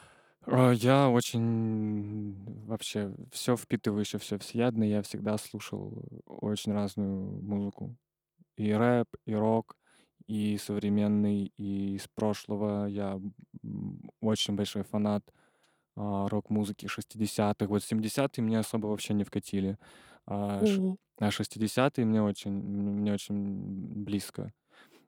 А, 0.47 0.73
Я 0.73 1.09
очень 1.11 2.35
вообще 2.67 3.15
все 3.33 3.57
впитывающий, 3.57 4.19
все 4.19 4.39
всеядный. 4.39 4.89
Я 4.91 5.03
всегда 5.03 5.37
слушал 5.39 6.03
очень 6.27 6.73
разную 6.73 7.43
музыку. 7.43 7.97
И 8.57 8.73
рэп, 8.73 9.09
и 9.27 9.35
рок, 9.35 9.77
и 10.29 10.59
современный, 10.59 11.53
и 11.59 11.97
из 11.97 12.09
прошлого. 12.09 12.87
Я 12.87 13.21
очень 14.21 14.55
большой 14.57 14.83
фанат 14.85 15.33
а, 15.97 16.29
рок-музыки 16.29 16.87
60-х. 16.87 17.71
Вот 17.71 17.85
70-е 17.85 18.45
мне 18.45 18.59
особо 18.61 18.89
вообще 18.89 19.15
не 19.15 19.25
вкатили. 19.25 19.79
А 20.27 20.65
ш- 20.67 20.83
О, 20.83 20.97
а 21.21 21.31
60-е 21.31 22.07
мне 22.07 22.23
очень, 22.23 22.53
мне 22.53 23.13
очень 23.13 24.05
близко. 24.05 24.53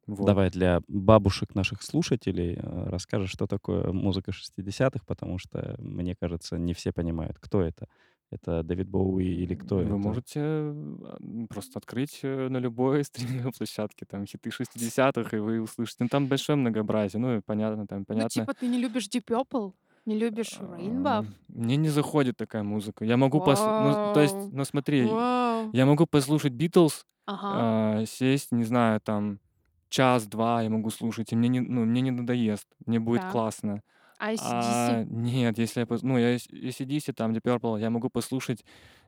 Вот. 0.06 0.38
Давай 0.38 0.50
для 0.50 0.80
бабушек 0.88 1.54
наших 1.54 1.82
слушателей 1.82 2.54
э, 2.54 2.60
расскажешь, 2.90 3.30
что 3.30 3.46
такое 3.46 3.90
музыка 3.92 4.32
60-х, 4.32 5.04
потому 5.06 5.38
что, 5.38 5.76
мне 5.78 6.14
кажется, 6.14 6.58
не 6.58 6.74
все 6.74 6.92
понимают, 6.92 7.38
кто 7.38 7.62
это. 7.62 7.88
Это 8.30 8.62
Дэвид 8.62 8.88
Боуи 8.88 9.24
или 9.26 9.54
кто 9.54 9.76
Вы 9.76 9.82
это? 9.82 9.96
можете 9.96 10.40
а, 10.40 11.18
просто 11.48 11.78
открыть 11.80 12.20
э, 12.22 12.48
на 12.48 12.58
любой 12.58 13.02
стриминговой 13.04 13.52
площадке 13.52 14.06
там 14.06 14.24
хиты 14.24 14.50
60-х, 14.50 15.36
и 15.36 15.40
вы 15.40 15.60
услышите. 15.60 16.04
Ну, 16.04 16.08
там 16.08 16.26
большое 16.28 16.56
многообразие. 16.56 17.20
Ну, 17.20 17.38
и 17.38 17.40
понятно, 17.40 17.86
там 17.86 18.00
ну 18.00 18.04
понятно. 18.04 18.30
типа 18.30 18.54
ты 18.54 18.68
не 18.68 18.78
любишь 18.78 19.08
Deep 19.08 19.24
Purple? 19.24 19.72
Не 20.06 20.18
любишь 20.18 20.58
Rainbow? 20.60 21.26
Мне 21.48 21.76
не 21.76 21.88
заходит 21.88 22.36
такая 22.36 22.62
музыка. 22.62 23.04
Я 23.04 23.16
могу 23.16 23.40
пос... 23.40 23.60
Ну, 23.60 24.14
то 24.14 24.20
есть, 24.20 24.34
ну 24.52 24.64
смотри, 24.64 25.04
вау. 25.06 25.70
я 25.72 25.84
могу 25.84 26.06
послушать 26.06 26.52
Битлз, 26.52 27.06
Ага. 27.26 28.00
а, 28.00 28.06
сесть, 28.06 28.50
не 28.52 28.64
знаю, 28.64 29.00
там 29.00 29.40
час-два 29.88 30.62
я 30.62 30.70
могу 30.70 30.90
слушать, 30.90 31.32
и 31.32 31.36
мне 31.36 31.48
не, 31.48 31.60
ну, 31.60 31.84
мне 31.84 32.00
не 32.00 32.12
надоест, 32.12 32.66
мне 32.86 32.98
будет 32.98 33.22
Так. 33.22 33.32
классно. 33.32 33.82
А 34.20 34.32
AC/DC? 34.32 35.00
А 35.02 35.04
нет, 35.04 35.58
если 35.58 35.80
я, 35.80 35.86
пос- 35.86 36.00
ну, 36.02 36.18
я 36.18 36.34
AC/DC, 36.36 37.12
там, 37.12 37.32
Deep 37.32 37.42
Purple, 37.42 37.80
я 37.80 37.90
могу 37.90 38.10
послушать, 38.10 38.64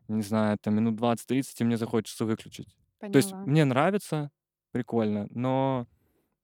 не 0.08 0.22
знаю, 0.22 0.58
там, 0.60 0.74
минут 0.76 0.96
20-30, 0.96 1.60
и 1.60 1.64
мне 1.64 1.76
захочется 1.78 2.24
выключить. 2.26 2.68
То 3.10 3.18
есть 3.18 3.34
Поняла. 3.34 3.42
мне 3.44 3.64
нравится, 3.64 4.30
прикольно, 4.72 5.26
но 5.30 5.86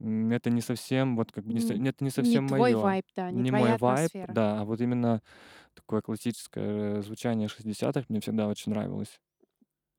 м, 0.01 0.31
это 0.33 0.51
не 0.51 0.61
совсем, 0.63 1.17
вот 1.17 1.33
как 1.33 1.45
бы, 1.47 1.55
не, 1.55 1.61
со- 1.61 1.75
Н- 1.75 1.87
это 1.89 2.05
не 2.05 2.11
Не 2.17 2.39
совсем 2.39 2.45
твой 2.49 2.75
мое. 2.75 2.77
вайб, 2.77 3.07
да, 3.17 3.31
не 3.31 3.43
Не 3.43 3.51
твоя 3.51 3.53
мой 3.53 3.77
вайб, 3.77 4.13
атмосфера. 4.15 4.29
да, 4.29 4.61
а 4.63 4.65
вот 4.65 4.81
именно 4.81 5.23
такое 5.75 6.03
классическое 6.03 7.03
звучание 7.03 7.49
60-х 7.49 8.07
мне 8.11 8.21
всегда 8.21 8.49
очень 8.49 8.73
нравилось. 8.73 9.21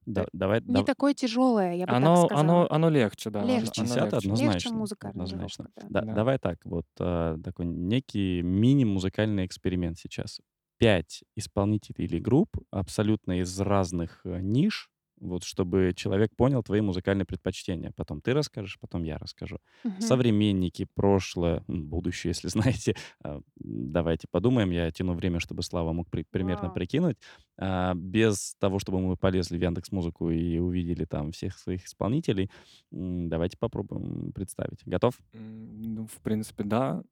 Да- 0.06 0.24
То- 0.24 0.30
давай, 0.34 0.62
Не 0.62 0.74
дав- 0.76 0.86
такое 0.86 1.14
тяжелое, 1.14 1.74
я 1.76 1.86
бы 1.86 1.91
так 1.91 1.95
Оно, 1.97 2.16
сказала. 2.26 2.39
оно, 2.41 2.68
оно 2.72 2.89
легче, 2.89 3.30
да, 3.30 3.41
оно, 3.41 3.50
Легче. 3.50 3.82
оно 3.82 3.88
60 3.88 4.14
легче. 4.14 4.16
Легче 4.16 4.28
однозначно. 4.32 4.74
музыка, 4.78 5.10
однозначно. 5.10 5.68
да. 5.76 5.82
Да, 5.89 6.02
Да. 6.02 6.14
Давай 6.14 6.39
так, 6.39 6.58
вот 6.66 6.86
э, 7.00 7.38
такой 7.43 7.66
некий 7.66 8.41
мини-музыкальный 8.41 9.45
эксперимент 9.45 9.97
сейчас. 9.97 10.39
Пять 10.78 11.24
исполнителей 11.36 12.06
или 12.06 12.20
групп 12.20 12.50
абсолютно 12.72 13.41
из 13.41 13.60
разных 13.60 14.22
э, 14.26 14.39
ниш, 14.41 14.89
вот 15.20 15.43
чтобы 15.43 15.93
человек 15.95 16.36
понял 16.36 16.63
твои 16.63 16.82
музыкальные 16.82 17.26
предпочтения. 17.26 17.91
Потом 17.95 18.22
ты 18.22 18.34
расскажешь, 18.34 18.78
потом 18.80 19.03
я 19.03 19.17
расскажу. 19.17 19.59
Мгм. 19.84 19.99
Современники, 19.99 20.88
прошлое, 20.95 21.63
будущее, 21.67 22.32
если 22.32 22.47
знаете. 22.88 22.95
А, 23.24 23.36
м, 23.38 23.43
Давайте 23.91 24.28
подумаем. 24.32 24.72
Я 24.72 24.91
тяну 24.91 25.13
время, 25.13 25.39
чтобы 25.39 25.63
Слава 25.63 25.93
мог 25.93 26.09
при- 26.09 26.26
примерно 26.30 26.70
Вау. 26.70 26.72
прикинуть. 26.72 27.17
А, 27.57 27.93
Без 27.95 28.55
того, 28.59 28.80
чтобы 28.80 28.99
мы 28.99 29.17
полезли 29.17 29.57
в 29.57 29.61
Яндекс 29.61 29.91
Музыку 29.91 30.30
и 30.30 30.57
увидели 30.59 31.05
там 31.05 31.32
всех 31.32 31.57
своих 31.57 31.86
исполнителей, 31.86 32.49
давайте 32.91 33.57
попробуем 33.57 34.32
представить. 34.34 34.82
Готов? 34.86 35.20
Ну, 35.34 36.07
в 36.07 36.22
принципе, 36.22 36.63
да. 36.63 37.03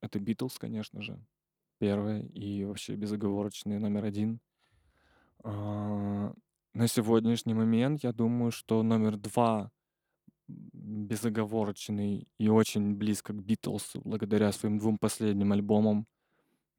Это 0.00 0.18
Битлз, 0.20 0.58
конечно 0.58 1.00
же, 1.02 1.24
первый 1.78 2.26
и 2.26 2.64
вообще 2.64 2.96
безоговорочный 2.96 3.78
номер 3.78 4.04
один. 4.04 4.40
На 6.74 6.88
сегодняшний 6.88 7.52
момент 7.52 8.02
я 8.02 8.12
думаю, 8.12 8.50
что 8.50 8.82
номер 8.82 9.18
два 9.18 9.70
безоговорочный 10.48 12.26
и 12.38 12.48
очень 12.48 12.94
близко 12.94 13.34
к 13.34 13.42
Битлз 13.42 13.96
благодаря 14.04 14.52
своим 14.52 14.78
двум 14.78 14.96
последним 14.98 15.52
альбомам, 15.52 16.06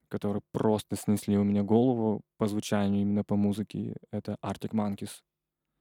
которые 0.08 0.42
просто 0.52 0.96
снесли 0.96 1.38
у 1.38 1.44
меня 1.44 1.62
голову 1.62 2.22
по 2.38 2.48
звучанию, 2.48 3.02
именно 3.02 3.22
по 3.22 3.36
музыке. 3.36 3.96
Это 4.10 4.36
Arctic 4.42 4.72
Monkeys. 4.72 5.22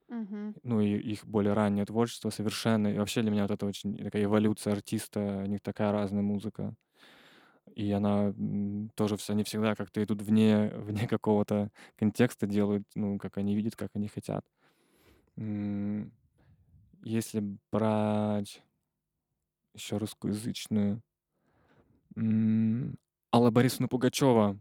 Мгм. 0.10 0.56
Ну 0.62 0.80
и 0.80 0.96
их 0.96 1.26
более 1.26 1.54
раннее 1.54 1.86
творчество 1.86 2.30
совершенно. 2.30 2.90
И 2.90 2.98
вообще 3.00 3.24
для 3.24 3.32
меня 3.32 3.44
вот 3.44 3.52
это 3.52 3.66
очень 3.66 3.98
такая 3.98 4.26
эволюция 4.26 4.74
артиста, 4.74 5.42
у 5.44 5.48
них 5.48 5.62
такая 5.62 5.92
разная 5.92 6.22
музыка. 6.22 6.76
И 7.76 7.92
она 7.92 8.34
тоже 8.96 9.18
вся 9.18 9.34
не 9.34 9.44
всегда 9.44 9.76
как-то 9.76 10.04
идут 10.04 10.22
вне, 10.22 10.70
вне 10.76 11.08
какого-то 11.08 11.70
контекста, 11.96 12.48
делают, 12.48 12.84
ну, 12.96 13.18
как 13.20 13.38
они 13.38 13.56
видят, 13.56 13.76
как 13.76 13.92
они 13.96 14.08
хотят. 14.08 14.46
Если 17.04 17.44
брать 17.72 18.64
еще 19.74 19.98
русскоязычную, 19.98 21.02
Алла 23.34 23.52
Борисовна 23.52 23.88
Пугачева, 23.88 24.60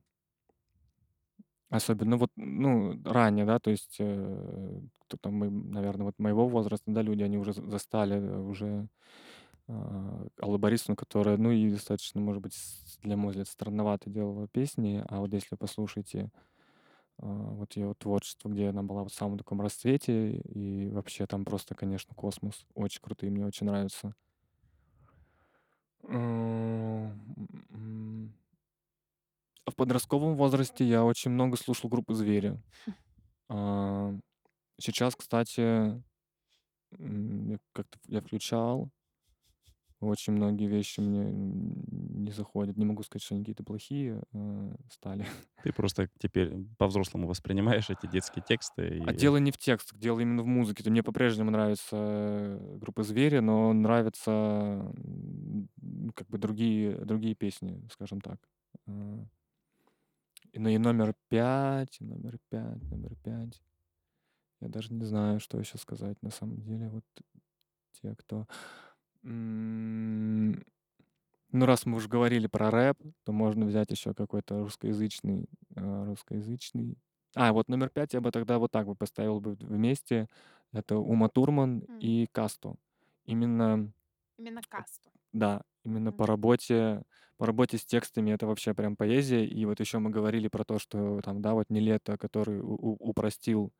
особенно 1.70 2.16
вот, 2.16 2.30
ну, 2.36 3.00
ранее, 3.04 3.44
да, 3.46 3.58
то 3.58 3.70
есть 3.70 3.96
э, 3.98 4.80
кто 4.98 5.16
там, 5.16 5.70
наверное, 5.70 6.04
вот 6.06 6.18
моего 6.18 6.46
возраста, 6.48 6.84
да, 6.90 7.02
люди, 7.02 7.22
они 7.22 7.38
уже 7.38 7.52
за- 7.54 7.68
застали 7.70 8.16
э, 8.16 8.38
уже 8.40 8.88
а, 9.72 10.26
Аллу 10.40 10.58
Борисовну, 10.58 10.96
которая, 10.96 11.36
ну, 11.36 11.50
и 11.50 11.70
достаточно, 11.70 12.20
может 12.20 12.42
быть, 12.42 12.54
с- 12.54 12.98
для 13.02 13.16
мой 13.16 13.30
взгляд, 13.30 13.48
странновато 13.48 14.10
делала 14.10 14.48
песни, 14.48 15.04
а 15.08 15.20
вот 15.20 15.32
если 15.32 15.56
послушаете 15.56 16.30
а, 17.18 17.26
вот 17.26 17.76
ее 17.76 17.94
творчество, 17.98 18.48
где 18.48 18.68
она 18.68 18.82
была 18.82 19.02
вот 19.04 19.12
в 19.12 19.16
самом 19.16 19.38
таком 19.38 19.60
расцвете, 19.62 20.32
и 20.36 20.88
вообще 20.90 21.26
там 21.26 21.44
просто, 21.44 21.74
конечно, 21.74 22.14
космос. 22.14 22.66
Очень 22.74 23.02
крутые, 23.02 23.30
мне 23.32 23.46
очень 23.46 23.66
нравится. 23.66 24.14
М. 26.08 27.12
А 29.64 29.70
В 29.70 29.76
подростковом 29.76 30.36
возрасте 30.36 30.84
я 30.84 31.04
очень 31.04 31.30
много 31.30 31.56
слушал 31.56 31.88
группы 31.88 32.14
«Звери». 32.14 32.60
А, 33.48 34.14
Сейчас, 34.80 35.16
кстати, 35.16 36.02
м, 36.98 37.50
я 37.50 37.58
как-то 37.72 37.98
я 38.06 38.20
включал, 38.20 38.90
очень 40.08 40.32
многие 40.32 40.66
вещи 40.66 41.00
мне 41.00 41.30
не 41.32 42.30
заходят. 42.32 42.76
Не 42.76 42.84
могу 42.84 43.02
сказать, 43.02 43.22
что 43.22 43.34
они 43.34 43.44
какие-то 43.44 43.64
плохие 43.64 44.22
э, 44.32 44.74
стали. 44.90 45.26
Ты 45.62 45.72
просто 45.72 46.08
теперь 46.18 46.52
по-взрослому 46.78 47.28
воспринимаешь 47.28 47.90
эти 47.90 48.06
детские 48.10 48.44
тексты. 48.46 49.02
А 49.06 49.12
И... 49.12 49.16
дело 49.16 49.36
не 49.36 49.50
в 49.50 49.58
текстах, 49.58 49.98
дело 49.98 50.20
именно 50.20 50.42
в 50.42 50.46
музыке. 50.46 50.82
То 50.82 50.90
мне 50.90 51.02
по-прежнему 51.02 51.50
нравится 51.50 51.96
э, 51.96 52.78
группа 52.80 53.02
«Звери», 53.02 53.38
но 53.38 53.72
нравится 53.72 54.30
м, 54.30 55.68
как 56.14 56.28
бы 56.28 56.38
другие, 56.38 56.96
другие 57.04 57.34
песни, 57.34 57.86
скажем 57.92 58.20
так. 58.20 58.38
А, 58.86 59.24
и, 60.52 60.58
ну 60.58 60.68
и 60.68 60.78
номер 60.78 61.14
пять, 61.28 62.00
номер 62.00 62.38
пять, 62.50 62.82
номер 62.90 63.14
пять. 63.22 63.62
Я 64.60 64.68
даже 64.68 64.92
не 64.92 65.04
знаю, 65.04 65.40
что 65.40 65.58
еще 65.58 65.78
сказать 65.78 66.20
на 66.22 66.30
самом 66.30 66.60
деле. 66.60 66.88
Вот 66.88 67.04
те, 67.92 68.14
кто... 68.16 68.46
М, 69.24 70.62
Ну, 71.52 71.66
раз 71.66 71.86
мы 71.86 71.98
уже 71.98 72.08
говорили 72.08 72.46
про 72.48 72.70
рэп, 72.70 72.98
то 73.24 73.32
можно 73.32 73.66
взять 73.66 73.90
еще 73.90 74.14
какой-то 74.14 74.60
русскоязычный, 74.60 75.48
а, 75.76 76.04
русскоязычный. 76.06 76.98
А, 77.36 77.52
вот 77.52 77.68
номер 77.68 77.90
пять 77.90 78.14
я 78.14 78.20
бы 78.22 78.30
тогда 78.32 78.58
вот 78.58 78.70
так 78.72 78.86
бы 78.86 78.96
поставил 78.96 79.40
бы 79.40 79.54
вместе. 79.60 80.28
Это 80.72 80.98
Ума 80.98 81.28
Турман 81.28 81.86
М. 81.88 82.00
и 82.00 82.26
Касту. 82.32 82.78
Именно, 83.26 83.92
Именно 84.36 84.62
касту. 84.68 85.10
да, 85.32 85.62
именно 85.84 86.12
Мгм. 86.12 86.12
по 86.12 86.26
работе, 86.26 87.02
по 87.36 87.46
работе 87.46 87.78
с 87.78 87.84
текстами 87.84 88.30
это 88.32 88.46
вообще 88.46 88.74
прям 88.74 88.96
поэзия. 88.96 89.44
И 89.46 89.64
вот 89.64 89.80
еще 89.80 89.98
мы 89.98 90.10
говорили 90.10 90.48
про 90.48 90.64
то, 90.64 90.78
что 90.78 91.20
там, 91.22 91.42
да, 91.42 91.54
вот 91.54 91.70
не 91.70 91.80
лето, 91.80 92.16
который 92.18 92.60
у- 92.60 92.74
у- 92.74 92.96
упростил 93.10 93.72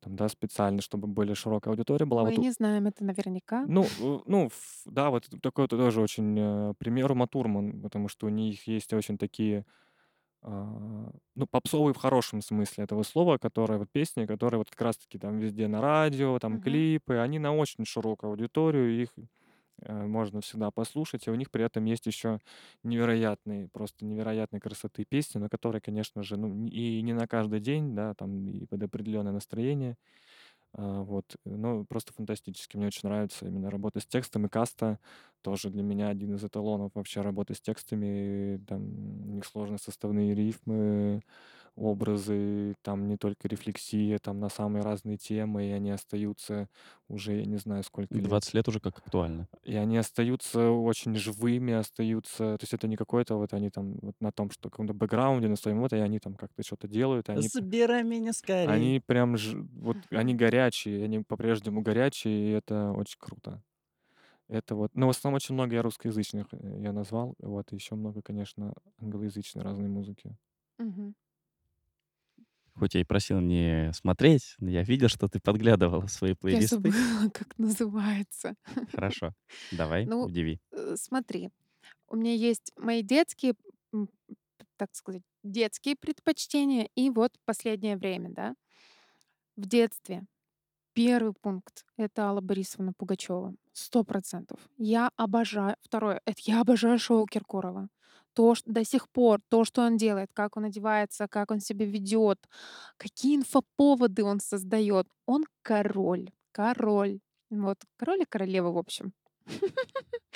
там, 0.00 0.16
да, 0.16 0.28
специально, 0.28 0.82
чтобы 0.82 1.08
более 1.08 1.34
широкая 1.34 1.72
аудитория 1.72 2.06
была. 2.06 2.22
Мы 2.22 2.36
Вот 2.36 2.38
не 2.38 2.50
знаем 2.50 2.86
это 2.86 3.04
наверняка. 3.04 3.68
ну, 3.68 4.22
ну, 4.26 4.50
да, 4.86 5.10
вот 5.10 5.28
такой 5.42 5.64
вот 5.64 5.70
тоже 5.70 6.00
очень 6.00 6.34
э, 6.38 6.74
пример 6.78 7.12
Ума 7.12 7.26
Турман, 7.26 7.82
потому 7.82 8.08
что 8.08 8.26
у 8.26 8.30
них 8.30 8.66
есть 8.66 8.92
очень 8.94 9.18
такие, 9.18 9.66
а, 10.42 11.10
ну, 11.36 11.46
попсовые 11.48 11.94
в 11.94 11.98
хорошем 11.98 12.42
смысле 12.42 12.84
этого 12.84 13.02
слова, 13.04 13.38
которые 13.38 13.78
вот 13.80 13.90
песни, 13.92 14.26
которые 14.26 14.58
вот 14.58 14.70
как 14.70 14.82
раз-таки 14.82 15.18
там 15.18 15.38
везде 15.38 15.68
на 15.68 15.80
радио, 15.82 16.38
там 16.40 16.58
Мгм. 16.58 16.60
клипы, 16.60 17.16
они 17.16 17.38
на 17.40 17.54
очень 17.56 17.84
широкую 17.86 18.30
аудиторию, 18.32 19.02
их 19.02 19.10
э, 19.82 20.06
можно 20.06 20.40
всегда 20.40 20.70
послушать, 20.70 21.26
и 21.26 21.30
у 21.30 21.34
них 21.34 21.50
при 21.50 21.64
этом 21.64 21.84
есть 21.84 22.06
еще 22.06 22.40
невероятные, 22.82 23.68
просто 23.68 24.04
невероятной 24.04 24.60
красоты 24.60 25.04
песни, 25.04 25.38
но 25.38 25.48
которые, 25.48 25.80
конечно 25.80 26.22
же, 26.22 26.36
ну, 26.36 26.66
и 26.66 27.02
не 27.02 27.12
на 27.14 27.26
каждый 27.26 27.60
день, 27.60 27.94
да, 27.94 28.14
там 28.14 28.46
и 28.48 28.66
под 28.66 28.82
определенное 28.82 29.32
настроение. 29.32 29.96
А, 30.72 31.02
вот, 31.02 31.36
ну, 31.44 31.84
просто 31.84 32.12
фантастически. 32.12 32.76
Мне 32.76 32.86
очень 32.86 33.08
нравится 33.08 33.46
именно 33.46 33.70
работа 33.70 34.00
с 34.00 34.06
текстом, 34.06 34.46
и 34.46 34.48
каста 34.48 34.98
тоже 35.42 35.70
для 35.70 35.82
меня 35.82 36.08
один 36.08 36.34
из 36.36 36.44
эталонов 36.44 36.92
вообще 36.94 37.22
работы 37.22 37.54
с 37.54 37.60
текстами. 37.60 38.62
Там 38.68 38.82
у 39.30 39.32
них 39.34 39.44
сложные 39.46 39.78
составные 39.78 40.34
рифмы, 40.34 41.22
образы, 41.80 42.74
там 42.82 43.08
не 43.08 43.16
только 43.16 43.48
рефлексия, 43.48 44.18
там 44.18 44.40
на 44.40 44.48
самые 44.48 44.82
разные 44.84 45.16
темы, 45.18 45.68
и 45.68 45.72
они 45.72 45.90
остаются 45.90 46.68
уже, 47.08 47.34
я 47.40 47.44
не 47.46 47.56
знаю, 47.58 47.82
сколько 47.84 48.20
лет. 48.20 48.36
20 48.38 48.54
лет 48.54 48.68
уже 48.68 48.80
как 48.80 48.98
актуально. 48.98 49.48
И 49.62 49.74
они 49.76 49.98
остаются 49.98 50.70
очень 50.70 51.14
живыми, 51.16 51.72
остаются... 51.74 52.56
То 52.56 52.62
есть 52.62 52.72
это 52.72 52.88
не 52.88 52.96
какое-то 52.96 53.36
вот 53.36 53.52
они 53.52 53.68
там 53.70 53.98
вот 54.00 54.14
на 54.20 54.32
том, 54.32 54.50
что 54.50 54.70
каком-то 54.70 54.94
бэкграунде, 54.94 55.48
на 55.48 55.56
своем 55.56 55.80
вот, 55.80 55.92
и 55.92 55.96
они 55.96 56.18
там 56.18 56.34
как-то 56.34 56.62
что-то 56.62 56.88
делают, 56.88 57.28
они 57.28 57.50
Забирай 57.50 58.04
меня 58.04 58.32
скорее. 58.32 58.92
они 58.92 59.00
прям 59.04 59.36
ж- 59.36 59.54
вот 59.72 59.98
они 60.10 60.34
горячие, 60.34 61.04
они 61.04 61.20
по-прежнему 61.20 61.82
горячие, 61.82 62.48
и 62.50 62.52
это 62.52 62.92
очень 62.92 63.18
круто. 63.18 63.62
Это 64.48 64.76
вот, 64.76 64.92
ну, 64.94 65.06
в 65.08 65.10
основном 65.10 65.36
очень 65.36 65.54
много 65.54 65.74
я 65.76 65.82
русскоязычных 65.82 66.48
э, 66.52 66.80
я 66.82 66.92
назвал, 66.92 67.34
вот, 67.40 67.72
и 67.72 67.76
еще 67.76 67.96
много, 67.96 68.22
конечно, 68.22 68.74
англоязычной 69.00 69.62
разной 69.64 69.88
музыки. 69.88 70.36
Мгм. 70.78 71.14
Хоть 72.80 72.94
я 72.94 73.02
и 73.02 73.04
просил 73.04 73.40
не 73.40 73.92
смотреть, 73.92 74.54
но 74.58 74.70
я 74.70 74.82
видел, 74.82 75.08
что 75.08 75.28
ты 75.28 75.38
подглядывала 75.38 76.06
в 76.06 76.10
свои 76.10 76.30
Я 76.30 76.36
плейлисты. 76.36 76.76
забыла, 76.76 76.94
как 77.34 77.58
называется. 77.58 78.54
Хорошо. 78.92 79.34
Давай, 79.72 80.06
Ну, 80.06 80.22
удиви. 80.24 80.60
э, 80.72 80.94
смотри, 80.96 81.50
у 82.08 82.16
меня 82.16 82.32
есть 82.32 82.72
мои 82.76 83.02
детские, 83.02 83.54
так 84.78 84.88
сказать, 84.94 85.22
детские 85.44 85.94
предпочтения 85.94 86.88
и 86.94 87.10
вот 87.10 87.32
последнее 87.44 87.96
время, 87.98 88.30
да. 88.30 88.54
В 89.56 89.66
детстве 89.66 90.22
первый 90.94 91.34
пункт— 91.38 91.84
это 91.98 92.22
Алла 92.28 92.40
Борисовна 92.40 92.92
Пугачева. 92.96 93.54
Сто 93.74 94.04
процентов. 94.04 94.58
Я 94.78 95.10
обожаю. 95.16 95.76
Второе— 95.82 96.22
это 96.24 96.40
я 96.46 96.62
обожаю 96.62 96.98
шоу 96.98 97.26
Киркорова. 97.26 97.88
То, 98.34 98.54
что 98.54 98.70
до 98.70 98.84
сих 98.84 99.08
пор, 99.08 99.40
то, 99.48 99.64
что 99.64 99.82
он 99.82 99.96
делает, 99.96 100.30
как 100.32 100.56
он 100.56 100.64
одевается, 100.66 101.26
как 101.28 101.50
он 101.50 101.60
себя 101.60 101.86
ведет, 101.86 102.38
какие 102.96 103.36
инфоповоды 103.36 104.24
он 104.24 104.40
создает. 104.40 105.06
Он 105.26 105.44
король. 105.62 106.30
Король. 106.52 107.20
Вот. 107.50 107.78
Король 107.96 108.22
и 108.22 108.26
королева, 108.26 108.70
в 108.70 108.78
общем. 108.78 109.12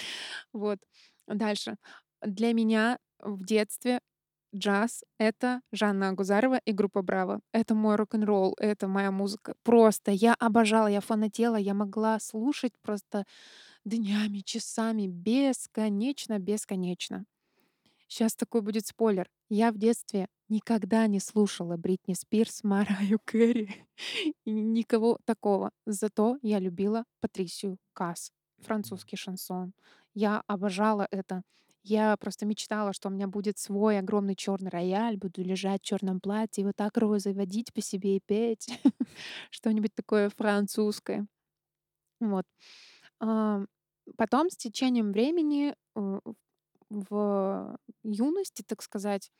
Вот. 0.53 0.79
Дальше. 1.27 1.77
Для 2.23 2.53
меня 2.53 2.99
в 3.21 3.45
детстве 3.45 4.01
джаз— 4.55 5.05
это 5.19 5.61
Жанна 5.73 6.11
Агузарова 6.11 6.61
и 6.65 6.73
группа 6.73 7.03
«Браво». 7.03 7.41
Это 7.53 7.75
мой 7.75 7.97
рок-н-ролл, 7.97 8.55
это 8.59 8.89
моя 8.89 9.11
музыка. 9.11 9.55
Просто 9.63 10.11
я 10.13 10.35
обожала, 10.35 10.87
я 10.87 11.01
фанатела, 11.01 11.57
я 11.57 11.75
могла 11.75 12.21
слушать 12.21 12.73
просто 12.83 13.25
днями, 13.85 14.39
часами, 14.41 15.07
бесконечно, 15.07 16.39
бесконечно. 16.39 17.25
Сейчас 18.07 18.35
такой 18.35 18.63
будет 18.63 18.87
спойлер. 18.87 19.29
Я 19.49 19.73
в 19.73 19.79
детстве 19.79 20.29
никогда 20.49 21.07
не 21.07 21.21
слушала 21.21 21.77
Бритни 21.77 22.15
Спирс, 22.15 22.63
Мараю 22.63 23.19
Кэрри 23.25 23.87
и 24.45 24.51
никого 24.51 25.19
такого. 25.25 25.71
Зато 25.87 26.39
я 26.43 26.59
любила 26.59 27.05
Патрисию 27.21 27.79
Касс, 27.93 28.31
французский 28.59 29.17
шансон. 29.17 29.73
Я 30.15 30.43
обожала 30.47 31.09
это. 31.11 31.43
Я 31.87 32.17
просто 32.17 32.47
мечтала, 32.47 32.95
что 32.95 33.09
у 33.09 33.13
меня 33.13 33.29
будет 33.29 33.59
свой 33.59 33.99
огромный 33.99 34.35
черный 34.35 34.71
рояль, 34.71 35.19
буду 35.19 35.43
лежать 35.43 35.83
в 35.83 35.85
черном 35.85 36.19
платье, 36.19 36.63
и 36.63 36.65
вот 36.65 36.77
так 36.77 36.97
розой 36.97 37.35
водить 37.35 37.75
по 37.75 37.83
себе 37.83 38.17
и 38.17 38.21
петь. 38.25 38.81
Что-нибудь 39.51 39.95
такое 39.95 40.31
французское. 40.31 41.27
Вот. 42.21 42.47
Потом 44.17 44.51
с 44.51 44.57
течением 44.57 45.13
времени 45.13 45.75
э, 45.97 46.21
в 46.91 47.77
юности, 48.03 48.63
так 48.67 48.83
сказать, 48.83 49.31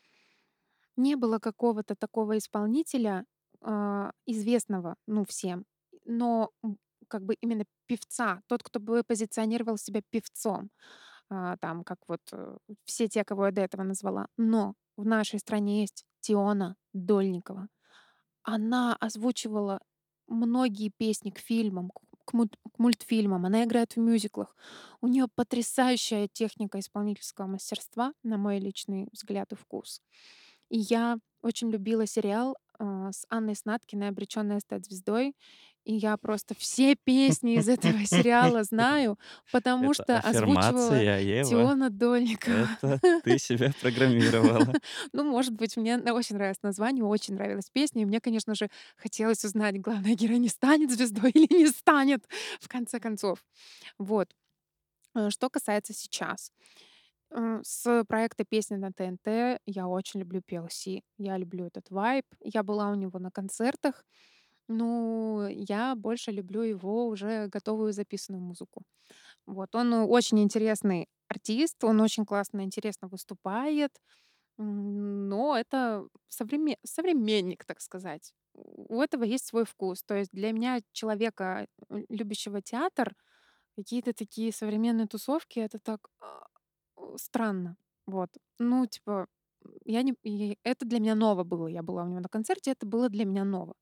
не 0.97 1.17
было 1.17 1.39
какого-то 1.39 1.95
такого 1.97 2.39
исполнителя, 2.39 3.25
а, 3.61 4.13
известного, 4.27 4.97
ну, 5.07 5.25
всем, 5.25 5.65
но, 6.05 6.51
как 7.09 7.23
бы 7.25 7.35
именно 7.41 7.65
певца, 7.87 8.43
тот, 8.47 8.63
кто 8.63 8.81
бы 8.81 9.03
позиционировал 9.05 9.77
себя 9.79 10.03
певцом, 10.11 10.71
а, 11.31 11.57
там, 11.59 11.85
как 11.85 11.99
вот, 12.09 12.21
э, 12.33 12.59
все 12.85 13.09
те, 13.09 13.25
кого 13.25 13.47
я 13.47 13.53
до 13.53 13.63
этого 13.63 13.83
назвала. 13.85 14.29
Но 14.39 14.75
в 14.97 15.07
нашей 15.07 15.41
стране 15.41 15.83
есть 15.83 16.05
Тиона 16.21 16.77
Дольникова. 16.95 17.69
Она 18.45 18.97
озвучивала 19.01 19.81
многие 20.29 20.91
песни 20.97 21.31
к 21.31 21.39
фильмам, 21.39 21.91
к 21.91 22.01
к 22.25 22.33
мульт 22.35 22.57
к 22.75 22.79
мультфильмам, 22.79 23.47
она 23.47 23.65
играет 23.65 23.95
в 23.97 23.99
мюзиклах. 24.01 24.57
У 25.01 25.07
нее 25.09 25.27
потрясающая 25.35 26.29
техника 26.29 26.79
исполнительского 26.81 27.47
мастерства, 27.47 28.13
на 28.23 28.39
мой 28.39 28.59
личный 28.59 29.09
взгляд 29.13 29.53
и 29.53 29.57
вкус. 29.57 30.01
И 30.71 30.79
я 30.79 31.19
очень 31.43 31.71
любила 31.71 32.07
сериал, 32.07 32.57
а, 32.79 33.13
с 33.13 33.27
Анной 33.31 33.57
Снаткиной 33.57 34.09
"Обречённая 34.09 34.61
стать 34.61 34.87
звездой". 34.87 35.35
И 35.85 35.95
я 35.95 36.17
просто 36.17 36.55
все 36.55 36.97
песни 36.97 37.57
из 37.57 37.69
этого 37.69 37.99
сериала 38.07 38.65
знаю, 38.65 39.19
потому 39.53 39.93
что 39.93 40.19
озвучивала. 40.19 40.89
Тиона 41.45 41.91
Дольникова. 41.91 42.69
Это 42.83 43.21
ты 43.25 43.39
себя 43.39 43.73
программировала. 43.81 44.73
Ну, 45.13 45.25
может 45.25 45.53
быть, 45.55 45.77
мне 45.77 45.97
очень 45.99 46.37
нравилось 46.37 46.63
название, 46.63 47.05
очень 47.05 47.35
нравилась 47.35 47.71
песня. 47.71 48.03
И 48.03 48.05
мне, 48.05 48.21
конечно 48.21 48.55
же, 48.55 48.69
хотелось 48.97 49.45
узнать, 49.45 49.81
главная 49.81 50.15
героиня 50.15 50.49
станет 50.49 50.91
звездой 50.91 51.31
или 51.31 51.55
не 51.55 51.67
станет, 51.69 52.25
в 52.61 52.69
конце 52.69 52.99
концов. 52.99 53.45
Вот. 53.99 54.29
Э, 55.15 55.31
Что 55.31 55.51
касается 55.51 55.93
сейчас. 55.93 56.51
Э, 57.31 57.61
С 57.63 58.05
проекта 58.05 58.45
«Песни 58.45 58.77
на 58.77 58.93
ТНТ» 58.93 59.61
я 59.67 59.87
очень 59.87 60.21
люблю 60.21 60.41
PLC. 60.41 61.03
Я 61.19 61.37
люблю 61.37 61.67
этот 61.67 61.91
вайб. 61.91 62.25
Я 62.41 62.63
была 62.63 62.91
у 62.91 62.95
него 62.95 63.19
на 63.19 63.31
концертах. 63.31 64.05
Ну, 64.69 65.47
я 65.51 65.95
больше 65.95 66.31
люблю 66.31 66.63
его 66.63 67.07
уже 67.09 67.49
готовую 67.49 67.93
записанную 67.93 68.43
музыку. 68.43 68.83
Вот. 69.47 69.75
Он 69.75 69.93
очень 69.95 70.41
интересный 70.41 71.09
артист, 71.29 71.85
он 71.85 72.01
очень 72.01 72.27
классно, 72.27 72.63
интересно 72.65 73.09
выступает. 73.09 73.93
Но 74.59 75.57
это 75.59 76.09
совреме 76.29 76.79
современник, 76.85 77.65
так 77.67 77.81
сказать. 77.83 78.35
У 78.55 79.01
этого 79.03 79.25
есть 79.25 79.47
свой 79.47 79.65
вкус. 79.67 80.03
То 80.05 80.17
есть 80.17 80.33
для 80.33 80.53
меня, 80.53 80.81
человека, 80.93 81.67
э, 81.91 82.05
любящего 82.11 82.63
театр, 82.63 83.15
какие-то 83.77 84.13
такие 84.15 84.53
современные 84.53 85.07
тусовки- 85.09 85.61
это 85.61 85.79
так, 85.81 86.09
а, 86.21 86.45
странно. 87.19 87.77
Вот. 88.07 88.31
Ну, 88.61 88.87
типа, 88.87 89.29
я 89.87 90.03
не 90.03 90.15
это 90.65 90.87
для 90.87 91.01
меня 91.01 91.15
ново 91.17 91.45
было. 91.45 91.69
Я 91.69 91.83
была 91.83 92.05
у 92.05 92.09
него 92.09 92.21
на 92.21 92.29
концерте, 92.31 92.73
это 92.73 92.87
было 92.87 93.09
для 93.11 93.25
меня 93.27 93.45
ново. 93.45 93.75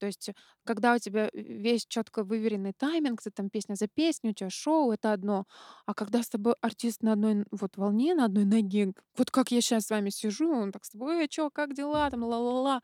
То 0.00 0.06
есть, 0.06 0.30
когда 0.64 0.94
у 0.96 0.98
тебя 1.00 1.30
весь 1.34 1.86
четко 1.86 2.24
выверенный 2.24 2.72
тайминг, 2.74 3.22
ты 3.22 3.30
там 3.32 3.50
песня 3.50 3.76
за 3.76 3.88
песней, 3.88 4.30
у 4.32 4.34
тебя 4.34 4.50
шоу- 4.50 4.92
это 4.92 5.12
одно. 5.14 5.46
А 5.86 5.94
когда 5.94 6.22
с 6.24 6.30
тобой 6.30 6.54
артист 6.62 7.02
на 7.04 7.14
одной 7.14 7.44
вот 7.52 7.76
волне, 7.78 8.14
на 8.16 8.26
одной 8.26 8.46
ноге, 8.46 8.94
вот 9.18 9.30
как 9.32 9.52
я 9.52 9.62
щас 9.62 9.86
с 9.86 9.90
вами 9.90 10.10
сижу, 10.10 10.50
он 10.52 10.72
так 10.72 10.84
с 10.86 10.90
тобой: 10.90 11.22
"Эй, 11.22 11.28
чё, 11.28 11.50
как 11.50 11.74
дела?" 11.74 12.10
Там 12.10 12.24
ла-ла-ла. 12.24 12.82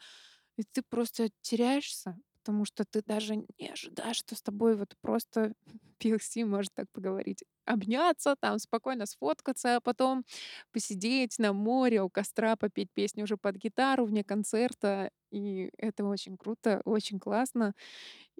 И 0.59 0.65
ты 0.65 0.83
просто 0.91 1.31
теряешься, 1.43 2.17
потому 2.47 2.65
что 2.65 2.85
ты 2.85 3.03
даже 3.03 3.37
не 3.37 3.69
ожидаешь, 3.69 4.19
что 4.19 4.37
с 4.37 4.43
тобой 4.43 4.77
вот 4.77 4.95
просто 5.03 5.53
PLC 5.99 6.45
может 6.45 6.73
так 6.75 6.87
поговорить. 6.93 7.45
Обняться, 7.67 8.37
там 8.41 8.59
спокойно 8.61 9.07
сфоткаться, 9.07 9.77
а 9.77 9.81
потом 9.81 10.25
посидеть 10.73 11.39
на 11.41 11.53
море 11.53 12.03
у 12.03 12.09
костра, 12.11 12.57
попеть 12.57 12.91
песню 12.95 13.25
уже 13.25 13.37
под 13.37 13.57
гитару 13.57 14.07
вне 14.07 14.25
концерта. 14.25 15.11
И 15.33 15.71
это 15.79 16.05
очень 16.07 16.37
круто, 16.37 16.81
очень 16.85 17.19
классно 17.21 17.75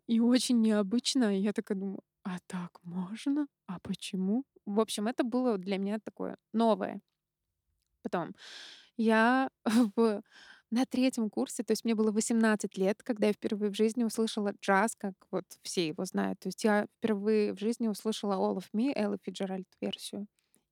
и 0.09 0.21
очень 0.21 0.61
необычно. 0.63 1.37
И 1.37 1.43
я 1.43 1.53
такая 1.53 1.79
думаю: 1.79 2.01
"А 2.25 2.39
так 2.47 2.79
можно? 2.85 3.49
А 3.69 3.79
почему?" 3.81 4.45
В 4.67 4.81
общем, 4.81 5.09
это 5.09 5.25
было 5.25 5.59
для 5.59 5.79
меня 5.79 5.99
такое 6.05 6.37
новое. 6.53 7.01
Потом 8.03 8.35
я 8.97 9.51
в 9.97 10.23
на 10.71 10.85
третьем 10.87 11.31
курсе, 11.31 11.63
то 11.63 11.73
есть 11.73 11.85
мне 11.85 11.95
было 11.95 12.11
18 12.13 12.77
лет, 12.79 13.03
когда 13.03 13.29
я 13.29 13.33
впервые 13.33 13.71
в 13.71 13.77
жизни 13.77 14.05
услышала 14.05 14.53
джаз, 14.63 14.97
как 14.97 15.15
вот 15.31 15.45
все 15.63 15.89
его 15.89 16.05
знают. 16.05 16.41
То 16.41 16.49
есть 16.49 16.65
я 16.65 16.87
впервые 16.99 17.53
в 17.55 17.59
жизни 17.59 17.89
услышала 17.89 18.35
"All 18.35 18.57
of 18.59 18.65
Me" 18.75 18.93
Эллы 18.95 19.19
Фицджеральд 19.23 19.67
версию. 19.81 20.27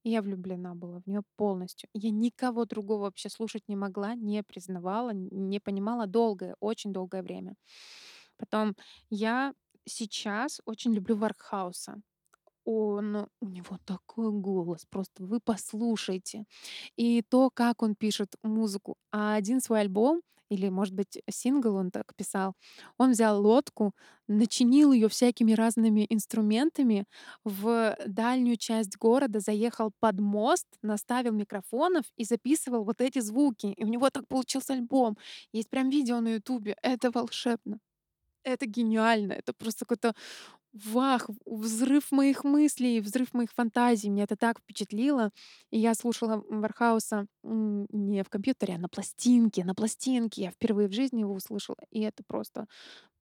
И 0.05 0.11
я 0.11 0.21
влюблена 0.23 0.75
была 0.75 1.01
в 1.01 1.07
неё 1.07 1.23
полностью. 1.37 1.89
Я 1.95 2.11
никого 2.11 2.67
другого 2.67 3.03
вообще 3.03 3.31
слушать 3.31 3.63
не 3.69 3.77
могла, 3.77 4.15
не 4.15 4.43
признавала, 4.43 5.11
не 5.15 5.61
понимала 5.61 6.07
долгое, 6.07 6.57
очень 6.61 6.93
долгое 6.93 7.23
время. 7.23 7.55
Потом 8.39 8.77
я 9.11 9.55
сейчас 9.87 10.61
очень 10.67 10.95
люблю 10.95 11.17
Вархауса. 11.17 12.03
Он 12.67 13.27
у 13.41 13.47
него 13.49 13.79
такой 13.85 14.31
голос, 14.33 14.87
просто 14.91 15.25
вы 15.25 15.39
послушайте. 15.41 16.45
И 16.97 17.23
то, 17.23 17.51
как 17.51 17.83
он 17.83 17.95
пишет 17.95 18.37
музыку. 18.43 18.97
А 19.13 19.35
один 19.35 19.61
свой 19.61 19.81
альбом 19.83 20.23
или, 20.51 20.69
может 20.69 20.95
быть, 20.95 21.19
сингл 21.31 21.75
он 21.77 21.91
так 21.91 22.15
писал, 22.17 22.55
он 22.99 23.11
взял 23.13 23.41
лодку, 23.43 23.93
начинил 24.29 24.93
её 24.93 25.09
всякими 25.09 25.53
разными 25.53 26.07
инструментами, 26.11 27.07
в 27.45 27.97
дальнюю 28.07 28.57
часть 28.57 28.97
города 28.99 29.41
заехал 29.41 29.91
под 30.01 30.21
мост, 30.21 30.67
наставил 30.83 31.33
микрофонов 31.33 32.05
и 32.17 32.25
записывал 32.25 32.85
вот 32.85 33.01
эти 33.01 33.21
звуки. 33.21 33.67
И 33.69 33.85
у 33.85 33.89
него 33.89 34.11
так 34.11 34.29
получился 34.29 34.75
альбом. 34.75 35.17
Есть 35.53 35.71
прям 35.71 35.89
видео 35.91 36.21
на 36.21 36.35
"Ютубе". 36.35 36.77
Это 36.83 37.11
волшебно. 37.11 37.79
Это 38.45 38.67
гениально. 38.67 39.35
Это 39.35 39.53
просто 39.55 39.85
какой-то 39.87 40.15
вах, 40.75 41.31
взрыв 41.47 42.13
моих 42.13 42.45
мыслей, 42.45 43.01
взрыв 43.01 43.33
моих 43.35 43.53
фантазий. 43.53 44.11
Меня 44.11 44.25
это 44.25 44.37
так 44.37 44.61
впечатлило. 44.61 45.31
И 45.71 45.79
я 45.79 45.95
слушала 45.95 46.43
Вархауса, 46.51 47.27
не 47.45 48.23
в 48.25 48.29
компьютере, 48.31 48.75
а 48.75 48.79
на 48.79 48.89
пластинке. 48.89 49.65
На 49.65 49.75
пластинке 49.75 50.43
я 50.45 50.51
впервые 50.51 50.89
в 50.89 50.93
жизни 50.93 51.21
его 51.21 51.35
услышала. 51.35 51.79
И 51.91 52.01
это 52.03 52.25
просто 52.27 52.67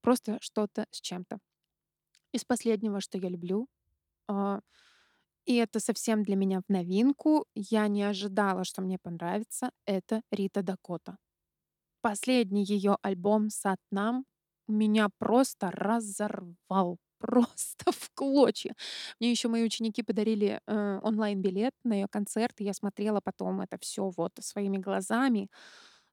просто 0.01 0.37
что-то 0.41 0.87
с 0.91 1.01
чем-то. 1.01 1.39
Из 2.33 2.45
последнего, 2.45 3.01
что 3.01 3.17
я 3.19 3.29
люблю, 3.29 3.67
а, 4.29 4.61
и 5.45 5.55
это 5.55 5.79
совсем 5.81 6.23
для 6.23 6.35
меня 6.37 6.61
в 6.61 6.69
новинку, 6.71 7.45
я 7.55 7.87
не 7.89 8.03
ожидала, 8.03 8.63
что 8.65 8.81
мне 8.83 8.97
понравится- 9.01 9.71
это 9.87 10.21
Рита 10.31 10.63
Дакота. 10.63 11.17
Последний 12.01 12.63
её 12.65 12.97
альбом 13.03 13.49
"Сатнам" 13.51 14.25
меня 14.67 15.09
просто 15.19 15.71
разорвал, 15.71 16.97
просто 17.23 17.85
в 17.93 18.09
клочья. 18.15 18.75
Мне 19.21 19.31
ещё 19.31 19.49
мои 19.49 19.63
ученики 19.65 20.03
подарили, 20.03 20.59
э, 20.67 20.99
онлайн-билет 21.03 21.73
на 21.85 21.95
её 21.95 22.07
концерт, 22.09 22.61
и 22.61 22.65
я 22.65 22.73
смотрела 22.73 23.21
потом 23.23 23.61
это 23.61 23.77
всё 23.81 24.11
вот 24.17 24.33
своими 24.41 24.77
глазами. 24.79 25.49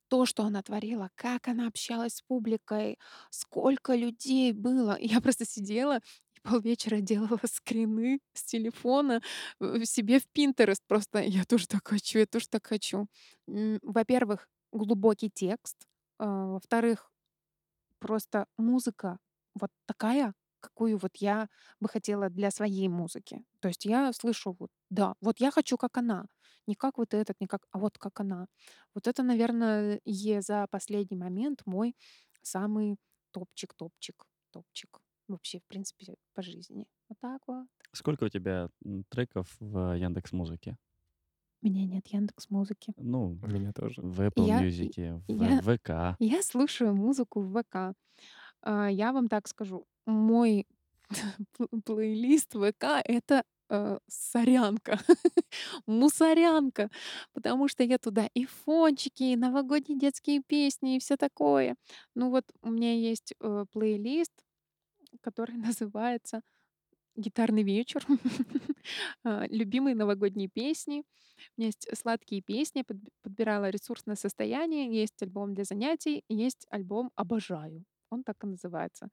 То, 0.08 0.26
что 0.26 0.44
она 0.44 0.62
творила, 0.62 1.10
как 1.16 1.48
она 1.48 1.68
общалась 1.68 2.14
с 2.16 2.22
публикой, 2.22 2.98
сколько 3.30 3.94
людей 3.96 4.52
было. 4.52 4.96
Я 5.00 5.20
просто 5.20 5.46
сидела 5.46 6.00
полвечера 6.44 7.00
делала 7.00 7.40
скрины 7.52 8.20
с 8.34 8.44
телефона, 8.44 9.20
э, 9.60 9.84
себе 9.86 10.18
в 10.20 10.26
"Пинтерест" 10.32 10.82
просто. 10.88 11.20
Я 11.22 11.44
тоже 11.44 11.68
так 11.68 11.88
хочу, 11.88 12.18
я 12.20 12.26
тоже 12.26 12.48
так 12.50 12.66
хочу. 12.68 13.06
Во-первых, 13.82 14.48
глубокий 14.72 15.30
текст. 15.34 15.76
А, 16.18 16.46
во-вторых, 16.54 17.10
просто 18.00 18.46
музыка 18.58 19.18
вот 19.54 19.70
такая, 19.86 20.34
какую 20.60 20.98
вот 20.98 21.16
я 21.16 21.48
бы 21.80 21.88
хотела 21.88 22.30
для 22.30 22.50
своей 22.50 22.88
музыки. 22.88 23.44
То 23.60 23.68
есть 23.68 23.84
я 23.86 24.12
слышу 24.12 24.56
вот, 24.58 24.70
да, 24.90 25.14
вот 25.20 25.40
я 25.40 25.50
хочу, 25.50 25.76
как 25.78 25.98
она. 25.98 26.26
Не 26.66 26.74
как 26.76 26.98
вот 26.98 27.14
этот, 27.14 27.36
не 27.40 27.46
как, 27.48 27.66
а 27.72 27.78
вот 27.78 27.98
как 27.98 28.20
она. 28.20 28.46
Вот 28.94 29.06
это, 29.08 29.22
наверно, 29.22 29.98
е 30.04 30.42
за 30.42 30.66
последний 30.70 31.16
момент 31.16 31.62
мой 31.66 31.96
самый 32.42 32.96
топчик 33.32 33.74
топчик 33.74 34.26
топчик 34.52 35.00
вообще, 35.28 35.60
в 35.60 35.64
принципе, 35.68 36.16
по 36.34 36.42
жизни. 36.42 36.86
Вот 37.08 37.18
так 37.20 37.42
вот. 37.46 37.66
Сколько 37.92 38.24
у 38.24 38.28
тебя, 38.28 38.68
треков 39.10 39.56
в 39.60 39.94
"Яндекс.Музыке"? 39.96 40.76
У 41.62 41.66
меня 41.66 41.84
нет 41.84 42.06
"Яндекс.Музыки". 42.08 42.94
Ну, 42.96 43.38
У 43.42 43.46
меня 43.48 43.72
тоже. 43.72 44.00
в 44.02 44.20
Apple 44.20 44.48
Я 44.48 44.64
Мьюзике, 44.76 45.22
в 45.28 45.58
я 45.58 45.60
ВК. 45.60 46.18
я 46.20 46.42
слушаю 46.42 46.94
музыку 46.96 47.42
в 47.42 47.52
ВК. 47.62 47.94
А, 48.62 48.88
я 48.90 49.12
вам 49.12 49.28
так 49.28 49.48
скажу, 49.48 49.86
мой 50.10 50.66
плейлист 51.86 52.54
ВК- 52.54 53.02
это, 53.04 53.44
э, 53.70 53.98
солянка, 54.08 54.98
мусорянка, 55.86 56.90
потому 57.34 57.68
что 57.68 57.84
я 57.84 57.98
туда 57.98 58.28
и 58.34 58.46
фончики, 58.46 59.24
и 59.24 59.36
новогодние 59.36 59.98
детские 59.98 60.42
песни, 60.46 60.96
и 60.96 61.00
всё 61.00 61.16
такое. 61.16 61.76
Ну 62.16 62.30
вот 62.30 62.44
у 62.62 62.70
меня 62.70 62.94
есть, 62.94 63.34
э, 63.40 63.66
плейлист, 63.72 64.32
который 65.22 65.56
называется 65.76 66.42
"Гитарный 67.16 67.62
вечер", 67.64 68.04
а, 69.24 69.46
любимые 69.50 69.96
новогодние 69.96 70.48
песни. 70.48 71.04
У 71.58 71.62
меня 71.62 71.68
есть 71.68 71.88
сладкие 71.98 72.42
песни, 72.42 72.82
подб 72.84 73.08
подбирала 73.22 73.70
"Ресурсное 73.70 74.16
состояние", 74.16 74.92
есть 75.02 75.22
альбом 75.22 75.54
для 75.54 75.64
занятий, 75.64 76.24
есть 76.30 76.66
альбом 76.70 77.10
"Обожаю". 77.16 77.84
Он 78.10 78.24
так 78.24 78.36
и 78.44 78.48
называется. 78.48 79.08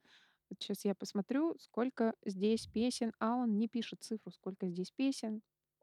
Вот 0.49 0.61
щас 0.63 0.85
я 0.85 0.95
посмотрю, 0.95 1.55
сколько 1.59 2.13
здесь 2.25 2.67
песен, 2.67 3.13
а 3.19 3.35
он 3.35 3.57
не 3.57 3.67
пишет 3.67 4.01
цифру, 4.03 4.31
сколько 4.31 4.67
здесь 4.69 4.91
песен. 4.91 5.41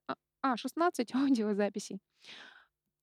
А, 0.08 0.14
а 0.42 0.56
16 0.56 1.14
аудиозаписей. 1.14 2.00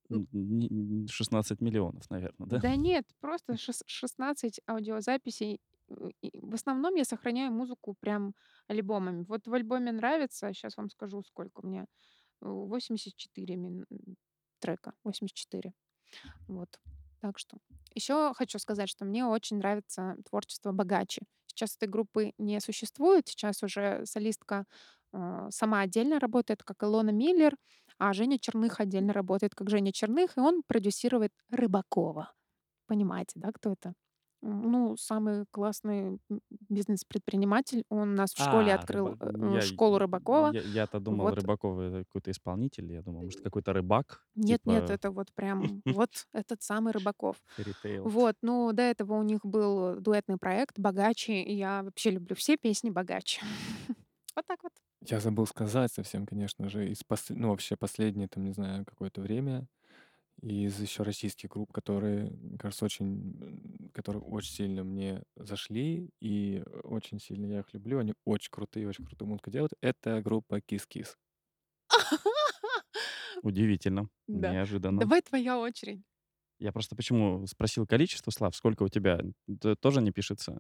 М. 0.10 0.28
Н 0.34 0.58
не 0.60 0.68
н 0.70 1.08
16 1.08 1.62
миллионов, 1.62 2.10
наверно, 2.10 2.46
да? 2.48 2.64
Да 2.64 2.76
нет, 2.76 3.06
просто 3.20 3.56
шес 3.58 3.84
16 3.88 4.60
аудиозаписей. 4.68 5.62
Э, 5.90 6.10
в 6.34 6.54
основном 6.54 6.96
я 6.96 7.06
сохраняю 7.06 7.52
музыку 7.52 7.96
прям 8.00 8.34
альбомами. 8.68 9.24
Вот 9.28 9.48
в 9.48 9.54
альбоме 9.54 9.92
нравится, 9.92 10.54
щас 10.54 10.76
вам 10.78 10.90
скажу, 10.90 11.24
сколько 11.24 11.62
у 11.62 11.68
меня, 11.68 11.86
э, 12.42 12.46
84 12.48 13.56
мин 13.58 13.86
трека, 14.60 14.94
84. 15.04 15.74
Вот. 16.48 16.80
Так 17.22 17.40
что 17.40 17.58
ещё 17.96 18.34
хочу 18.36 18.60
сказать, 18.60 18.90
что 18.90 19.06
мне 19.06 19.26
очень 19.26 19.58
нравится 19.60 20.18
творчество 20.30 20.72
"Богаче". 20.74 21.22
Сейчас 21.52 21.76
этой 21.76 21.90
группы 21.90 22.34
не 22.38 22.60
существует. 22.62 23.28
Сейчас 23.28 23.64
уже 23.64 24.04
солистка, 24.06 24.66
а, 25.14 25.50
сама 25.52 25.82
отдельно 25.82 26.20
работает, 26.20 26.64
как 26.64 26.84
Илона 26.84 27.12
Миллер, 27.12 27.56
а 28.00 28.14
Женя 28.14 28.40
Черных 28.40 28.80
отдельно 28.80 29.14
работает, 29.14 29.56
как 29.56 29.70
Женя 29.70 29.92
Черных, 29.94 30.38
и 30.38 30.42
он 30.42 30.64
продюсирует 30.68 31.32
Рыбакова. 31.50 32.34
Понимаете, 32.88 33.34
да, 33.36 33.52
кто 33.54 33.74
это? 33.74 33.94
Ну, 34.42 34.98
самый 34.98 35.46
классный 35.52 36.20
м 36.30 36.42
бизнес-предприниматель. 36.70 37.84
Он 37.90 38.10
у 38.12 38.16
нас 38.16 38.34
в 38.34 38.40
школе 38.40 38.74
А, 38.74 38.76
открыл, 38.76 39.16
рыба 39.18 39.18
э, 39.20 39.28
я 39.42 39.62
школу 39.62 40.00
Рыбакова. 40.00 40.54
я 40.54 40.62
я-то 40.64 41.00
думал, 41.00 41.34
Вот. 41.34 41.36
Рыбаков- 41.36 41.80
это 41.80 42.06
какой-то 42.06 42.32
исполнитель. 42.32 42.92
Я 42.94 43.02
думал, 43.02 43.24
может, 43.24 43.42
какой-то 43.42 43.74
рыбак, 43.74 44.26
Нет 44.36 44.62
нет, 44.66 44.90
типа 44.90 44.90
это 44.90 45.12
вот 45.12 45.34
прям 45.34 45.84
вот 45.90 46.28
этот 46.34 46.62
самый 46.64 46.94
Рыбаков. 46.94 47.44
Вот, 48.04 48.36
ну, 48.42 48.72
до 48.74 48.84
этого 48.84 49.16
у 49.16 49.24
них 49.24 49.42
был 49.46 49.98
дуэтный 50.00 50.38
проект 50.38 50.80
"Богаче", 50.80 51.42
и 51.44 51.54
я 51.56 51.84
вообще 51.84 52.12
люблю 52.12 52.36
все 52.36 52.58
песни 52.58 52.90
"Богаче". 52.90 53.42
Вот 54.36 54.46
так 54.48 54.64
вот. 54.64 54.74
Я 55.02 55.20
забыл 55.20 55.48
сказать 55.48 55.92
совсем, 55.92 56.26
конечно 56.28 56.70
же, 56.70 56.90
из 56.90 57.04
посл 57.04 57.34
ну, 57.36 57.50
вообще 57.50 57.76
последнее, 57.76 58.28
там, 58.28 58.44
не 58.44 58.52
знаю, 58.54 58.86
какое-то 58.86 59.22
время, 59.22 59.68
из 60.42 60.80
ещё 60.82 61.04
российских 61.04 61.50
групп, 61.50 61.72
которые, 61.72 62.32
мне 62.32 62.58
кажется, 62.58 62.86
очень, 62.86 63.90
которые 63.94 64.24
очень 64.24 64.52
сильно 64.54 64.84
мне 64.84 65.24
зашли, 65.36 66.10
и 66.20 66.64
очень 66.84 67.20
сильно 67.20 67.46
я 67.48 67.60
их 67.60 67.74
люблю. 67.74 68.00
Они 68.00 68.14
очень 68.26 68.50
крутые, 68.52 68.88
очень 68.88 69.06
крутую 69.06 69.30
музыку 69.30 69.52
делают. 69.52 69.74
Это 69.82 70.22
группа 70.22 70.56
Kiss 70.60 70.84
Kiss. 70.94 71.16
Удивительно, 73.44 74.10
Да. 74.28 74.52
неожиданно. 74.52 75.00
Давай 75.02 75.22
твоя 75.22 75.60
очередь. 75.60 76.02
Я 76.60 76.72
просто 76.72 76.96
почему 76.96 77.46
спросил 77.48 77.88
количество, 77.88 78.30
Слав, 78.32 78.56
сколько 78.56 78.84
у 78.84 78.88
тебя? 78.90 79.20
Тоже 79.80 80.02
не 80.02 80.12
пишется? 80.12 80.60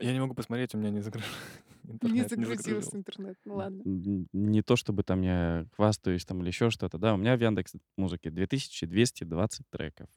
Я 0.00 0.12
не 0.12 0.20
могу 0.20 0.34
посмотреть, 0.34 0.74
у 0.74 0.78
меня 0.78 0.90
не 0.90 1.00
загружен 1.00 1.30
Не 2.02 2.22
интернет, 2.22 2.36
не 2.36 2.44
загрузился 2.44 2.96
загрузился. 2.96 2.96
интернет. 2.96 3.36
Ну 3.44 3.56
ладно. 3.56 3.84
Не 3.84 4.62
то 4.62 4.76
чтобы 4.76 5.02
там 5.04 5.22
я 5.22 5.66
хвастаюсь 5.76 6.24
там 6.24 6.40
или 6.42 6.48
еще 6.48 6.70
что-то, 6.70 6.98
да. 6.98 7.14
У 7.14 7.16
меня 7.18 7.36
в 7.36 7.40
"Яндекс.Музыке" 7.42 8.30
2220 8.30 9.66
треков. 9.70 10.08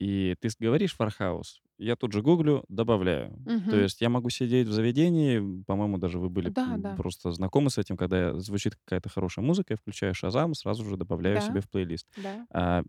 И 0.00 0.36
ты 0.40 0.50
говоришь 0.60 0.94
"Фархаус", 0.96 1.62
я 1.78 1.96
тут 1.96 2.12
же 2.12 2.22
гуглю, 2.22 2.64
добавляю. 2.68 3.38
То 3.68 3.76
Мгм. 3.76 3.76
есть 3.76 4.00
я 4.02 4.10
могу 4.10 4.30
сидеть 4.30 4.68
в 4.68 4.72
заведении, 4.72 5.62
по-моему, 5.64 5.98
даже 5.98 6.18
вы 6.20 6.30
были, 6.30 6.54
Да, 6.54 6.76
да. 6.78 6.96
просто 6.96 7.32
знакомы 7.32 7.70
с 7.70 7.78
этим, 7.78 7.96
когда 7.98 8.38
звучит 8.40 8.76
какая-то 8.76 9.08
хорошая 9.10 9.44
музыка, 9.44 9.74
я 9.74 9.78
включаю 9.78 10.14
"Шазам", 10.14 10.54
сразу 10.54 10.84
же 10.84 10.96
добавляю 10.98 11.40
Да. 11.40 11.42
себе 11.42 11.60
в 11.62 11.70
плейлист. 11.70 12.08
Да. 12.16 12.46
А, 12.52 12.82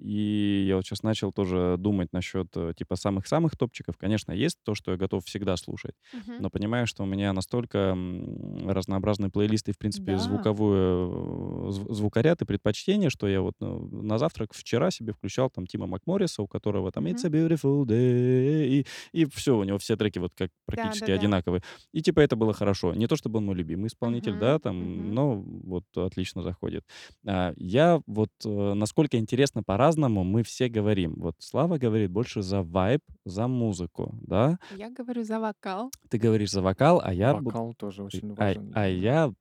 и 0.00 0.64
я 0.68 0.76
вот 0.76 0.86
щас 0.86 1.02
начал 1.02 1.32
тоже 1.32 1.76
думать 1.78 2.08
насчет, 2.12 2.48
э, 2.56 2.72
типа 2.76 2.96
самых-самых 2.96 3.56
топчиков. 3.56 3.96
Конечно, 3.98 4.32
есть 4.32 4.58
то, 4.64 4.74
что 4.74 4.92
я 4.92 4.96
готов 4.98 5.24
всегда 5.26 5.56
слушать, 5.56 5.94
Мгм. 6.12 6.38
но 6.38 6.50
понимаю, 6.50 6.86
что 6.86 7.02
у 7.04 7.06
меня 7.06 7.32
настолько, 7.32 7.78
м, 7.78 8.68
разнообразный 8.68 9.30
плейлист 9.30 9.68
и, 9.68 9.72
в 9.72 9.78
принципе, 9.78 10.16
Да. 10.16 10.18
звуковую, 10.18 11.68
э, 11.68 11.72
зв 11.72 11.86
звукоряд 11.94 12.42
и 12.42 12.44
предпочтения, 12.44 13.10
что 13.10 13.28
я 13.28 13.40
вот, 13.40 13.54
ну, 13.60 13.88
на 14.02 14.18
завтрак 14.18 14.52
вчера 14.54 14.90
себе 14.90 15.12
включал 15.12 15.50
там 15.50 15.66
Тима 15.66 15.86
МакМорриса, 15.86 16.42
у 16.42 16.46
которого 16.48 16.90
там 16.92 17.06
"It's 17.06 17.24
a 17.24 17.28
beautiful 17.30 17.84
day", 17.84 18.66
и 18.68 18.86
и 19.12 19.24
всё, 19.26 19.58
у 19.58 19.64
него 19.64 19.78
все 19.78 19.96
треки 19.96 20.18
вот 20.18 20.32
как 20.36 20.50
практически 20.66 21.10
Да-да-да. 21.10 21.10
одинаковые. 21.10 21.62
И 21.92 22.02
типа 22.02 22.20
это 22.20 22.36
было 22.36 22.52
хорошо. 22.52 22.94
Не 22.94 23.06
то 23.06 23.16
чтобы 23.16 23.38
он 23.38 23.46
мой 23.46 23.54
любимый 23.56 23.86
исполнитель, 23.88 24.36
да, 24.36 24.58
Мгм. 24.58 24.60
там, 24.60 24.74
Мгм. 24.78 25.14
но 25.14 25.36
вот 25.40 25.84
отлично 25.96 26.42
заходит. 26.42 26.84
А, 27.26 27.52
я 27.56 28.00
вот, 28.06 28.30
э, 28.44 28.74
насколько 28.74 29.18
интересно, 29.18 29.62
по-разному 29.84 30.24
мы 30.24 30.42
все 30.42 30.68
говорим. 30.68 31.14
Вот 31.16 31.34
Слава 31.38 31.76
говорит 31.76 32.10
больше 32.10 32.40
за 32.42 32.62
вайб, 32.62 33.02
за 33.26 33.48
музыку, 33.48 34.14
да? 34.22 34.56
Я 34.76 34.90
говорю 34.90 35.24
за 35.24 35.38
вокал. 35.38 35.90
Ты 36.08 36.18
говоришь 36.18 36.50
за 36.52 36.62
вокал, 36.62 37.02
а 37.04 37.12
я 37.12 37.34
Вокал 37.34 37.74
тоже 37.74 38.02
очень 38.02 38.32
а 38.32 38.34
важен 38.34 38.72
а 38.74 38.88
меня. 38.88 39.26
я 39.26 39.32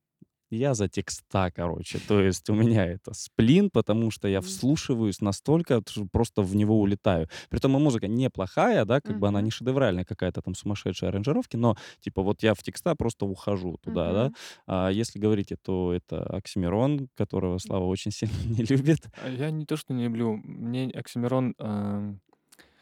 я 0.55 0.73
за 0.73 0.87
текста, 0.89 1.51
короче. 1.55 1.99
То 2.07 2.19
есть 2.21 2.49
у 2.49 2.53
меня 2.53 2.85
это 2.85 3.13
сплин, 3.13 3.69
потому 3.69 4.11
что 4.11 4.27
я 4.27 4.41
вслушиваюсь 4.41 5.21
настолько, 5.21 5.81
что 5.87 6.05
просто 6.11 6.41
в 6.41 6.55
него 6.55 6.79
улетаю. 6.79 7.27
Притом 7.49 7.75
и 7.77 7.79
музыка 7.79 8.07
неплохая, 8.07 8.85
да, 8.85 9.01
как 9.01 9.17
бы 9.17 9.27
она 9.27 9.41
не 9.41 9.51
шедевральная 9.51 10.05
какая-то 10.05 10.41
там 10.41 10.55
сумасшедшая 10.55 11.09
аранжировки, 11.11 11.57
но 11.57 11.75
типа 12.01 12.21
вот 12.21 12.43
я 12.43 12.53
в 12.53 12.63
текста 12.63 12.95
просто 12.95 13.25
ухожу 13.25 13.77
туда, 13.81 14.13
да. 14.13 14.31
А 14.67 14.89
если 14.89 15.19
говорить, 15.19 15.53
то 15.63 15.93
это 15.93 16.23
"Оксимирон", 16.23 17.09
которого 17.15 17.57
Слава 17.59 17.85
очень 17.85 18.11
сильно 18.11 18.33
не 18.45 18.63
любит. 18.63 19.07
А 19.21 19.29
я 19.29 19.51
не 19.51 19.65
то 19.65 19.77
что 19.77 19.93
не 19.93 20.05
люблю, 20.05 20.37
мне 20.43 20.89
"Оксимирон", 20.91 21.55
ам, 21.59 22.19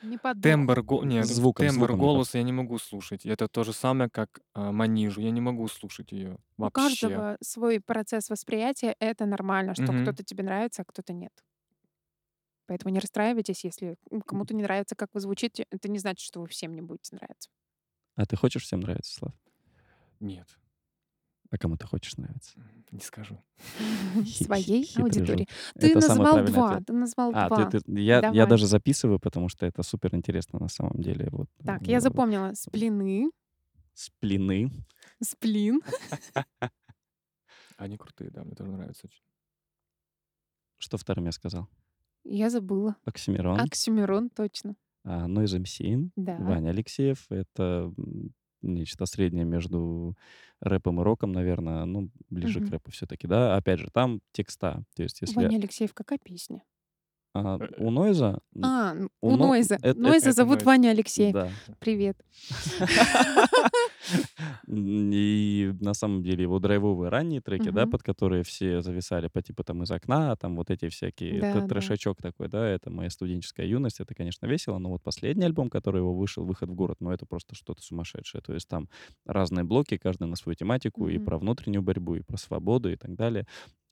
Не 0.02 0.18
подох. 0.18 0.68
тембр 0.68 0.82
го 0.84 1.04
нет, 1.06 1.32
Звуком 1.32 1.70
тембр 1.70 1.94
звуком 1.94 2.02
не 2.02 2.10
под 2.10 2.22
голоса 2.22 2.38
я 2.38 2.44
не 2.44 2.52
могу 2.54 2.78
слушать. 2.80 3.26
Это 3.26 3.48
то 3.48 3.64
же 3.64 3.74
самое, 3.74 4.10
как, 4.10 4.42
а, 4.54 4.72
"Манижу". 4.72 5.22
Я 5.22 5.32
не 5.32 5.42
могу 5.42 5.68
слушать 5.68 6.12
ее 6.12 6.38
У 6.62 6.70
вообще. 6.70 6.70
каждого 6.70 7.38
свой 7.42 7.82
процесс 7.82 8.30
восприятия. 8.30 8.96
Это 9.00 9.26
нормально, 9.26 9.76
что 9.76 9.92
Мгм. 9.92 9.94
кто-то 9.94 10.24
тебе 10.24 10.44
нравится, 10.44 10.84
а 10.84 10.86
кто-то 10.86 11.12
нет. 11.14 11.44
Поэтому 12.68 12.94
не 12.94 13.00
расстраивайтесь, 13.00 13.64
если, 13.64 13.98
м, 14.12 14.22
кому-то 14.22 14.54
не 14.56 14.64
нравится, 14.64 14.96
как 14.96 15.10
вы 15.14 15.20
звучите. 15.20 15.66
Это 15.72 15.90
не 15.90 16.00
значит, 16.00 16.26
что 16.26 16.42
вы 16.42 16.48
всем 16.48 16.74
не 16.76 16.82
будете 16.82 17.16
нравиться. 17.16 17.50
А 18.16 18.26
ты 18.26 18.36
хочешь 18.36 18.64
всем 18.64 18.80
нравиться, 18.82 19.14
Слав? 19.14 19.34
Нет. 20.22 20.58
А 21.52 21.58
кому 21.58 21.76
ты 21.76 21.86
хочешь 21.86 22.16
нравиться? 22.18 22.54
Не 22.92 23.02
скажу. 23.02 23.38
Своей 24.26 24.90
аудитории. 24.98 25.48
Ты 25.76 25.90
Это 25.92 26.08
назвал 26.08 26.46
2. 26.46 26.70
ответ. 26.72 26.86
Ты 26.88 26.94
назвал 26.94 27.32
А, 27.36 27.50
ты 27.50 27.80
2. 27.80 27.82
ты 27.82 28.02
я 28.02 28.32
я 28.32 28.46
даже 28.46 28.66
записываю, 28.68 29.20
потому 29.20 29.50
что 29.50 29.66
это 29.66 29.84
супер 29.84 30.16
интересно 30.16 30.60
на 30.60 30.70
самом 30.70 31.02
деле. 31.02 31.28
Вот, 31.32 31.50
Так, 31.66 31.86
я 31.88 31.98
э, 31.98 32.02
запомнила: 32.02 32.54
сплины, 32.56 33.32
сплины. 33.94 34.72
сплин. 35.22 35.82
Они 37.78 37.98
крутые, 37.98 38.30
да, 38.32 38.44
мне 38.44 38.56
тоже 38.56 38.72
нравятся 38.72 39.08
очень. 39.08 39.24
Что 40.78 40.98
вторым 40.98 41.26
я 41.26 41.32
сказал? 41.32 41.68
Я 42.24 42.50
забыла. 42.50 42.96
Оксимирон. 43.06 43.60
Оксимирон, 43.60 44.30
точно. 44.30 44.76
А, 45.04 45.28
Noise 45.28 45.62
MC, 45.64 46.12
Да. 46.16 46.38
Ваня 46.38 46.70
Алексеев. 46.70 47.26
Это, 47.32 47.92
нечто 48.64 49.06
среднее 49.06 49.46
между 49.46 50.16
рэпом 50.62 51.02
и 51.02 51.04
роком, 51.04 51.32
наверно. 51.32 51.86
Ну, 51.86 52.10
ближе 52.30 52.62
к 52.62 52.70
Мгм. 52.70 52.72
рэпу 52.72 52.92
всё-таки, 52.92 53.28
да. 53.28 53.56
Опять 53.58 53.80
же, 53.80 53.90
там 53.94 54.22
текста. 54.34 54.84
То 54.96 55.04
есть 55.04 55.22
если 55.22 55.36
Ваня 55.36 55.58
Алексеев, 55.58 55.94
какая 55.94 56.18
песня? 56.20 56.64
А, 57.36 57.58
Э, 57.60 57.68
у 57.78 57.92
Нойза, 57.92 58.40
А, 58.62 58.94
у 59.22 59.30
у 59.30 59.38
Но 59.38 59.48
Нойза. 59.48 59.76
эт 59.76 59.84
эт 59.84 59.98
Нойза 59.98 60.30
Это 60.30 60.36
зовут 60.36 60.56
Нойз. 60.58 60.66
Ваня 60.66 60.90
Алексеев. 60.90 61.34
Да. 61.34 61.50
Привет. 61.80 62.18
И 64.68 65.72
на 65.80 65.94
самом 65.94 66.24
деле 66.24 66.44
его 66.44 66.60
драйвовые 66.60 67.10
ранние 67.10 67.40
треки, 67.42 67.70
да, 67.70 67.86
под 67.88 68.04
которые 68.04 68.44
все 68.44 68.82
зависали 68.82 69.28
по 69.28 69.42
типу 69.42 69.64
там 69.64 69.84
"Из 69.84 69.92
окна", 69.92 70.36
там 70.36 70.56
вот 70.58 70.70
эти 70.70 70.90
всякие, 70.90 71.40
Да, 71.40 71.54
т 71.54 71.60
да. 71.62 71.68
трэшачок 71.68 72.22
такой, 72.22 72.50
да, 72.50 72.68
это 72.68 72.90
моя 72.90 73.10
студенческая 73.10 73.68
юность. 73.68 74.00
Это, 74.02 74.14
конечно, 74.16 74.46
весело, 74.48 74.78
но 74.80 74.90
вот 74.90 75.02
последний 75.04 75.46
альбом, 75.46 75.70
который 75.70 76.00
его 76.00 76.14
вышел, 76.14 76.44
"Выход 76.46 76.70
в 76.70 76.74
город", 76.76 76.98
ну, 77.00 77.12
это 77.12 77.26
просто 77.26 77.56
что-то 77.56 77.82
сумасшедшее. 77.82 78.42
То 78.42 78.54
есть 78.54 78.68
там 78.68 78.90
разные 79.26 79.64
блоки, 79.64 79.98
каждый 79.98 80.28
на 80.28 80.36
свою 80.36 80.56
тематику, 80.56 81.08
и 81.08 81.18
про 81.20 81.38
внутреннюю 81.38 81.82
борьбу, 81.82 82.16
и 82.16 82.22
про 82.22 82.38
свободу, 82.38 82.92
и 82.92 82.96
так 82.98 83.16
далее. 83.16 83.46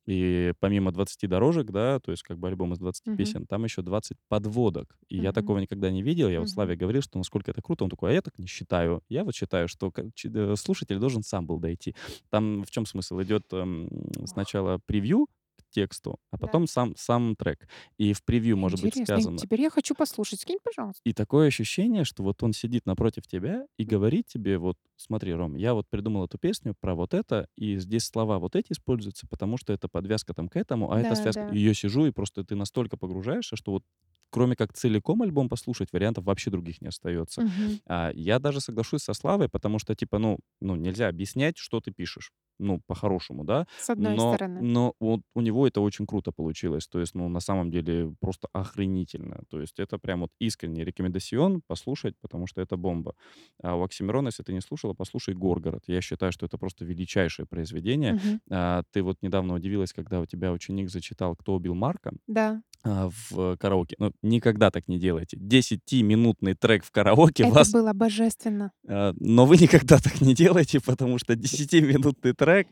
И 0.08 0.54
помимо 0.60 0.92
"20 0.92 1.28
дорожек", 1.28 1.68
да, 1.72 2.00
то 2.00 2.12
есть 2.12 2.24
как 2.24 2.40
бы 2.40 2.48
альбом 2.48 2.74
из 2.74 2.80
20 2.80 3.06
Мгм. 3.06 3.36
песен, 3.36 3.46
там 3.48 3.64
еще 3.64 3.82
20 3.82 4.18
подводок. 4.28 4.98
И 5.08 5.18
я 5.18 5.34
Мгм. 5.34 5.34
такого 5.34 5.60
никогда 5.60 5.92
не 5.92 6.02
видел. 6.02 6.30
Я 6.30 6.40
вот 6.40 6.50
Мгм. 6.50 6.50
Славе 6.50 6.76
говорил, 6.76 7.02
что 7.02 7.18
насколько 7.20 7.52
это 7.52 7.62
круто. 7.62 7.84
Он 7.84 7.90
такой: 7.90 8.12
"А 8.12 8.14
я 8.14 8.22
так 8.22 8.38
не 8.40 8.48
считаю". 8.48 9.02
Я 9.10 9.24
вот 9.24 9.36
считаю, 9.36 9.68
что 9.68 9.92
э, 9.96 10.56
слушатель 10.56 10.98
должен 11.00 11.24
сам 11.24 11.46
был 11.48 11.60
дойти. 11.60 11.96
Там 12.30 12.64
в 12.64 12.72
чем 12.72 12.86
смысл? 12.86 13.22
Идет, 13.22 13.44
эм, 13.54 13.90
сначала 14.26 14.80
превью 14.86 15.28
тексту, 15.70 16.18
а 16.32 16.38
Да. 16.38 16.40
потом 16.40 16.68
сам 16.68 16.96
сам 16.98 17.36
трек. 17.36 17.68
И 17.98 18.14
в 18.14 18.24
превью 18.24 18.58
может 18.58 18.80
быть 18.80 18.96
Интересно. 18.96 19.20
И 19.20 19.28
сказано 19.28 19.30
теперь 19.36 19.62
я 19.62 19.70
хочу 19.70 19.96
послушать. 19.96 20.42
Скинь, 20.42 20.60
пожалуйста. 20.64 21.04
И 21.06 21.14
такое 21.14 21.48
ощущение, 21.48 22.04
что 22.04 22.24
вот 22.24 22.44
он 22.44 22.52
сидит 22.54 22.86
напротив 22.86 23.26
тебя 23.26 23.66
и 23.78 23.86
говорит 23.86 24.26
тебе: 24.28 24.58
"Вот 24.58 24.78
смотри, 24.98 25.34
Ром, 25.34 25.56
я 25.56 25.74
вот 25.74 25.88
придумал 25.90 26.26
эту 26.26 26.38
песню 26.38 26.76
про 26.80 26.94
вот 26.94 27.14
это, 27.14 27.48
и 27.56 27.78
здесь 27.78 28.04
слова 28.06 28.38
вот 28.38 28.56
эти 28.56 28.74
используются, 28.74 29.26
потому 29.28 29.58
что 29.58 29.72
это 29.72 29.88
подвязка 29.88 30.34
там 30.34 30.50
к 30.50 30.58
этому, 30.58 30.92
а 30.92 31.00
это 31.00 31.16
Да, 31.16 31.16
связка". 31.16 31.46
да. 31.46 31.48
И 31.48 31.58
я 31.60 31.74
сижу, 31.74 32.06
и 32.06 32.12
просто 32.12 32.44
ты 32.44 32.56
настолько 32.56 32.98
погружаешься, 32.98 33.56
что 33.56 33.72
вот 33.72 33.84
кроме 34.30 34.56
как 34.56 34.74
целиком 34.74 35.22
альбом 35.24 35.50
послушать, 35.50 35.92
вариантов 35.94 36.26
вообще 36.26 36.52
других 36.52 36.82
не 36.82 36.88
остается. 36.90 37.44
Мгм. 37.44 37.80
А, 37.88 38.12
я 38.14 38.40
даже 38.40 38.62
соглашусь 38.62 39.04
со 39.04 39.14
Славой, 39.14 39.50
потому 39.50 39.80
что 39.80 39.96
типа, 39.96 40.20
ну 40.20 40.40
ну, 40.62 40.76
нельзя 40.76 41.08
объяснять, 41.10 41.58
что 41.58 41.80
ты 41.82 41.92
пишешь. 41.92 42.32
Ну, 42.62 42.82
по-хорошему, 42.88 43.46
да. 43.46 43.68
С 43.78 43.90
одной 43.90 44.20
Но 44.20 44.20
стороны. 44.20 44.62
но 44.62 44.94
вот 45.00 45.22
у 45.36 45.40
него 45.42 45.66
это 45.68 45.80
очень 45.80 46.06
круто 46.06 46.34
получилось. 46.34 46.88
То 46.88 47.00
есть, 47.00 47.16
ну, 47.16 47.30
на 47.30 47.40
самом 47.40 47.72
деле 47.72 48.14
просто 48.20 48.50
охренительно. 48.52 49.44
То 49.50 49.62
есть 49.62 49.80
это 49.80 49.98
прям 50.00 50.20
вот 50.22 50.32
искренний 50.40 50.84
рекомендасьон 50.84 51.62
послушать, 51.66 52.16
потому 52.22 52.46
что 52.48 52.60
это 52.62 52.76
бомба. 52.76 53.16
А 53.64 53.76
у 53.78 53.84
Оксимирона, 53.84 54.28
если 54.28 54.44
ты 54.44 54.52
не 54.54 54.60
слушала, 54.62 54.94
послушай 54.94 55.34
"Горгород". 55.36 55.84
Я 55.88 56.02
считаю, 56.02 56.32
что 56.34 56.46
это 56.46 56.58
просто 56.58 56.84
величайшее 56.86 57.46
произведение. 57.46 58.16
Мгм. 58.16 58.40
А, 58.50 58.84
ты 58.92 59.02
вот 59.04 59.18
недавно 59.22 59.54
удивилась, 59.56 59.94
когда 59.94 60.20
у 60.22 60.26
тебя 60.26 60.52
ученик 60.52 60.90
зачитал 60.90 61.36
"Кто 61.38 61.56
убил 61.56 61.76
Марка", 61.76 62.12
Да. 62.28 62.62
А, 62.84 63.10
в 63.30 63.58
караоке. 63.58 63.96
Ну, 64.00 64.12
никогда 64.22 64.72
так 64.72 64.88
не 64.88 65.00
делайте. 65.00 65.38
Десятиминутный 65.40 66.56
трек 66.56 66.84
в 66.84 66.92
караоке 66.92 67.44
Это 67.44 67.54
вас 67.54 67.72
было 67.72 67.94
божественно. 67.94 68.72
А, 68.88 69.14
но 69.20 69.46
вы 69.46 69.58
никогда 69.58 69.98
так 69.98 70.22
не 70.22 70.34
делайте, 70.34 70.80
потому 70.80 71.18
что 71.18 71.36
десятиминутный 71.36 72.34
трек- 72.34 72.68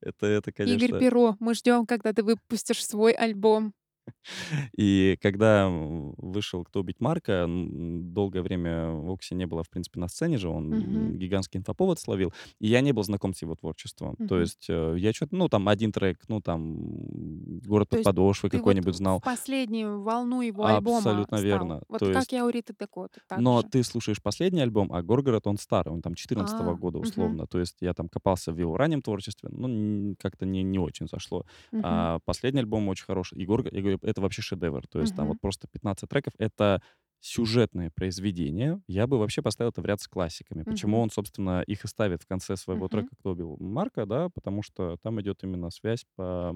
это 0.00 0.26
это, 0.26 0.50
Игорь 0.50 0.66
конечно 0.66 0.98
Перо, 0.98 1.36
мы 1.40 1.54
ждем, 1.54 1.86
когда 1.86 2.12
ты 2.12 2.22
выпустишь 2.22 2.84
свой 2.84 3.12
альбом. 3.12 3.74
И 4.76 5.18
когда, 5.22 5.68
вышел 5.70 6.64
"Кто 6.64 6.80
убить 6.80 7.00
Марка", 7.00 7.46
долгое 7.48 8.42
время 8.42 8.90
Окси 9.12 9.34
не 9.34 9.46
было, 9.46 9.62
в 9.64 9.70
принципе, 9.70 10.00
на 10.00 10.08
сцене 10.08 10.38
же. 10.38 10.48
Он 10.48 10.70
Мгм. 10.70 11.16
гигантский 11.18 11.58
инфоповод 11.60 11.98
словил, 12.00 12.32
и 12.60 12.68
я 12.68 12.80
не 12.82 12.92
был 12.92 13.02
знаком 13.04 13.34
с 13.34 13.42
его 13.42 13.54
творчеством. 13.56 14.16
То 14.26 14.40
Мгм. 14.40 14.42
есть, 14.42 14.66
э, 14.70 14.96
я 14.98 15.12
чё-то, 15.12 15.34
ну, 15.36 15.48
там 15.48 15.68
1 15.68 15.92
трек, 15.92 16.18
ну, 16.28 16.40
там, 16.40 17.58
"Город 17.66 17.88
То 17.90 17.98
под 17.98 18.02
подошвой" 18.02 18.50
вот 18.52 18.78
какой-нибудь 18.78 18.94
в 18.96 18.96
знал. 18.96 19.22
последнюю 19.22 20.02
волну 20.02 20.40
его 20.42 20.66
альбома 20.66 21.28
Абсолютно 21.28 21.36
стал. 21.36 21.40
верно. 21.40 21.82
Вот 21.88 22.02
То 22.02 22.10
как 22.10 22.30
есть 22.30 22.32
я 22.32 22.44
у 22.46 22.48
Риты 22.50 22.74
Дакоты, 22.78 23.20
но 23.34 23.62
же. 23.62 23.70
ты 23.70 23.84
слушаешь 23.84 24.20
последний 24.20 24.60
альбом, 24.60 24.92
а 24.92 25.02
"Горгород", 25.02 25.46
он 25.46 25.56
старый, 25.56 25.92
он 25.94 26.02
там 26.02 26.14
14 26.14 26.74
А, 26.74 26.76
года 26.76 26.98
условно. 26.98 27.46
То 27.46 27.60
есть 27.60 27.76
я 27.80 27.94
там 27.94 28.08
копался 28.08 28.52
в 28.52 28.58
его 28.58 28.76
раннем 28.76 29.02
творчестве, 29.02 29.48
ну, 29.52 30.14
как-то 30.18 30.46
не 30.46 30.62
не 30.64 30.78
очень 30.80 31.06
зашло. 31.06 31.44
Мгм. 31.72 32.10
А 32.10 32.18
последний 32.24 32.60
альбом 32.60 32.88
очень 32.88 33.04
хороший. 33.04 33.38
И 33.38 33.42
я 33.42 33.46
говорю, 33.46 33.98
это 34.04 34.20
вообще 34.20 34.42
шедевр. 34.42 34.86
То 34.88 35.00
есть 35.00 35.14
там 35.14 35.26
Мгм. 35.26 35.30
вот 35.30 35.40
просто 35.40 35.68
15 35.68 36.10
треков. 36.10 36.32
Это 36.38 36.82
сюжетное 37.22 37.90
произведение, 37.90 38.80
я 38.88 39.06
бы 39.06 39.18
вообще 39.18 39.42
поставил 39.42 39.70
это 39.70 39.82
в 39.82 39.86
ряд 39.86 40.00
с 40.00 40.08
классиками. 40.08 40.64
Почему 40.64 40.98
Мгм. 40.98 41.02
он, 41.02 41.10
собственно, 41.10 41.60
их 41.62 41.84
и 41.84 41.88
ставит 41.88 42.22
в 42.22 42.26
конце 42.26 42.56
своего 42.56 42.88
Мгм. 42.88 42.88
трека 42.88 43.14
«Кто 43.18 43.32
убил 43.32 43.58
Марка», 43.60 44.06
да, 44.06 44.30
потому 44.30 44.62
что 44.62 44.96
там 45.02 45.20
идет 45.20 45.44
именно 45.44 45.68
связь 45.70 46.06
по, 46.16 46.54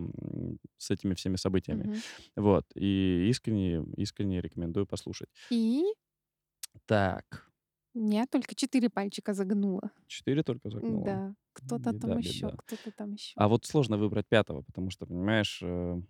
с 0.79 0.91
этими 0.91 1.13
всеми 1.15 1.37
событиями. 1.37 1.89
Мгм. 1.89 2.03
Вот. 2.37 2.65
И 2.75 3.27
искренне, 3.29 3.85
искренне 3.97 4.41
рекомендую 4.41 4.87
послушать. 4.87 5.29
И 5.51 5.85
Так, 6.87 7.51
я 7.95 8.27
только 8.27 8.55
4 8.55 8.91
пальчика 8.91 9.35
загнула. 9.35 9.91
четыре 10.07 10.43
только 10.43 10.71
загнула. 10.71 11.23
Да, 11.23 11.35
кто-то 11.53 11.93
Беда, 11.93 11.95
там 11.95 12.19
еще, 12.19 12.51
беда. 12.51 12.57
кто-то 12.57 12.93
там 12.93 13.13
еще. 13.13 13.37
А 13.37 13.49
вот 13.49 13.67
сложно 13.67 13.99
выбрать 13.99 14.29
пятого, 14.29 14.63
потому 14.63 14.91
что, 14.91 15.07
понимаешь, 15.07 15.61
э, 15.63 16.01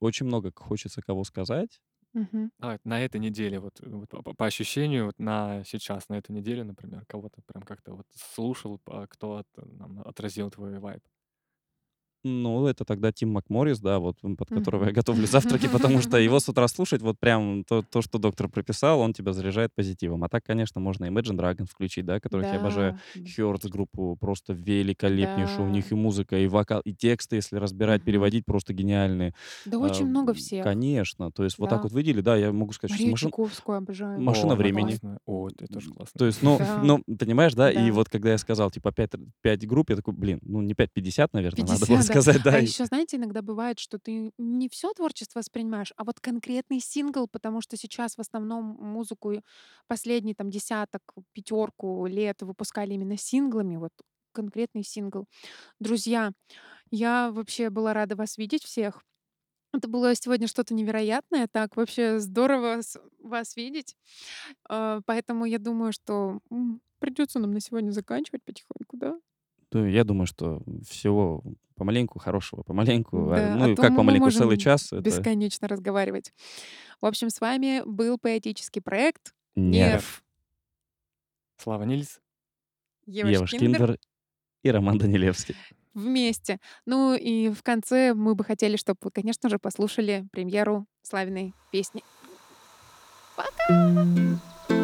очень 0.00 0.26
много 0.26 0.52
хочется 0.54 1.02
кого 1.02 1.24
сказать. 1.24 1.80
Мгм. 2.14 2.50
А, 2.60 2.78
на 2.84 3.00
этой 3.04 3.20
неделе, 3.20 3.60
вот, 3.60 3.80
вот 3.80 4.10
по, 4.10 4.34
по- 4.34 4.46
ощущению, 4.46 5.06
вот 5.06 5.18
на 5.18 5.64
сейчас, 5.64 6.08
на 6.08 6.16
эту 6.18 6.32
неделю, 6.32 6.64
например, 6.64 7.04
кого-то 7.06 7.42
прям 7.46 7.64
как-то 7.64 7.94
вот 7.96 8.06
слушал, 8.14 8.80
а 8.86 9.06
кто 9.08 9.38
от- 9.38 9.48
там, 9.54 10.00
отразил 10.06 10.50
твой 10.50 10.78
вайб. 10.78 11.02
Ну, 12.24 12.66
это 12.66 12.86
тогда 12.86 13.12
Тим 13.12 13.32
Макморрис, 13.32 13.80
да, 13.80 13.98
вот 13.98 14.16
под 14.38 14.48
которого 14.48 14.86
я 14.86 14.92
готовлю 14.92 15.26
завтраки, 15.26 15.68
потому 15.68 16.00
что 16.00 16.16
его 16.16 16.40
с 16.40 16.48
утра 16.48 16.66
слушать, 16.68 17.02
вот 17.02 17.18
прям 17.20 17.64
то, 17.64 17.82
то, 17.82 18.00
что 18.00 18.18
доктор 18.18 18.48
прописал, 18.48 19.00
он 19.00 19.12
тебя 19.12 19.32
заряжает 19.34 19.74
позитивом. 19.74 20.24
А 20.24 20.28
так, 20.30 20.42
конечно, 20.42 20.80
можно 20.80 21.04
Imagine 21.04 21.36
Dragons 21.36 21.66
включить, 21.66 22.06
да, 22.06 22.20
которых 22.20 22.46
я 22.46 22.58
обожаю. 22.58 22.98
Да, 23.14 23.20
м, 23.20 23.26
Хёртс 23.26 23.66
группу 23.66 24.16
просто 24.18 24.54
великолепнейшую. 24.54 25.68
У 25.68 25.70
них 25.70 25.90
да. 25.90 25.96
и 25.96 25.98
музыка, 25.98 26.38
и 26.38 26.46
вокал, 26.46 26.80
и 26.80 26.94
тексты, 26.94 27.36
если 27.36 27.56
разбирать, 27.56 28.02
переводить, 28.02 28.44
просто 28.46 28.72
гениальные. 28.72 29.34
Да 29.66 29.76
А, 29.76 29.80
очень 29.80 30.06
много 30.06 30.32
всех. 30.32 30.64
Конечно. 30.64 31.30
То 31.30 31.44
есть 31.44 31.58
вот 31.58 31.68
так 31.68 31.80
Да. 31.80 31.82
вот 31.84 31.92
выделили, 31.92 32.22
да, 32.22 32.36
я 32.36 32.52
могу 32.52 32.72
сказать, 32.72 32.94
что 32.94 33.02
Марию 33.02 33.12
машин... 33.12 33.30
Обожаю. 33.66 34.20
машина 34.20 34.52
О, 34.54 34.56
времени. 34.56 34.90
классная. 34.90 35.18
О, 35.26 35.48
это 35.48 35.66
тоже 35.66 35.90
классно. 35.90 36.18
То 36.18 36.26
есть, 36.26 36.42
ну, 36.42 36.56
Да, 36.58 36.80
ну, 36.82 37.02
понимаешь, 37.18 37.54
да, 37.54 37.70
и 37.70 37.88
да. 37.88 37.92
вот 37.92 38.08
когда 38.08 38.30
я 38.32 38.38
сказал, 38.38 38.70
типа, 38.70 38.92
5, 38.92 39.12
5 39.42 39.66
групп, 39.66 39.90
я 39.90 39.96
такой, 39.96 40.14
блин, 40.14 40.38
ну, 40.42 40.62
не 40.62 40.74
5, 40.74 40.90
50, 40.92 41.32
наверное, 41.34 41.60
надо 41.66 41.80
было 41.80 41.86
50, 41.98 42.06
да. 42.08 42.13
сказать, 42.22 42.42
да. 42.42 42.52
А 42.52 42.60
еще, 42.60 42.84
знаете, 42.86 43.16
иногда 43.16 43.42
бывает, 43.42 43.78
что 43.78 43.98
ты 43.98 44.32
не 44.38 44.68
все 44.68 44.92
творчество 44.92 45.40
воспринимаешь, 45.40 45.92
а 45.96 46.04
вот 46.04 46.20
конкретный 46.20 46.80
сингл, 46.80 47.26
потому 47.28 47.60
что 47.60 47.76
сейчас 47.76 48.16
в 48.16 48.20
основном 48.20 48.76
музыку 48.80 49.42
последний 49.88 50.34
там 50.34 50.50
десяток, 50.50 51.02
пятерку 51.32 52.06
лет 52.06 52.42
выпускали 52.42 52.94
именно 52.94 53.16
синглами, 53.16 53.76
вот 53.76 53.92
конкретный 54.32 54.84
сингл. 54.84 55.26
Друзья, 55.80 56.32
я 56.90 57.30
вообще 57.32 57.70
была 57.70 57.94
рада 57.94 58.16
вас 58.16 58.38
видеть 58.38 58.64
всех. 58.64 59.02
Это 59.72 59.88
было 59.88 60.14
сегодня 60.14 60.46
что-то 60.46 60.74
невероятное. 60.74 61.48
Так, 61.50 61.76
вообще 61.76 62.20
здорово 62.20 62.80
вас 63.18 63.56
видеть. 63.56 63.96
А, 64.68 65.00
Поэтому 65.06 65.44
я 65.46 65.58
думаю, 65.58 65.92
что 65.92 66.40
придется 67.00 67.38
нам 67.40 67.52
на 67.52 67.60
сегодня 67.60 67.90
заканчивать 67.90 68.44
потихоньку, 68.44 68.96
да? 68.96 69.18
Ну, 69.74 69.86
я 69.86 70.04
думаю, 70.04 70.26
что 70.26 70.62
всего 70.88 71.42
помаленьку, 71.74 72.20
хорошего 72.20 72.62
помаленьку. 72.62 73.30
а, 73.32 73.36
Да, 73.36 73.54
Ну, 73.56 73.72
а 73.72 73.76
как 73.76 73.90
мы 73.90 73.96
помаленьку, 73.96 74.30
целый 74.30 74.56
час, 74.56 74.92
это 74.92 75.00
бесконечно 75.02 75.66
разговаривать. 75.66 76.32
В 77.00 77.06
общем, 77.06 77.28
с 77.28 77.40
вами 77.40 77.82
был 77.84 78.16
поэтический 78.16 78.80
проект 78.80 79.34
нерв. 79.56 79.92
«Нерв». 79.92 80.24
Слава 81.56 81.82
Нильс. 81.82 82.20
Ева 83.06 83.28
Ева 83.28 83.46
Шкиндер 83.46 83.98
и 84.62 84.70
Роман 84.70 84.98
Данилевский. 84.98 85.56
вместе. 85.92 86.60
Ну 86.86 87.14
и 87.14 87.50
в 87.50 87.62
конце 87.62 88.14
мы 88.14 88.34
бы 88.34 88.44
хотели, 88.44 88.76
чтобы 88.76 88.98
вы, 89.02 89.10
конечно 89.10 89.48
же, 89.48 89.58
послушали 89.58 90.26
премьеру 90.32 90.86
славиной 91.02 91.52
песни. 91.72 92.02
Перелетными 93.36 94.83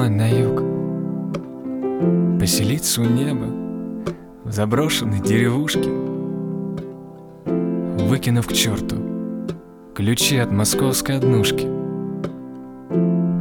Зимой 0.00 0.08
на 0.08 0.28
юг. 0.28 0.62
Поселиться 2.40 3.02
у 3.02 3.04
неба 3.04 3.46
В 4.44 4.50
заброшенной 4.50 5.20
деревушке 5.20 5.90
Выкинув 7.44 8.46
к 8.46 8.52
черту 8.54 8.96
Ключи 9.94 10.38
от 10.38 10.52
московской 10.52 11.18
однушки. 11.18 11.66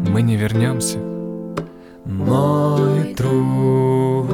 Мы 0.09 0.21
не 0.21 0.35
вернемся 0.35 0.97
Мой 2.03 3.13
друг. 3.13 4.27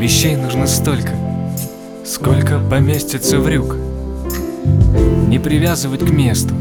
Вещей 0.00 0.34
нужно 0.36 0.66
столько 0.66 1.12
Сколько 2.04 2.58
поместится 2.58 3.38
в 3.38 3.48
рюк. 3.48 3.76
Не 5.28 5.38
привязывать 5.38 6.00
к 6.00 6.10
месту 6.10 6.54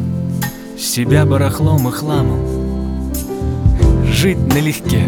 себя 0.78 1.26
барахлом 1.26 1.88
и 1.88 1.91
хламом 1.91 2.62
Жить 4.24 4.38
налегке 4.53 5.03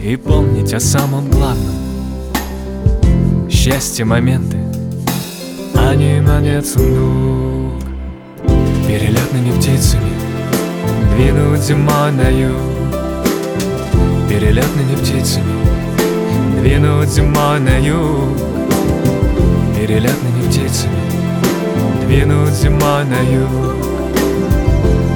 И 0.00 0.14
помнить 0.14 0.72
о 0.72 0.78
самом 0.78 1.28
главном. 1.28 1.74
Счастье 3.50 4.04
моменты 4.04 4.56
А 5.74 5.96
не 5.96 6.20
монет 6.20 6.64
сундук 6.64 7.82
Перелетными 8.86 9.50
птицами 9.58 10.12
Двинуть 11.16 11.60
зимой 11.60 12.12
на 12.12 12.28
юг 12.28 12.54
Перелетными 14.28 14.94
птицами 14.94 16.60
Двинуть 16.60 17.08
зимой 17.08 17.58
на 17.58 17.78
юг 17.78 18.38
Перелетными 19.76 20.48
птицами 20.48 22.06
Двинуть 22.06 22.54
зимой 22.54 23.04
на 23.06 23.18
юг 23.22 23.74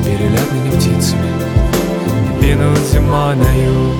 перелетными 0.04 0.70
птицами 0.76 1.61
Двинут 2.43 2.78
зима 2.93 3.36
на 3.36 3.49
юг. 3.55 3.95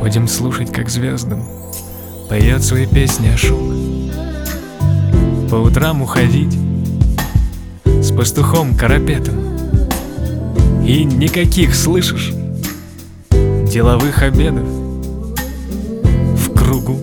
Будем 0.00 0.26
слушать, 0.26 0.72
как 0.72 0.88
звездам 0.88 1.44
Поет 2.30 2.64
свои 2.64 2.86
песни 2.86 3.28
Ашук 3.28 3.60
По 5.50 5.56
утрам 5.56 6.00
уходить 6.00 6.56
С 7.84 8.10
пастухом 8.16 8.74
Карапетом. 8.74 9.34
И 10.86 11.04
никаких, 11.04 11.74
слышишь, 11.74 12.32
Деловых 13.30 14.22
обедов 14.22 14.66
В 14.66 16.54
кругу 16.56 16.98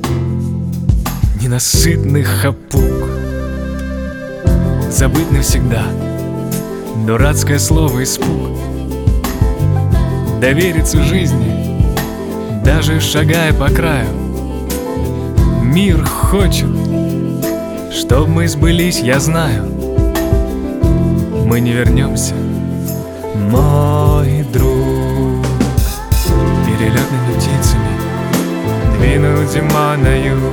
Ненасытных 1.39 2.27
хапук. 2.27 3.09
Забыть 4.89 5.31
навсегда 5.31 5.83
Дурацкое 7.05 7.59
слово 7.59 8.01
испуг 8.01 8.52
Довериться 10.43 11.01
жизни 11.01 12.65
Даже 12.65 12.99
шагая 12.99 13.53
по 13.53 13.69
краю. 13.69 14.09
Мир 15.61 16.03
хочет 16.03 16.67
Чтоб 17.93 18.27
мы 18.27 18.49
сбылись, 18.49 18.99
я 18.99 19.21
знаю. 19.21 19.71
Мы 21.45 21.61
не 21.61 21.71
вернемся 21.71 22.33
Мой 23.35 24.43
друг. 24.51 25.45
Перелетными 26.67 27.37
птицами 27.37 28.97
Двинут 28.97 29.49
зима 29.49 29.95
на 29.95 30.13
юг. 30.13 30.43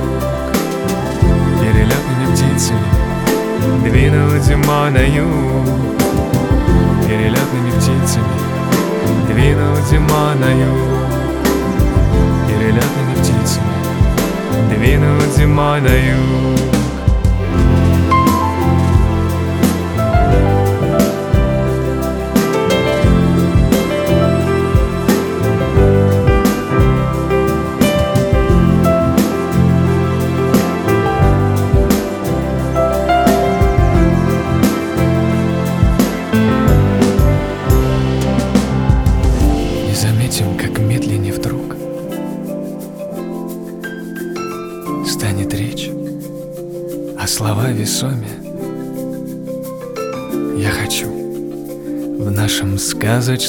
Перелетными 1.59 2.33
птицами 2.33 3.89
Двинут 3.89 4.41
зима 4.41 4.89
на 4.89 5.01
юг. 5.01 5.67
Перелетными 7.05 7.71
птицами 7.71 8.40
Двинут 9.41 9.83
зима 9.89 10.35
на 10.35 10.51
юг 10.51 11.09
Перелетными 12.47 13.15
птицами. 13.15 13.73
Двинут 14.69 15.35
зима 15.35 15.79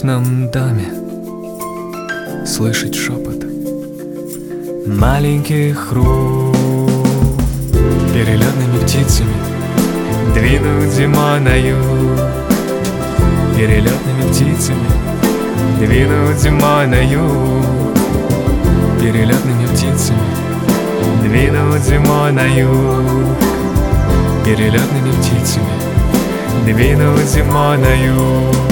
сказочном 0.03 0.51
доме 0.51 0.87
Слышать 2.45 2.95
шепот. 2.95 3.45
Маленьких 4.87 5.93
рук 5.93 6.57
Перелетными 8.13 8.79
птицами 8.83 9.33
двинуть 10.35 10.93
зимой 10.93 11.41
на 11.41 11.55
юг 11.55 12.19
Перелетными 13.57 14.29
птицами 14.31 14.89
двинуть 15.79 16.39
зимой 16.39 16.87
на 16.89 17.01
юг 17.01 17.65
Перелетными 19.01 19.67
птицами 19.67 20.19
двинуть 21.23 21.83
зимой 21.83 22.33
на 22.33 22.45
юг 22.45 23.39
Перелетными 24.45 25.13
птицами 25.13 25.67
двинуть 26.67 27.27
зимой 27.27 27.79
на 27.79 28.05
юг 28.05 28.72